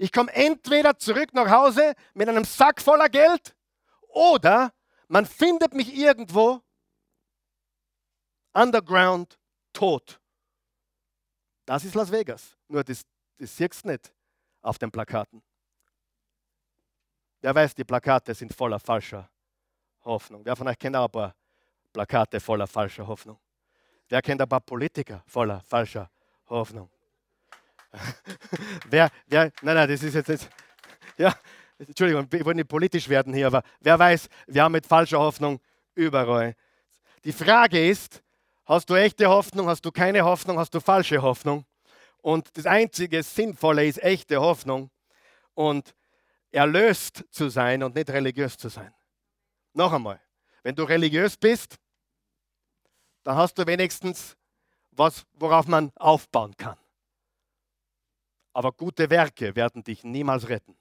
Ich 0.03 0.11
komme 0.11 0.32
entweder 0.32 0.98
zurück 0.98 1.32
nach 1.32 1.48
Hause 1.48 1.94
mit 2.14 2.28
einem 2.28 2.42
Sack 2.42 2.82
voller 2.82 3.09
Geld 3.09 3.55
oder 4.09 4.72
man 5.07 5.24
findet 5.24 5.74
mich 5.74 5.94
irgendwo 5.96 6.61
underground 8.53 9.38
tot. 9.72 10.20
Das 11.64 11.84
ist 11.84 11.94
Las 11.94 12.11
Vegas. 12.11 12.57
Nur 12.66 12.82
das, 12.82 13.03
das 13.38 13.57
siehst 13.57 13.84
du 13.84 13.90
nicht 13.90 14.12
auf 14.61 14.76
den 14.76 14.90
Plakaten. 14.90 15.40
Wer 17.40 17.55
weiß, 17.55 17.72
die 17.72 17.84
Plakate 17.84 18.34
sind 18.34 18.53
voller 18.53 18.80
falscher 18.80 19.30
Hoffnung. 20.00 20.44
Wer 20.44 20.57
von 20.57 20.66
euch 20.66 20.80
kennt 20.80 20.96
auch 20.96 21.05
ein 21.05 21.12
paar 21.12 21.36
Plakate 21.92 22.40
voller 22.40 22.66
falscher 22.66 23.07
Hoffnung? 23.07 23.38
Wer 24.09 24.20
kennt 24.20 24.42
ein 24.42 24.48
paar 24.48 24.62
Politiker 24.62 25.22
voller 25.28 25.61
falscher 25.61 26.11
Hoffnung? 26.48 26.90
Wer, 28.88 29.11
wer, 29.26 29.53
nein, 29.62 29.74
nein, 29.74 29.88
das 29.88 30.03
ist 30.03 30.14
jetzt, 30.14 30.28
jetzt 30.28 30.49
ja, 31.16 31.34
Entschuldigung, 31.78 32.26
wir 32.30 32.45
wollen 32.45 32.57
nicht 32.57 32.68
politisch 32.68 33.09
werden 33.09 33.34
hier, 33.34 33.49
aber 33.49 33.62
wer 33.80 33.99
weiß, 33.99 34.28
wir 34.47 34.62
haben 34.62 34.72
mit 34.72 34.86
falscher 34.86 35.18
Hoffnung 35.18 35.61
überall. 35.95 36.55
Die 37.24 37.32
Frage 37.32 37.88
ist, 37.88 38.22
Hast 38.64 38.88
du 38.88 38.95
echte 38.95 39.28
Hoffnung? 39.28 39.68
Hast 39.68 39.84
du 39.84 39.90
keine 39.90 40.24
Hoffnung? 40.24 40.59
Hast 40.59 40.72
du 40.72 40.80
falsche 40.80 41.20
Hoffnung? 41.20 41.66
Und 42.22 42.57
das 42.57 42.66
einzige 42.66 43.22
Sinnvolle 43.22 43.84
ist 43.84 44.03
echte 44.03 44.40
Hoffnung 44.40 44.90
und 45.55 45.95
erlöst 46.51 47.24
zu 47.30 47.49
sein 47.49 47.82
und 47.82 47.95
nicht 47.97 48.09
religiös 48.11 48.57
zu 48.57 48.68
sein. 48.68 48.95
Noch 49.74 49.93
einmal, 49.93 50.20
wenn 50.62 50.76
du 50.76 50.84
religiös 50.84 51.36
bist, 51.36 51.76
dann 53.24 53.36
hast 53.36 53.59
du 53.59 53.66
wenigstens 53.66 54.36
was, 54.93 55.26
worauf 55.34 55.66
man 55.66 55.90
aufbauen 55.97 56.57
kann. 56.57 56.76
Aber 58.53 58.72
gute 58.72 59.09
Werke 59.11 59.55
werden 59.57 59.82
dich 59.82 60.05
niemals 60.05 60.48
retten. 60.48 60.76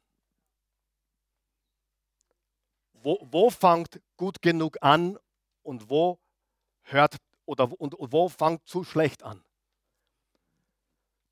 Wo, 2.93 3.17
wo 3.31 3.49
fängt 3.49 4.01
gut 4.17 4.41
genug 4.41 4.77
an 4.81 5.17
und 5.63 5.89
wo 5.89 6.19
hört 6.83 7.17
oder 7.45 7.71
und, 7.79 7.95
und 7.95 8.11
wo 8.11 8.29
fängt 8.29 8.67
zu 8.67 8.83
schlecht 8.83 9.23
an? 9.23 9.43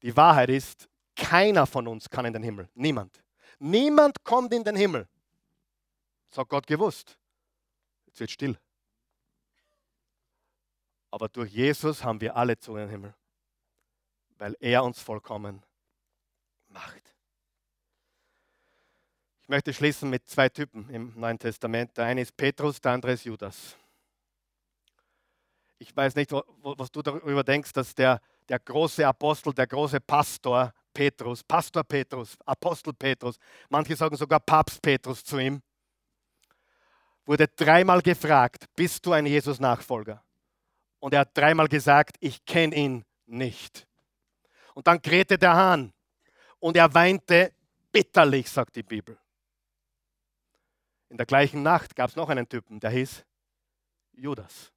Die 0.01 0.15
Wahrheit 0.15 0.49
ist, 0.49 0.89
keiner 1.15 1.67
von 1.67 1.87
uns 1.87 2.09
kann 2.09 2.25
in 2.25 2.33
den 2.33 2.43
Himmel. 2.43 2.69
Niemand. 2.73 3.21
Niemand 3.59 4.23
kommt 4.23 4.53
in 4.53 4.63
den 4.63 4.75
Himmel. 4.75 5.07
Das 6.29 6.39
hat 6.39 6.49
Gott 6.49 6.65
gewusst. 6.65 7.19
Jetzt 8.05 8.19
wird 8.19 8.31
still. 8.31 8.57
Aber 11.11 11.27
durch 11.27 11.51
Jesus 11.51 12.03
haben 12.03 12.21
wir 12.21 12.35
alle 12.35 12.57
zu 12.57 12.75
den 12.75 12.89
Himmel, 12.89 13.15
weil 14.37 14.55
er 14.59 14.83
uns 14.83 15.01
vollkommen 15.01 15.63
macht. 16.67 17.15
Ich 19.49 19.51
möchte 19.51 19.73
schließen 19.73 20.09
mit 20.11 20.29
zwei 20.29 20.47
Typen 20.47 20.87
im 20.91 21.11
Neuen 21.15 21.39
Testament. 21.39 21.97
Der 21.97 22.05
eine 22.05 22.21
ist 22.21 22.37
Petrus, 22.37 22.79
der 22.79 22.91
andere 22.91 23.13
ist 23.13 23.25
Judas 23.25 23.75
ich 25.79 25.95
weiß 25.95 26.15
nicht, 26.15 26.31
was 26.31 26.91
du 26.91 27.01
darüber 27.01 27.43
denkst, 27.43 27.71
dass 27.71 27.95
der, 27.95 28.21
der 28.47 28.59
große 28.59 29.07
Apostel, 29.07 29.53
der 29.53 29.65
große 29.65 30.01
Pastor 30.01 30.73
Petrus, 30.93 31.41
Pastor 31.43 31.83
Petrus, 31.83 32.37
Apostel 32.45 32.93
Petrus, 32.93 33.37
manche 33.69 33.95
sagen 33.95 34.15
sogar 34.17 34.41
Papst 34.41 34.81
Petrus 34.81 35.23
zu 35.23 35.39
ihm, 35.39 35.61
wurde 37.25 37.47
dreimal 37.47 38.01
gefragt, 38.01 38.65
bist 38.75 39.05
du 39.05 39.13
ein 39.13 39.25
Jesus-Nachfolger? 39.25 40.21
Und 40.99 41.13
er 41.13 41.21
hat 41.21 41.37
dreimal 41.37 41.69
gesagt, 41.69 42.17
ich 42.19 42.43
kenne 42.43 42.75
ihn 42.75 43.05
nicht. 43.25 43.87
Und 44.73 44.87
dann 44.87 45.01
krähte 45.01 45.37
der 45.37 45.55
Hahn 45.55 45.93
und 46.59 46.75
er 46.75 46.93
weinte 46.93 47.53
bitterlich, 47.91 48.49
sagt 48.49 48.75
die 48.75 48.83
Bibel. 48.83 49.17
In 51.09 51.17
der 51.17 51.25
gleichen 51.25 51.63
Nacht 51.63 51.95
gab 51.95 52.09
es 52.09 52.15
noch 52.15 52.29
einen 52.29 52.47
Typen, 52.47 52.79
der 52.79 52.91
hieß 52.91 53.25
Judas. 54.13 54.71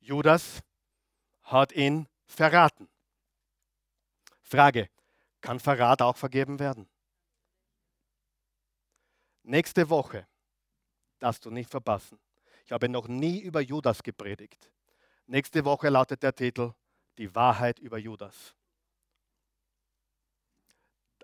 Judas 0.00 0.62
hat 1.42 1.72
ihn 1.72 2.08
verraten. 2.24 2.88
Frage, 4.42 4.88
kann 5.40 5.60
Verrat 5.60 6.02
auch 6.02 6.16
vergeben 6.16 6.58
werden? 6.58 6.88
Nächste 9.42 9.88
Woche 9.90 10.26
darfst 11.18 11.44
du 11.44 11.50
nicht 11.50 11.70
verpassen. 11.70 12.18
Ich 12.64 12.72
habe 12.72 12.88
noch 12.88 13.06
nie 13.06 13.40
über 13.40 13.60
Judas 13.60 14.02
gepredigt. 14.02 14.72
Nächste 15.26 15.64
Woche 15.64 15.88
lautet 15.88 16.22
der 16.22 16.34
Titel 16.34 16.72
Die 17.18 17.32
Wahrheit 17.34 17.78
über 17.78 17.98
Judas. 17.98 18.54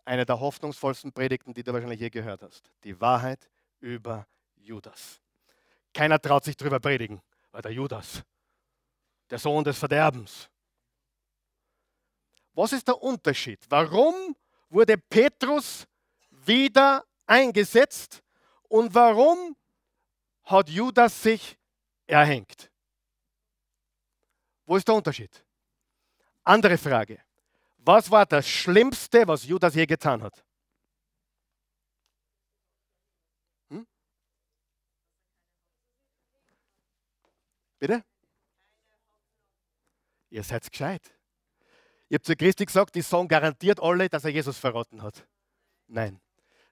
Eine 0.05 0.27
der 0.27 0.41
hoffnungsvollsten 0.41 1.13
Predigten, 1.13 1.55
die 1.55 1.63
du 1.63 1.73
wahrscheinlich 1.73 2.01
je 2.01 2.11
gehört 2.11 2.43
hast. 2.43 2.73
Die 2.85 3.01
Wahrheit 3.01 3.51
über 3.83 4.27
Judas. 4.57 5.21
Keiner 5.93 6.21
traut 6.21 6.45
sich 6.45 6.57
drüber 6.57 6.81
predigen, 6.81 7.21
weil 7.51 7.63
der 7.63 7.73
Judas, 7.73 8.23
der 9.29 9.39
Sohn 9.39 9.63
des 9.63 9.79
Verderbens. 9.79 10.49
Was 12.55 12.73
ist 12.73 12.89
der 12.89 13.03
Unterschied? 13.03 13.61
Warum 13.69 14.37
wurde 14.69 14.97
Petrus 14.97 15.87
wieder 16.31 17.05
eingesetzt 17.27 18.23
und 18.69 18.95
warum 18.95 19.57
hat 20.45 20.69
Judas 20.69 21.23
sich 21.23 21.59
erhängt? 22.07 22.71
Wo 24.65 24.77
ist 24.77 24.87
der 24.87 24.95
Unterschied? 24.95 25.45
Andere 26.45 26.79
Frage. 26.79 27.21
Was 27.79 28.11
war 28.11 28.27
das 28.27 28.49
Schlimmste, 28.49 29.27
was 29.27 29.45
Judas 29.45 29.75
je 29.75 29.87
getan 29.87 30.23
hat? 30.23 30.45
Bitte? 37.83 38.05
Ihr 40.31 40.45
seid 40.45 40.71
gescheit. 40.71 41.03
Ihr 42.09 42.15
habt 42.15 42.27
zu 42.27 42.37
Christi 42.37 42.65
gesagt, 42.65 42.95
die 42.95 43.03
sagen 43.03 43.27
garantiert 43.27 43.83
alle, 43.83 44.09
dass 44.09 44.23
er 44.23 44.31
Jesus 44.31 44.57
verraten 44.57 45.03
hat. 45.03 45.27
Nein. 45.89 46.21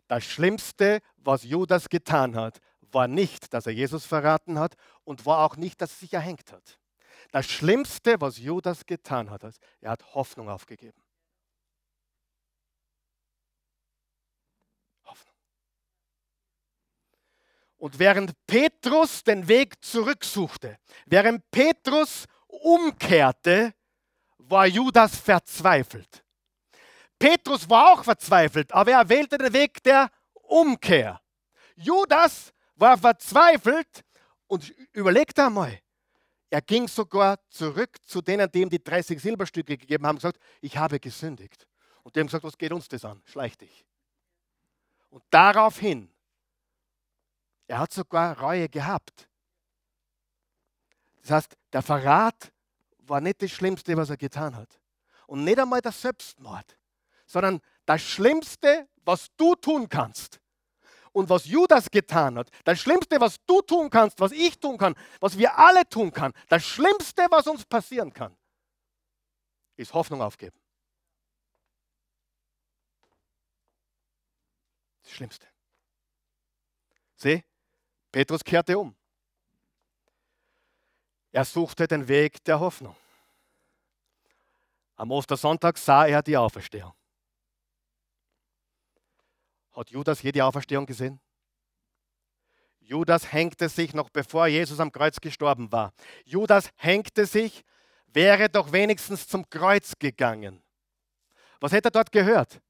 Das 0.06 0.22
Schlimmste, 0.22 1.00
was 1.16 1.42
Judas 1.42 1.88
getan 1.88 2.36
hat, 2.36 2.60
war 2.92 3.08
nicht, 3.08 3.52
dass 3.52 3.66
er 3.66 3.72
Jesus 3.72 4.06
verraten 4.06 4.60
hat 4.60 4.76
und 5.02 5.26
war 5.26 5.44
auch 5.44 5.56
nicht, 5.56 5.80
dass 5.80 5.94
er 5.94 5.98
sich 5.98 6.12
erhängt 6.12 6.52
hat. 6.52 6.78
Das 7.32 7.46
Schlimmste, 7.46 8.20
was 8.20 8.38
Judas 8.38 8.86
getan 8.86 9.30
hat, 9.30 9.42
ist, 9.42 9.60
er 9.80 9.90
hat 9.90 10.14
Hoffnung 10.14 10.48
aufgegeben. 10.48 11.02
Und 17.80 17.98
während 17.98 18.34
Petrus 18.46 19.24
den 19.24 19.48
Weg 19.48 19.82
zurücksuchte, 19.82 20.78
während 21.06 21.50
Petrus 21.50 22.26
umkehrte, 22.46 23.72
war 24.36 24.66
Judas 24.66 25.16
verzweifelt. 25.16 26.22
Petrus 27.18 27.70
war 27.70 27.92
auch 27.92 28.04
verzweifelt, 28.04 28.70
aber 28.72 28.90
er 28.92 29.08
wählte 29.08 29.38
den 29.38 29.52
Weg 29.54 29.82
der 29.82 30.10
Umkehr. 30.34 31.22
Judas 31.74 32.52
war 32.74 32.98
verzweifelt 32.98 34.04
und 34.46 34.68
überlegte 34.92 35.46
einmal, 35.46 35.80
er 36.50 36.60
ging 36.60 36.86
sogar 36.86 37.38
zurück 37.48 37.96
zu 38.04 38.20
denen, 38.20 38.50
die 38.52 38.60
ihm 38.60 38.68
die 38.68 38.84
30 38.84 39.18
Silberstücke 39.18 39.78
gegeben 39.78 40.06
haben, 40.06 40.16
und 40.16 40.20
gesagt, 40.20 40.38
ich 40.60 40.76
habe 40.76 41.00
gesündigt. 41.00 41.66
Und 42.02 42.14
die 42.14 42.20
haben 42.20 42.26
gesagt, 42.26 42.44
was 42.44 42.58
geht 42.58 42.72
uns 42.72 42.88
das 42.88 43.06
an? 43.06 43.22
Schleich 43.24 43.56
dich. 43.56 43.86
Und 45.08 45.22
daraufhin, 45.30 46.12
er 47.70 47.78
hat 47.78 47.92
sogar 47.92 48.38
Reue 48.40 48.68
gehabt. 48.68 49.28
Das 51.22 51.30
heißt, 51.30 51.56
der 51.72 51.82
Verrat 51.82 52.52
war 52.98 53.20
nicht 53.20 53.40
das 53.42 53.52
Schlimmste, 53.52 53.96
was 53.96 54.10
er 54.10 54.16
getan 54.16 54.56
hat. 54.56 54.80
Und 55.28 55.44
nicht 55.44 55.58
einmal 55.58 55.80
der 55.80 55.92
Selbstmord, 55.92 56.76
sondern 57.26 57.60
das 57.86 58.02
Schlimmste, 58.02 58.88
was 59.04 59.28
du 59.36 59.54
tun 59.54 59.88
kannst, 59.88 60.40
und 61.12 61.28
was 61.28 61.46
Judas 61.46 61.90
getan 61.90 62.38
hat, 62.38 62.50
das 62.64 62.78
Schlimmste, 62.80 63.20
was 63.20 63.36
du 63.44 63.62
tun 63.62 63.90
kannst, 63.90 64.20
was 64.20 64.30
ich 64.30 64.58
tun 64.58 64.78
kann, 64.78 64.94
was 65.20 65.36
wir 65.36 65.58
alle 65.58 65.88
tun 65.88 66.12
können, 66.12 66.34
das 66.48 66.64
Schlimmste, 66.64 67.26
was 67.30 67.48
uns 67.48 67.64
passieren 67.64 68.12
kann, 68.12 68.36
ist 69.76 69.92
Hoffnung 69.92 70.22
aufgeben. 70.22 70.56
Das 75.02 75.12
Schlimmste. 75.12 75.48
Sieh, 77.16 77.42
Petrus 78.12 78.42
kehrte 78.42 78.78
um. 78.78 78.94
Er 81.32 81.44
suchte 81.44 81.86
den 81.86 82.08
Weg 82.08 82.42
der 82.44 82.58
Hoffnung. 82.58 82.96
Am 84.96 85.10
Ostersonntag 85.12 85.78
sah 85.78 86.06
er 86.06 86.22
die 86.22 86.36
Auferstehung. 86.36 86.92
Hat 89.72 89.90
Judas 89.90 90.20
jede 90.22 90.44
Auferstehung 90.44 90.84
gesehen? 90.84 91.20
Judas 92.80 93.32
hängte 93.32 93.68
sich 93.68 93.94
noch 93.94 94.10
bevor 94.10 94.48
Jesus 94.48 94.80
am 94.80 94.90
Kreuz 94.90 95.20
gestorben 95.20 95.70
war. 95.70 95.92
Judas 96.24 96.70
hängte 96.76 97.24
sich, 97.24 97.64
wäre 98.08 98.48
doch 98.48 98.72
wenigstens 98.72 99.28
zum 99.28 99.48
Kreuz 99.48 99.92
gegangen. 99.98 100.60
Was 101.60 101.70
hätte 101.70 101.88
er 101.88 101.92
dort 101.92 102.10
gehört? 102.10 102.60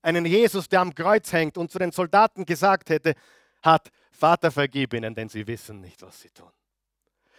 Einen 0.00 0.24
Jesus, 0.24 0.66
der 0.68 0.80
am 0.80 0.94
Kreuz 0.94 1.30
hängt 1.32 1.58
und 1.58 1.70
zu 1.70 1.78
den 1.78 1.92
Soldaten 1.92 2.46
gesagt 2.46 2.88
hätte, 2.88 3.14
hat, 3.62 3.90
Vater, 4.10 4.50
vergib 4.50 4.94
ihnen, 4.94 5.14
denn 5.14 5.28
sie 5.28 5.46
wissen 5.46 5.80
nicht, 5.80 6.02
was 6.02 6.20
sie 6.20 6.30
tun. 6.30 6.50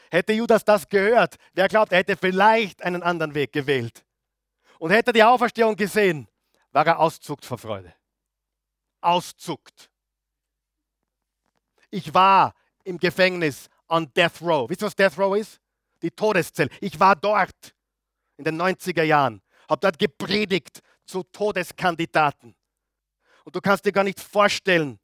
Hätte 0.10 0.34
Judas 0.34 0.66
das 0.66 0.88
gehört, 0.88 1.36
wer 1.54 1.68
glaubt, 1.68 1.92
er 1.92 2.00
hätte 2.00 2.18
vielleicht 2.18 2.82
einen 2.84 3.04
anderen 3.04 3.34
Weg 3.34 3.54
gewählt. 3.54 4.04
Und 4.80 4.92
hätte 4.92 5.14
die 5.14 5.24
Auferstehung 5.24 5.76
gesehen, 5.76 6.28
war 6.72 6.86
er 6.86 7.00
auszuckt 7.00 7.46
vor 7.46 7.58
Freude 7.58 7.94
auszuckt. 9.02 9.90
Ich 11.90 12.14
war 12.14 12.54
im 12.84 12.98
Gefängnis 12.98 13.70
on 13.90 14.12
Death 14.14 14.42
Row. 14.42 14.70
Wisst 14.70 14.82
ihr, 14.82 14.86
was 14.86 14.96
Death 14.96 15.18
Row 15.18 15.36
ist? 15.36 15.60
Die 16.02 16.12
Todeszelle. 16.12 16.70
Ich 16.80 17.00
war 17.00 17.16
dort 17.16 17.76
in 18.38 18.46
den 18.46 18.60
90er 18.60 19.04
Jahren, 19.04 19.42
habe 19.70 19.82
dort 19.82 20.00
gepredigt 20.00 20.82
zu 21.06 21.24
Todeskandidaten. 21.24 22.56
Und 23.44 23.56
du 23.56 23.62
kannst 23.62 23.86
dir 23.86 23.92
gar 23.92 24.04
nicht 24.04 24.20
vorstellen, 24.20 25.00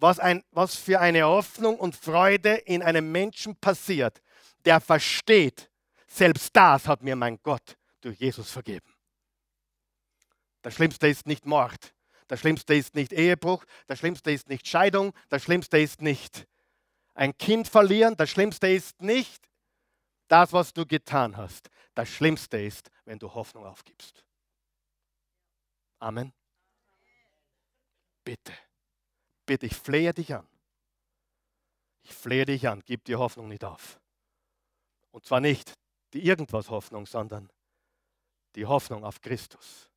was, 0.00 0.18
ein, 0.18 0.42
was 0.50 0.76
für 0.76 1.00
eine 1.00 1.24
Hoffnung 1.24 1.78
und 1.78 1.96
Freude 1.96 2.54
in 2.54 2.82
einem 2.82 3.10
Menschen 3.10 3.56
passiert, 3.56 4.22
der 4.64 4.80
versteht, 4.80 5.70
selbst 6.06 6.54
das 6.54 6.86
hat 6.86 7.02
mir 7.02 7.16
mein 7.16 7.38
Gott 7.42 7.76
durch 8.00 8.18
Jesus 8.18 8.50
vergeben. 8.50 8.92
Das 10.62 10.74
Schlimmste 10.74 11.08
ist 11.08 11.26
nicht 11.26 11.46
Mord. 11.46 11.94
Das 12.28 12.40
Schlimmste 12.40 12.74
ist 12.74 12.94
nicht 12.94 13.12
Ehebruch, 13.12 13.64
das 13.86 13.98
Schlimmste 13.98 14.30
ist 14.30 14.48
nicht 14.48 14.66
Scheidung, 14.66 15.12
das 15.28 15.42
Schlimmste 15.42 15.78
ist 15.78 16.00
nicht 16.00 16.46
ein 17.12 17.36
Kind 17.36 17.68
verlieren, 17.68 18.16
das 18.16 18.30
Schlimmste 18.30 18.68
ist 18.68 19.00
nicht 19.02 19.48
das, 20.28 20.52
was 20.52 20.72
du 20.72 20.86
getan 20.86 21.36
hast. 21.36 21.68
Das 21.94 22.08
Schlimmste 22.08 22.60
ist, 22.60 22.90
wenn 23.04 23.18
du 23.18 23.32
Hoffnung 23.32 23.66
aufgibst. 23.66 24.24
Amen. 25.98 26.32
Bitte, 28.24 28.52
bitte, 29.46 29.66
ich 29.66 29.76
flehe 29.76 30.12
dich 30.12 30.34
an. 30.34 30.46
Ich 32.02 32.12
flehe 32.12 32.44
dich 32.44 32.68
an, 32.68 32.82
gib 32.84 33.04
die 33.04 33.16
Hoffnung 33.16 33.48
nicht 33.48 33.64
auf. 33.64 33.98
Und 35.10 35.24
zwar 35.24 35.40
nicht 35.40 35.72
die 36.12 36.24
irgendwas 36.24 36.70
Hoffnung, 36.70 37.06
sondern 37.06 37.50
die 38.54 38.66
Hoffnung 38.66 39.04
auf 39.04 39.20
Christus. 39.20 39.90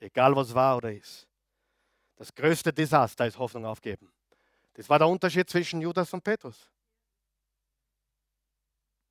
Egal 0.00 0.34
was 0.34 0.54
war 0.54 0.76
oder 0.78 0.92
ist. 0.92 1.28
Das 2.16 2.34
größte 2.34 2.72
Desaster 2.72 3.26
ist 3.26 3.38
Hoffnung 3.38 3.66
aufgeben. 3.66 4.12
Das 4.74 4.88
war 4.88 4.98
der 4.98 5.08
Unterschied 5.08 5.48
zwischen 5.48 5.80
Judas 5.80 6.12
und 6.12 6.24
Petrus. 6.24 6.68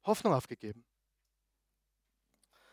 Hoffnung 0.03 0.33
aufgegeben. 0.33 0.83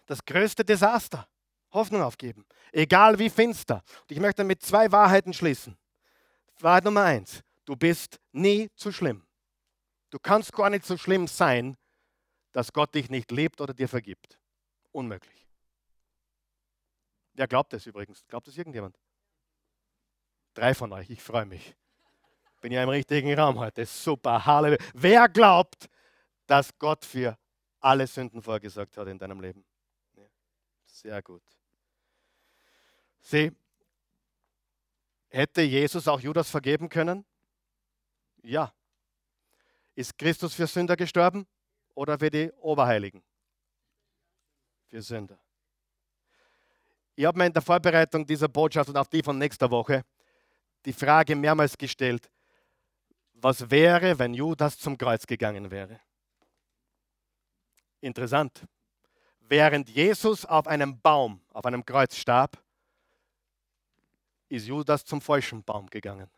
Das 0.07 0.25
größte 0.25 0.65
Desaster. 0.65 1.29
Hoffnung 1.71 2.03
aufgeben. 2.03 2.47
Egal 2.73 3.19
wie 3.19 3.29
finster. 3.29 3.85
Und 4.01 4.11
ich 4.11 4.19
möchte 4.19 4.43
mit 4.43 4.63
zwei 4.63 4.91
Wahrheiten 4.91 5.35
schließen. 5.35 5.77
Wahrheit 6.63 6.85
Nummer 6.85 7.05
eins. 7.05 7.43
Du 7.65 7.77
bist 7.77 8.21
nie 8.33 8.69
zu 8.75 8.93
schlimm. 8.93 9.27
Du 10.11 10.19
kannst 10.19 10.53
gar 10.53 10.71
nicht 10.71 10.87
so 10.87 10.97
schlimm 10.97 11.27
sein, 11.27 11.77
dass 12.53 12.73
Gott 12.73 12.95
dich 12.95 13.11
nicht 13.11 13.31
liebt 13.31 13.61
oder 13.61 13.75
dir 13.75 13.89
vergibt. 13.89 14.39
Unmöglich. 14.91 15.47
Wer 17.35 17.47
glaubt 17.47 17.73
das 17.73 17.87
übrigens? 17.87 18.27
Glaubt 18.27 18.49
das 18.49 18.57
irgendjemand? 18.57 18.99
Drei 20.55 20.75
von 20.75 20.93
euch, 20.93 21.11
ich 21.11 21.23
freue 21.23 21.47
mich. 21.47 21.77
Bin 22.61 22.73
ja 22.73 22.83
im 22.83 22.89
richtigen 22.89 23.33
Raum 23.39 23.59
heute. 23.59 23.87
Super, 23.87 24.45
Halleluja. 24.45 24.83
Wer 24.95 25.29
glaubt, 25.29 25.89
dass 26.47 26.77
Gott 26.79 27.05
für 27.05 27.39
alle 27.81 28.07
Sünden 28.07 28.43
vorgesorgt 28.43 28.97
hat 28.97 29.07
in 29.07 29.19
deinem 29.19 29.41
Leben? 29.41 29.65
Sehr 30.85 31.23
gut. 31.23 31.45
Sieh, 33.21 33.53
hätte 35.29 35.63
Jesus 35.63 36.09
auch 36.09 36.21
Judas 36.21 36.51
vergeben 36.51 36.89
können? 36.89 37.25
Ja. 38.43 38.73
Ist 39.95 40.17
Christus 40.17 40.55
für 40.55 40.67
Sünder 40.67 40.97
gestorben 40.97 41.47
oder 41.95 42.19
für 42.19 42.31
die 42.31 42.51
Oberheiligen? 42.53 43.23
Für 44.87 45.03
Sünder. 45.03 45.39
Ich 47.17 47.25
habe 47.25 47.37
mir 47.37 47.47
in 47.47 47.53
der 47.53 47.63
Vorbereitung 47.63 48.25
dieser 48.25 48.49
Botschaft 48.49 48.89
und 48.89 48.97
auch 48.97 49.09
die 49.09 49.23
von 49.23 49.37
nächster 49.37 49.71
Woche 49.71 50.05
die 50.85 50.93
Frage 50.93 51.35
mehrmals 51.35 51.77
gestellt, 51.77 52.31
was 53.35 53.71
wäre, 53.71 54.19
wenn 54.19 54.35
Judas 54.35 54.79
zum 54.79 54.97
Kreuz 54.97 55.27
gegangen 55.27 55.71
wäre? 55.71 56.01
Interessant. 58.01 58.65
Während 59.41 59.89
Jesus 59.89 60.45
auf 60.45 60.67
einem 60.67 61.01
Baum, 61.01 61.41
auf 61.53 61.65
einem 61.65 61.85
Kreuz 61.85 62.17
starb, 62.17 62.63
ist 64.49 64.67
Judas 64.67 65.05
zum 65.05 65.21
falschen 65.21 65.63
Baum 65.63 65.89
gegangen. 65.89 66.31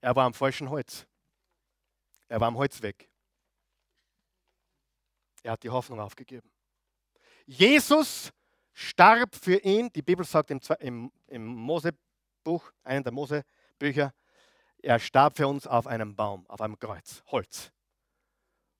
Er 0.00 0.14
war 0.14 0.24
am 0.26 0.34
falschen 0.34 0.70
Holz. 0.70 1.06
Er 2.28 2.40
war 2.40 2.48
am 2.48 2.56
Holz 2.56 2.80
weg. 2.82 3.08
Er 5.42 5.52
hat 5.52 5.62
die 5.62 5.70
Hoffnung 5.70 6.00
aufgegeben. 6.00 6.50
Jesus 7.46 8.32
starb 8.72 9.34
für 9.34 9.58
ihn, 9.58 9.90
die 9.92 10.02
Bibel 10.02 10.24
sagt 10.24 10.50
im, 10.50 10.60
im, 10.80 11.12
im 11.28 11.46
Mosebuch, 11.46 12.72
einem 12.82 13.04
der 13.04 13.12
Mosebücher, 13.12 14.12
er 14.82 14.98
starb 14.98 15.36
für 15.36 15.46
uns 15.46 15.66
auf 15.66 15.86
einem 15.86 16.14
Baum, 16.14 16.46
auf 16.48 16.60
einem 16.60 16.78
Kreuz, 16.78 17.22
Holz. 17.26 17.72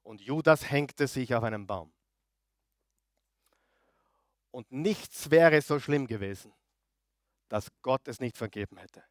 Und 0.02 0.20
Judas 0.20 0.70
hängte 0.70 1.06
sich 1.06 1.34
auf 1.34 1.42
einem 1.42 1.66
Baum. 1.66 1.92
Und 4.50 4.70
nichts 4.72 5.30
wäre 5.30 5.60
so 5.60 5.78
schlimm 5.80 6.06
gewesen, 6.06 6.52
dass 7.48 7.70
Gott 7.82 8.06
es 8.08 8.20
nicht 8.20 8.36
vergeben 8.36 8.76
hätte. 8.76 9.04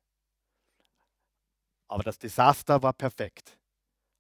Aber 1.88 2.04
das 2.04 2.18
Desaster 2.18 2.82
war 2.82 2.94
perfekt, 2.94 3.58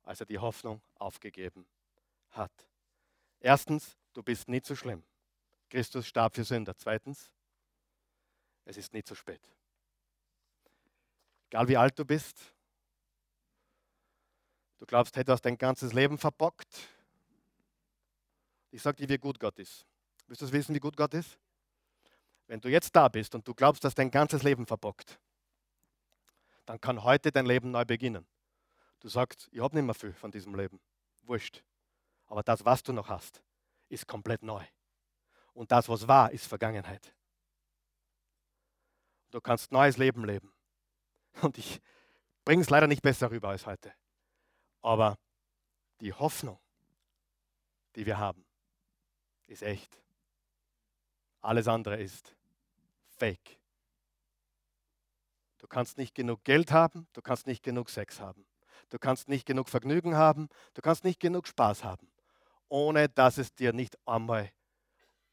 als 0.03 0.19
er 0.19 0.25
die 0.25 0.39
Hoffnung 0.39 0.81
aufgegeben 0.95 1.67
hat. 2.29 2.51
Erstens, 3.39 3.97
du 4.13 4.23
bist 4.23 4.47
nie 4.47 4.61
zu 4.61 4.75
schlimm. 4.75 5.03
Christus 5.69 6.07
starb 6.07 6.35
für 6.35 6.43
Sünder. 6.43 6.75
Zweitens, 6.77 7.31
es 8.65 8.77
ist 8.77 8.93
nie 8.93 9.03
zu 9.03 9.15
spät. 9.15 9.41
Egal 11.49 11.67
wie 11.67 11.77
alt 11.77 11.97
du 11.97 12.05
bist, 12.05 12.37
du 14.77 14.85
glaubst, 14.85 15.15
du 15.15 15.31
hast 15.31 15.41
dein 15.41 15.57
ganzes 15.57 15.93
Leben 15.93 16.17
verbockt. 16.17 16.89
Ich 18.71 18.81
sage 18.81 18.97
dir, 18.97 19.09
wie 19.09 19.17
gut 19.17 19.39
Gott 19.39 19.57
ist. 19.59 19.85
Willst 20.27 20.41
du 20.41 20.51
wissen, 20.51 20.75
wie 20.75 20.79
gut 20.79 20.97
Gott 20.97 21.13
ist? 21.13 21.39
Wenn 22.47 22.61
du 22.61 22.69
jetzt 22.69 22.95
da 22.95 23.07
bist 23.07 23.33
und 23.35 23.47
du 23.47 23.53
glaubst, 23.53 23.83
dass 23.83 23.95
dein 23.95 24.11
ganzes 24.11 24.43
Leben 24.43 24.65
verbockt, 24.65 25.19
dann 26.65 26.79
kann 26.79 27.03
heute 27.03 27.31
dein 27.31 27.45
Leben 27.45 27.71
neu 27.71 27.85
beginnen. 27.85 28.27
Du 28.99 29.09
sagst, 29.09 29.49
ich 29.51 29.59
habe 29.59 29.75
nicht 29.75 29.85
mehr 29.85 29.93
viel 29.93 30.13
von 30.13 30.31
diesem 30.31 30.55
Leben. 30.55 30.79
Wurscht. 31.23 31.63
Aber 32.27 32.43
das, 32.43 32.65
was 32.65 32.83
du 32.83 32.93
noch 32.93 33.09
hast, 33.09 33.43
ist 33.89 34.07
komplett 34.07 34.41
neu. 34.41 34.63
Und 35.53 35.71
das, 35.71 35.87
was 35.89 36.07
war, 36.07 36.31
ist 36.31 36.47
Vergangenheit. 36.47 37.13
Du 39.31 39.41
kannst 39.41 39.71
neues 39.71 39.97
Leben 39.97 40.25
leben. 40.25 40.51
Und 41.41 41.57
ich 41.57 41.81
bringe 42.43 42.61
es 42.61 42.69
leider 42.69 42.87
nicht 42.87 43.01
besser 43.01 43.31
rüber 43.31 43.49
als 43.49 43.65
heute. 43.65 43.93
Aber 44.81 45.17
die 45.99 46.13
Hoffnung, 46.13 46.59
die 47.95 48.05
wir 48.05 48.17
haben, 48.17 48.45
ist 49.47 49.63
echt. 49.63 50.01
Alles 51.41 51.67
andere 51.67 52.01
ist 52.01 52.34
fake. 53.17 53.59
Du 55.57 55.67
kannst 55.67 55.97
nicht 55.97 56.13
genug 56.13 56.43
Geld 56.43 56.71
haben, 56.71 57.07
du 57.13 57.21
kannst 57.21 57.47
nicht 57.47 57.63
genug 57.63 57.89
Sex 57.89 58.19
haben, 58.19 58.45
du 58.89 58.99
kannst 58.99 59.29
nicht 59.29 59.45
genug 59.45 59.69
Vergnügen 59.69 60.15
haben, 60.15 60.49
du 60.73 60.81
kannst 60.81 61.03
nicht 61.03 61.19
genug 61.19 61.47
Spaß 61.47 61.83
haben, 61.83 62.11
ohne 62.69 63.09
dass 63.09 63.37
es 63.37 63.53
dir 63.53 63.73
nicht 63.73 63.97
einmal 64.07 64.51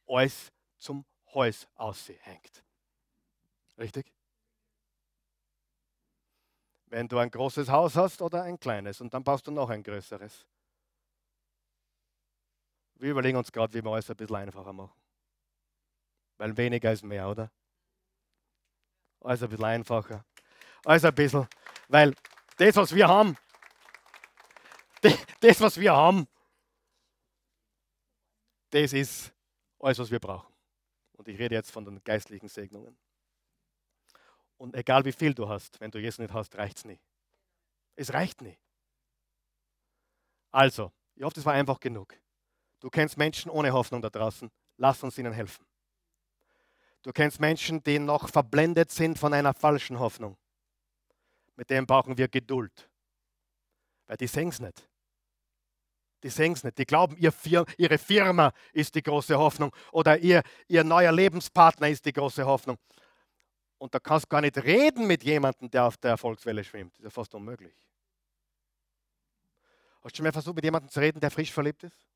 alles 0.06 0.52
zum 0.78 1.04
Hals 1.34 1.66
aushängt. 1.74 2.64
Richtig? 3.78 4.12
Wenn 6.86 7.08
du 7.08 7.18
ein 7.18 7.30
großes 7.30 7.68
Haus 7.68 7.96
hast 7.96 8.22
oder 8.22 8.42
ein 8.42 8.60
kleines 8.60 9.00
und 9.00 9.12
dann 9.14 9.24
baust 9.24 9.46
du 9.46 9.50
noch 9.50 9.70
ein 9.70 9.82
größeres. 9.82 10.46
Wir 12.96 13.10
überlegen 13.10 13.38
uns 13.38 13.50
gerade, 13.50 13.72
wie 13.74 13.82
wir 13.82 13.90
alles 13.90 14.10
ein 14.10 14.16
bisschen 14.16 14.36
einfacher 14.36 14.72
machen. 14.72 14.92
Weil 16.36 16.56
weniger 16.56 16.92
ist 16.92 17.02
mehr, 17.02 17.28
oder? 17.28 17.50
Alles 19.22 19.42
ein 19.42 19.48
bisschen 19.48 19.64
einfacher. 19.64 20.24
Alles 20.84 21.04
ein 21.04 21.14
bisschen. 21.14 21.46
Weil 21.88 22.14
das, 22.56 22.76
was 22.76 22.94
wir 22.94 23.08
haben, 23.08 23.36
das, 25.40 25.60
was 25.60 25.78
wir 25.78 25.92
haben, 25.92 26.26
das 28.70 28.92
ist 28.92 29.32
alles, 29.78 29.98
was 29.98 30.10
wir 30.10 30.18
brauchen. 30.18 30.52
Und 31.12 31.28
ich 31.28 31.38
rede 31.38 31.54
jetzt 31.54 31.70
von 31.70 31.84
den 31.84 32.02
geistlichen 32.02 32.48
Segnungen. 32.48 32.96
Und 34.56 34.74
egal 34.74 35.04
wie 35.04 35.12
viel 35.12 35.34
du 35.34 35.48
hast, 35.48 35.80
wenn 35.80 35.90
du 35.90 35.98
Jesus 35.98 36.18
nicht 36.18 36.32
hast, 36.32 36.56
reicht 36.56 36.78
es 36.78 36.84
nie. 36.84 37.00
Es 37.96 38.12
reicht 38.12 38.40
nie. 38.42 38.58
Also, 40.50 40.92
ich 41.14 41.22
hoffe, 41.22 41.34
das 41.34 41.44
war 41.44 41.52
einfach 41.52 41.80
genug. 41.80 42.14
Du 42.80 42.90
kennst 42.90 43.16
Menschen 43.16 43.50
ohne 43.50 43.72
Hoffnung 43.72 44.02
da 44.02 44.10
draußen. 44.10 44.50
Lass 44.76 45.02
uns 45.02 45.18
ihnen 45.18 45.32
helfen. 45.32 45.64
Du 47.02 47.12
kennst 47.12 47.40
Menschen, 47.40 47.82
die 47.82 47.98
noch 47.98 48.28
verblendet 48.28 48.92
sind 48.92 49.18
von 49.18 49.34
einer 49.34 49.54
falschen 49.54 49.98
Hoffnung. 49.98 50.36
Mit 51.56 51.70
denen 51.70 51.86
brauchen 51.86 52.16
wir 52.16 52.28
Geduld. 52.28 52.88
Weil 54.06 54.16
die 54.16 54.26
sehen 54.26 54.48
es 54.48 54.60
nicht. 54.60 54.88
Die 56.22 56.30
sehen 56.30 56.52
es 56.52 56.62
nicht. 56.62 56.78
Die 56.78 56.86
glauben, 56.86 57.16
ihr 57.16 57.32
Fir 57.32 57.64
ihre 57.76 57.98
Firma 57.98 58.52
ist 58.72 58.94
die 58.94 59.02
große 59.02 59.36
Hoffnung 59.36 59.74
oder 59.90 60.18
ihr, 60.18 60.42
ihr 60.68 60.84
neuer 60.84 61.10
Lebenspartner 61.10 61.88
ist 61.88 62.04
die 62.04 62.12
große 62.12 62.46
Hoffnung. 62.46 62.78
Und 63.78 63.92
da 63.92 63.98
kannst 63.98 64.26
du 64.26 64.28
gar 64.28 64.40
nicht 64.40 64.56
reden 64.58 65.08
mit 65.08 65.24
jemandem, 65.24 65.68
der 65.68 65.86
auf 65.86 65.96
der 65.96 66.12
Erfolgswelle 66.12 66.62
schwimmt. 66.62 66.92
Das 66.92 66.98
ist 67.00 67.04
ja 67.04 67.10
fast 67.10 67.34
unmöglich. 67.34 67.74
Hast 70.02 70.14
du 70.14 70.16
schon 70.18 70.24
mal 70.24 70.32
versucht, 70.32 70.54
mit 70.54 70.64
jemandem 70.64 70.88
zu 70.88 71.00
reden, 71.00 71.18
der 71.18 71.32
frisch 71.32 71.52
verliebt 71.52 71.82
ist? 71.82 72.06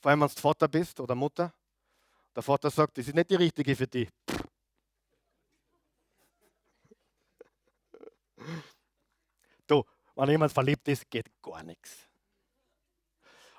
Vor 0.00 0.10
allem, 0.10 0.20
wenn 0.20 0.28
du 0.28 0.40
Vater 0.40 0.66
bist 0.66 0.98
oder 0.98 1.14
Mutter. 1.14 1.54
Der 2.34 2.42
Vater 2.42 2.70
sagt, 2.70 2.96
das 2.96 3.06
ist 3.06 3.14
nicht 3.14 3.30
die 3.30 3.36
richtige 3.36 3.76
für 3.76 3.86
dich. 3.86 4.08
Du, 9.66 9.84
wenn 10.16 10.30
jemand 10.30 10.52
verliebt 10.52 10.88
ist, 10.88 11.08
geht 11.10 11.30
gar 11.42 11.62
nichts. 11.62 12.08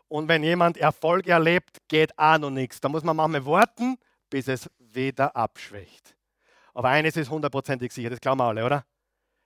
Und 0.08 0.28
wenn 0.28 0.44
jemand 0.44 0.78
Erfolg 0.78 1.28
erlebt, 1.28 1.78
geht 1.88 2.18
auch 2.18 2.38
noch 2.38 2.50
nichts. 2.50 2.80
Da 2.80 2.90
muss 2.90 3.04
man 3.04 3.16
manchmal 3.16 3.46
warten, 3.46 3.98
bis 4.30 4.48
es 4.48 4.70
wieder 4.78 5.36
abschwächt. 5.36 6.16
Aber 6.74 6.90
eines 6.90 7.18
ist 7.18 7.30
hundertprozentig 7.30 7.92
sicher, 7.92 8.10
das 8.10 8.20
glauben 8.20 8.40
wir 8.40 8.46
alle, 8.46 8.66
oder? 8.66 8.86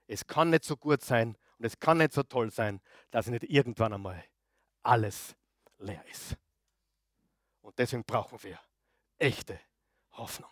Es 0.07 0.25
kann 0.25 0.49
nicht 0.49 0.63
so 0.63 0.77
gut 0.77 1.01
sein 1.03 1.37
und 1.57 1.65
es 1.65 1.79
kann 1.79 1.97
nicht 1.97 2.13
so 2.13 2.23
toll 2.23 2.51
sein, 2.51 2.81
dass 3.11 3.27
nicht 3.27 3.43
irgendwann 3.43 3.93
einmal 3.93 4.23
alles 4.83 5.35
leer 5.77 6.03
ist. 6.09 6.37
Und 7.61 7.77
deswegen 7.77 8.05
brauchen 8.05 8.41
wir 8.43 8.57
echte 9.17 9.59
Hoffnung. 10.11 10.49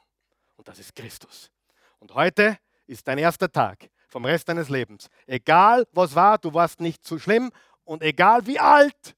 Und 0.56 0.68
das 0.68 0.80
ist 0.80 0.96
Christus. 0.96 1.52
Und 2.00 2.14
heute 2.14 2.58
ist 2.88 3.08
dein 3.08 3.18
erster 3.18 3.52
Tag 3.52 3.90
vom 4.08 4.26
Rest 4.26 4.48
deines 4.48 4.70
Lebens. 4.70 5.10
Egal 5.26 5.88
was 5.92 6.16
war, 6.16 6.38
du 6.38 6.54
warst 6.54 6.80
nicht 6.80 7.04
zu 7.04 7.20
schlimm 7.20 7.52
und 7.84 8.02
egal 8.04 8.46
wie 8.48 8.60
alt, 8.60 9.16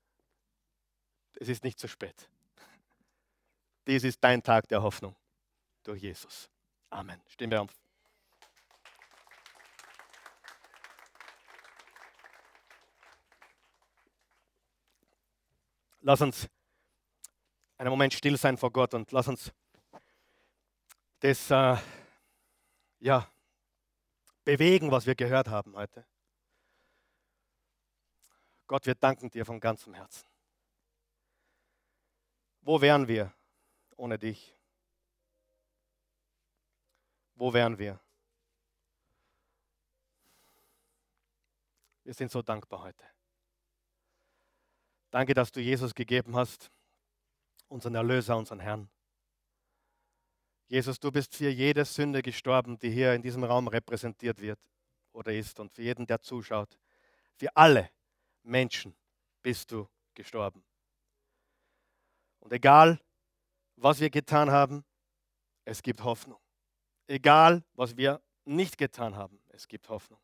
es 1.39 1.49
ist 1.49 1.63
nicht 1.63 1.79
zu 1.79 1.87
spät. 1.87 2.29
Dies 3.85 4.03
ist 4.03 4.23
dein 4.23 4.41
Tag 4.41 4.67
der 4.67 4.81
Hoffnung 4.81 5.15
durch 5.83 6.01
Jesus. 6.01 6.49
Amen. 6.89 7.21
Stehen 7.27 7.51
wir 7.51 7.61
auf. 7.61 7.71
Lass 16.01 16.21
uns 16.21 16.47
einen 17.77 17.89
Moment 17.89 18.13
still 18.13 18.37
sein 18.37 18.57
vor 18.57 18.71
Gott 18.71 18.93
und 18.93 19.11
lass 19.11 19.27
uns 19.27 19.51
das 21.19 21.51
äh, 21.51 21.77
ja, 22.99 23.31
bewegen, 24.43 24.91
was 24.91 25.05
wir 25.05 25.15
gehört 25.15 25.47
haben 25.47 25.75
heute. 25.75 26.05
Gott, 28.65 28.85
wir 28.85 28.95
danken 28.95 29.29
dir 29.29 29.45
von 29.45 29.59
ganzem 29.59 29.93
Herzen. 29.93 30.27
Wo 32.61 32.81
wären 32.81 33.07
wir 33.07 33.33
ohne 33.95 34.19
dich? 34.19 34.53
Wo 37.35 37.53
wären 37.53 37.77
wir? 37.77 37.99
Wir 42.03 42.13
sind 42.13 42.31
so 42.31 42.41
dankbar 42.41 42.81
heute. 42.81 43.05
Danke, 45.11 45.33
dass 45.33 45.51
du 45.51 45.61
Jesus 45.61 45.93
gegeben 45.93 46.35
hast 46.35 46.71
unseren 47.67 47.95
Erlöser, 47.95 48.37
unseren 48.37 48.59
Herrn. 48.59 48.89
Jesus, 50.67 50.99
du 50.99 51.11
bist 51.11 51.35
für 51.35 51.49
jede 51.49 51.85
Sünde 51.85 52.21
gestorben, 52.21 52.77
die 52.77 52.89
hier 52.89 53.13
in 53.13 53.21
diesem 53.21 53.43
Raum 53.43 53.67
repräsentiert 53.67 54.41
wird 54.41 54.59
oder 55.13 55.33
ist 55.33 55.59
und 55.59 55.71
für 55.71 55.81
jeden, 55.81 56.05
der 56.05 56.21
zuschaut. 56.21 56.77
Für 57.35 57.55
alle 57.55 57.89
Menschen 58.43 58.95
bist 59.41 59.71
du 59.71 59.87
gestorben. 60.13 60.63
Und 62.39 62.51
egal, 62.51 62.99
was 63.75 63.99
wir 63.99 64.09
getan 64.09 64.51
haben, 64.51 64.83
es 65.63 65.81
gibt 65.81 66.03
Hoffnung. 66.03 66.39
Egal, 67.07 67.63
was 67.73 67.95
wir 67.95 68.21
nicht 68.43 68.77
getan 68.77 69.15
haben, 69.15 69.39
es 69.49 69.67
gibt 69.67 69.87
Hoffnung. 69.89 70.19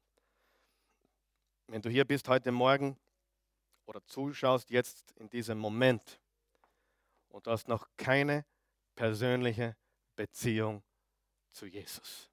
Wenn 1.68 1.82
du 1.82 1.90
hier 1.90 2.06
bist 2.06 2.28
heute 2.28 2.52
Morgen 2.52 2.98
oder 3.86 4.04
zuschaust 4.06 4.70
jetzt 4.70 5.12
in 5.14 5.30
diesem 5.30 5.58
Moment 5.58 6.20
und 7.34 7.48
du 7.48 7.52
hast 7.52 7.68
noch 7.68 7.88
keine 7.98 8.46
persönliche 8.96 9.76
Beziehung 10.16 10.84
zu 11.52 11.66
Jesus. 11.66 12.30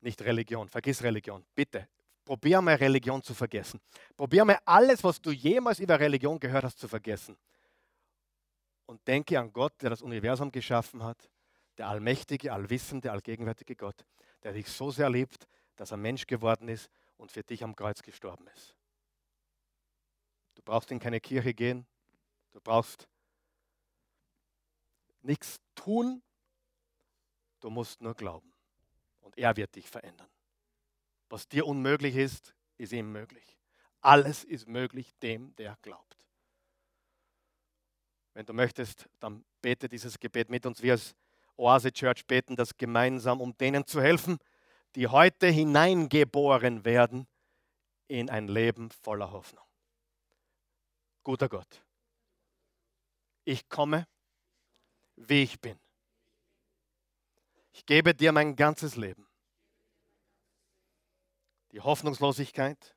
Nicht 0.00 0.22
Religion, 0.22 0.68
vergiss 0.68 1.02
Religion, 1.02 1.44
bitte. 1.54 1.88
Probier 2.24 2.60
mal 2.60 2.76
Religion 2.76 3.22
zu 3.22 3.34
vergessen. 3.34 3.80
Probier 4.16 4.44
mal 4.44 4.58
alles, 4.64 5.04
was 5.04 5.20
du 5.20 5.30
jemals 5.30 5.78
über 5.78 5.98
Religion 6.00 6.38
gehört 6.38 6.64
hast, 6.64 6.78
zu 6.78 6.88
vergessen. 6.88 7.36
Und 8.86 9.06
denke 9.06 9.38
an 9.38 9.52
Gott, 9.52 9.74
der 9.82 9.90
das 9.90 10.02
Universum 10.02 10.50
geschaffen 10.50 11.02
hat, 11.02 11.30
der 11.76 11.88
allmächtige, 11.88 12.52
allwissende, 12.52 13.12
allgegenwärtige 13.12 13.76
Gott, 13.76 14.06
der 14.42 14.52
dich 14.52 14.68
so 14.68 14.90
sehr 14.90 15.10
liebt, 15.10 15.46
dass 15.76 15.90
er 15.90 15.96
Mensch 15.96 16.26
geworden 16.26 16.68
ist 16.68 16.90
und 17.16 17.30
für 17.30 17.42
dich 17.42 17.62
am 17.62 17.76
Kreuz 17.76 18.02
gestorben 18.02 18.46
ist. 18.48 18.74
Du 20.54 20.62
brauchst 20.62 20.90
in 20.90 20.98
keine 20.98 21.20
Kirche 21.20 21.54
gehen, 21.54 21.86
du 22.58 22.62
brauchst 22.62 23.08
nichts 25.22 25.60
tun, 25.76 26.22
du 27.60 27.70
musst 27.70 28.00
nur 28.00 28.14
glauben. 28.14 28.52
Und 29.20 29.38
er 29.38 29.56
wird 29.56 29.76
dich 29.76 29.88
verändern. 29.88 30.28
Was 31.28 31.48
dir 31.48 31.66
unmöglich 31.66 32.16
ist, 32.16 32.54
ist 32.76 32.92
ihm 32.92 33.12
möglich. 33.12 33.56
Alles 34.00 34.42
ist 34.42 34.66
möglich 34.66 35.12
dem, 35.22 35.54
der 35.56 35.76
glaubt. 35.82 36.26
Wenn 38.34 38.46
du 38.46 38.52
möchtest, 38.52 39.08
dann 39.20 39.44
bete 39.60 39.88
dieses 39.88 40.18
Gebet 40.18 40.48
mit 40.48 40.66
uns. 40.66 40.82
Wir 40.82 40.92
als 40.92 41.14
Oase 41.56 41.92
Church 41.92 42.26
beten 42.26 42.56
das 42.56 42.76
gemeinsam, 42.76 43.40
um 43.40 43.56
denen 43.56 43.86
zu 43.86 44.00
helfen, 44.00 44.38
die 44.94 45.06
heute 45.06 45.48
hineingeboren 45.48 46.84
werden 46.84 47.28
in 48.08 48.30
ein 48.30 48.48
Leben 48.48 48.90
voller 48.90 49.30
Hoffnung. 49.30 49.64
Guter 51.22 51.48
Gott, 51.48 51.84
ich 53.48 53.68
komme, 53.70 54.06
wie 55.16 55.42
ich 55.42 55.58
bin. 55.58 55.78
Ich 57.72 57.86
gebe 57.86 58.14
dir 58.14 58.30
mein 58.30 58.54
ganzes 58.54 58.94
Leben. 58.94 59.26
Die 61.72 61.80
Hoffnungslosigkeit 61.80 62.94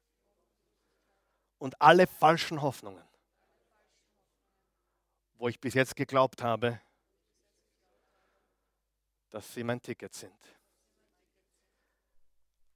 und 1.57 1.81
alle 1.81 2.05
falschen 2.05 2.61
Hoffnungen, 2.61 3.03
wo 5.35 5.47
ich 5.47 5.59
bis 5.59 5.73
jetzt 5.73 5.95
geglaubt 5.95 6.43
habe, 6.43 6.81
dass 9.29 9.53
sie 9.53 9.63
mein 9.63 9.81
Ticket 9.81 10.13
sind. 10.13 10.35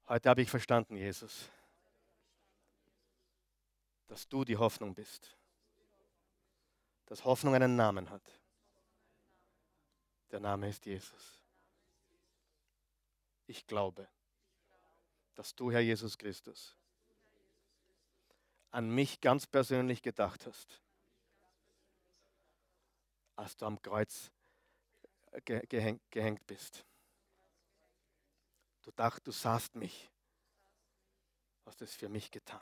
Heute 0.08 0.30
habe 0.30 0.42
ich 0.42 0.50
verstanden, 0.50 0.96
Jesus, 0.96 1.50
dass 4.08 4.30
du 4.30 4.46
die 4.46 4.56
Hoffnung 4.56 4.94
bist, 4.94 5.36
dass 7.06 7.26
Hoffnung 7.26 7.56
einen 7.56 7.76
Namen 7.76 8.10
hat. 8.10 8.40
Der 10.32 10.40
Name 10.40 10.70
ist 10.70 10.86
Jesus. 10.86 11.40
Ich 13.48 13.68
glaube, 13.68 14.08
dass 15.36 15.56
du, 15.56 15.72
Herr 15.72 15.82
Jesus 15.82 16.18
Christus, 16.18 16.76
an 18.72 18.90
mich 18.90 19.22
ganz 19.22 19.46
persönlich 19.46 20.02
gedacht 20.02 20.46
hast, 20.46 20.82
als 23.36 23.56
du 23.56 23.66
am 23.66 23.82
Kreuz 23.82 24.32
gehängt 25.44 26.48
bist. 26.48 26.86
Du 28.82 28.92
dachtest, 28.92 29.28
du 29.28 29.32
sahst 29.32 29.76
mich, 29.76 30.10
hast 31.66 31.82
es 31.82 31.96
für 31.96 32.10
mich 32.10 32.32
getan. 32.32 32.62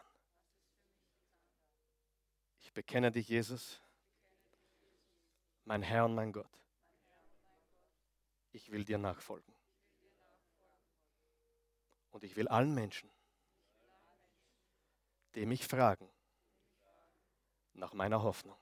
Ich 2.62 2.72
bekenne 2.74 3.12
dich, 3.12 3.28
Jesus, 3.28 3.83
mein 5.66 5.82
Herr 5.82 6.06
und 6.06 6.16
mein 6.16 6.32
Gott. 6.32 6.50
Ich 8.52 8.72
will 8.72 8.84
dir 8.84 8.98
nachfolgen. 8.98 9.54
Und 12.12 12.24
ich 12.24 12.36
will 12.36 12.48
allen 12.48 12.74
Menschen, 12.74 13.10
die 15.34 15.46
mich 15.46 15.66
fragen, 15.66 16.08
nach 17.74 17.94
meiner 17.94 18.22
Hoffnung, 18.22 18.58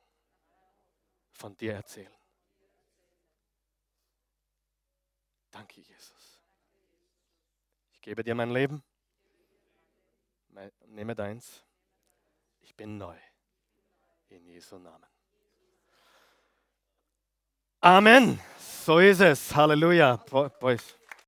von 1.33 1.55
dir 1.57 1.73
erzählen. 1.73 2.15
Danke, 5.49 5.81
Jesus. 5.81 6.41
Ich 7.91 8.01
gebe 8.01 8.23
dir 8.23 8.35
mein 8.35 8.51
Leben. 8.51 8.81
Nehme 10.85 11.13
deins. 11.13 11.65
Ich 12.61 12.75
bin 12.75 12.97
neu. 12.97 13.17
In 14.29 14.45
Jesu 14.45 14.77
Namen. 14.77 15.10
Amen. 17.83 18.39
So 18.85 18.99
ist 18.99 19.21
es. 19.21 19.55
Halleluja. 19.55 20.19
Boys. 20.59 21.00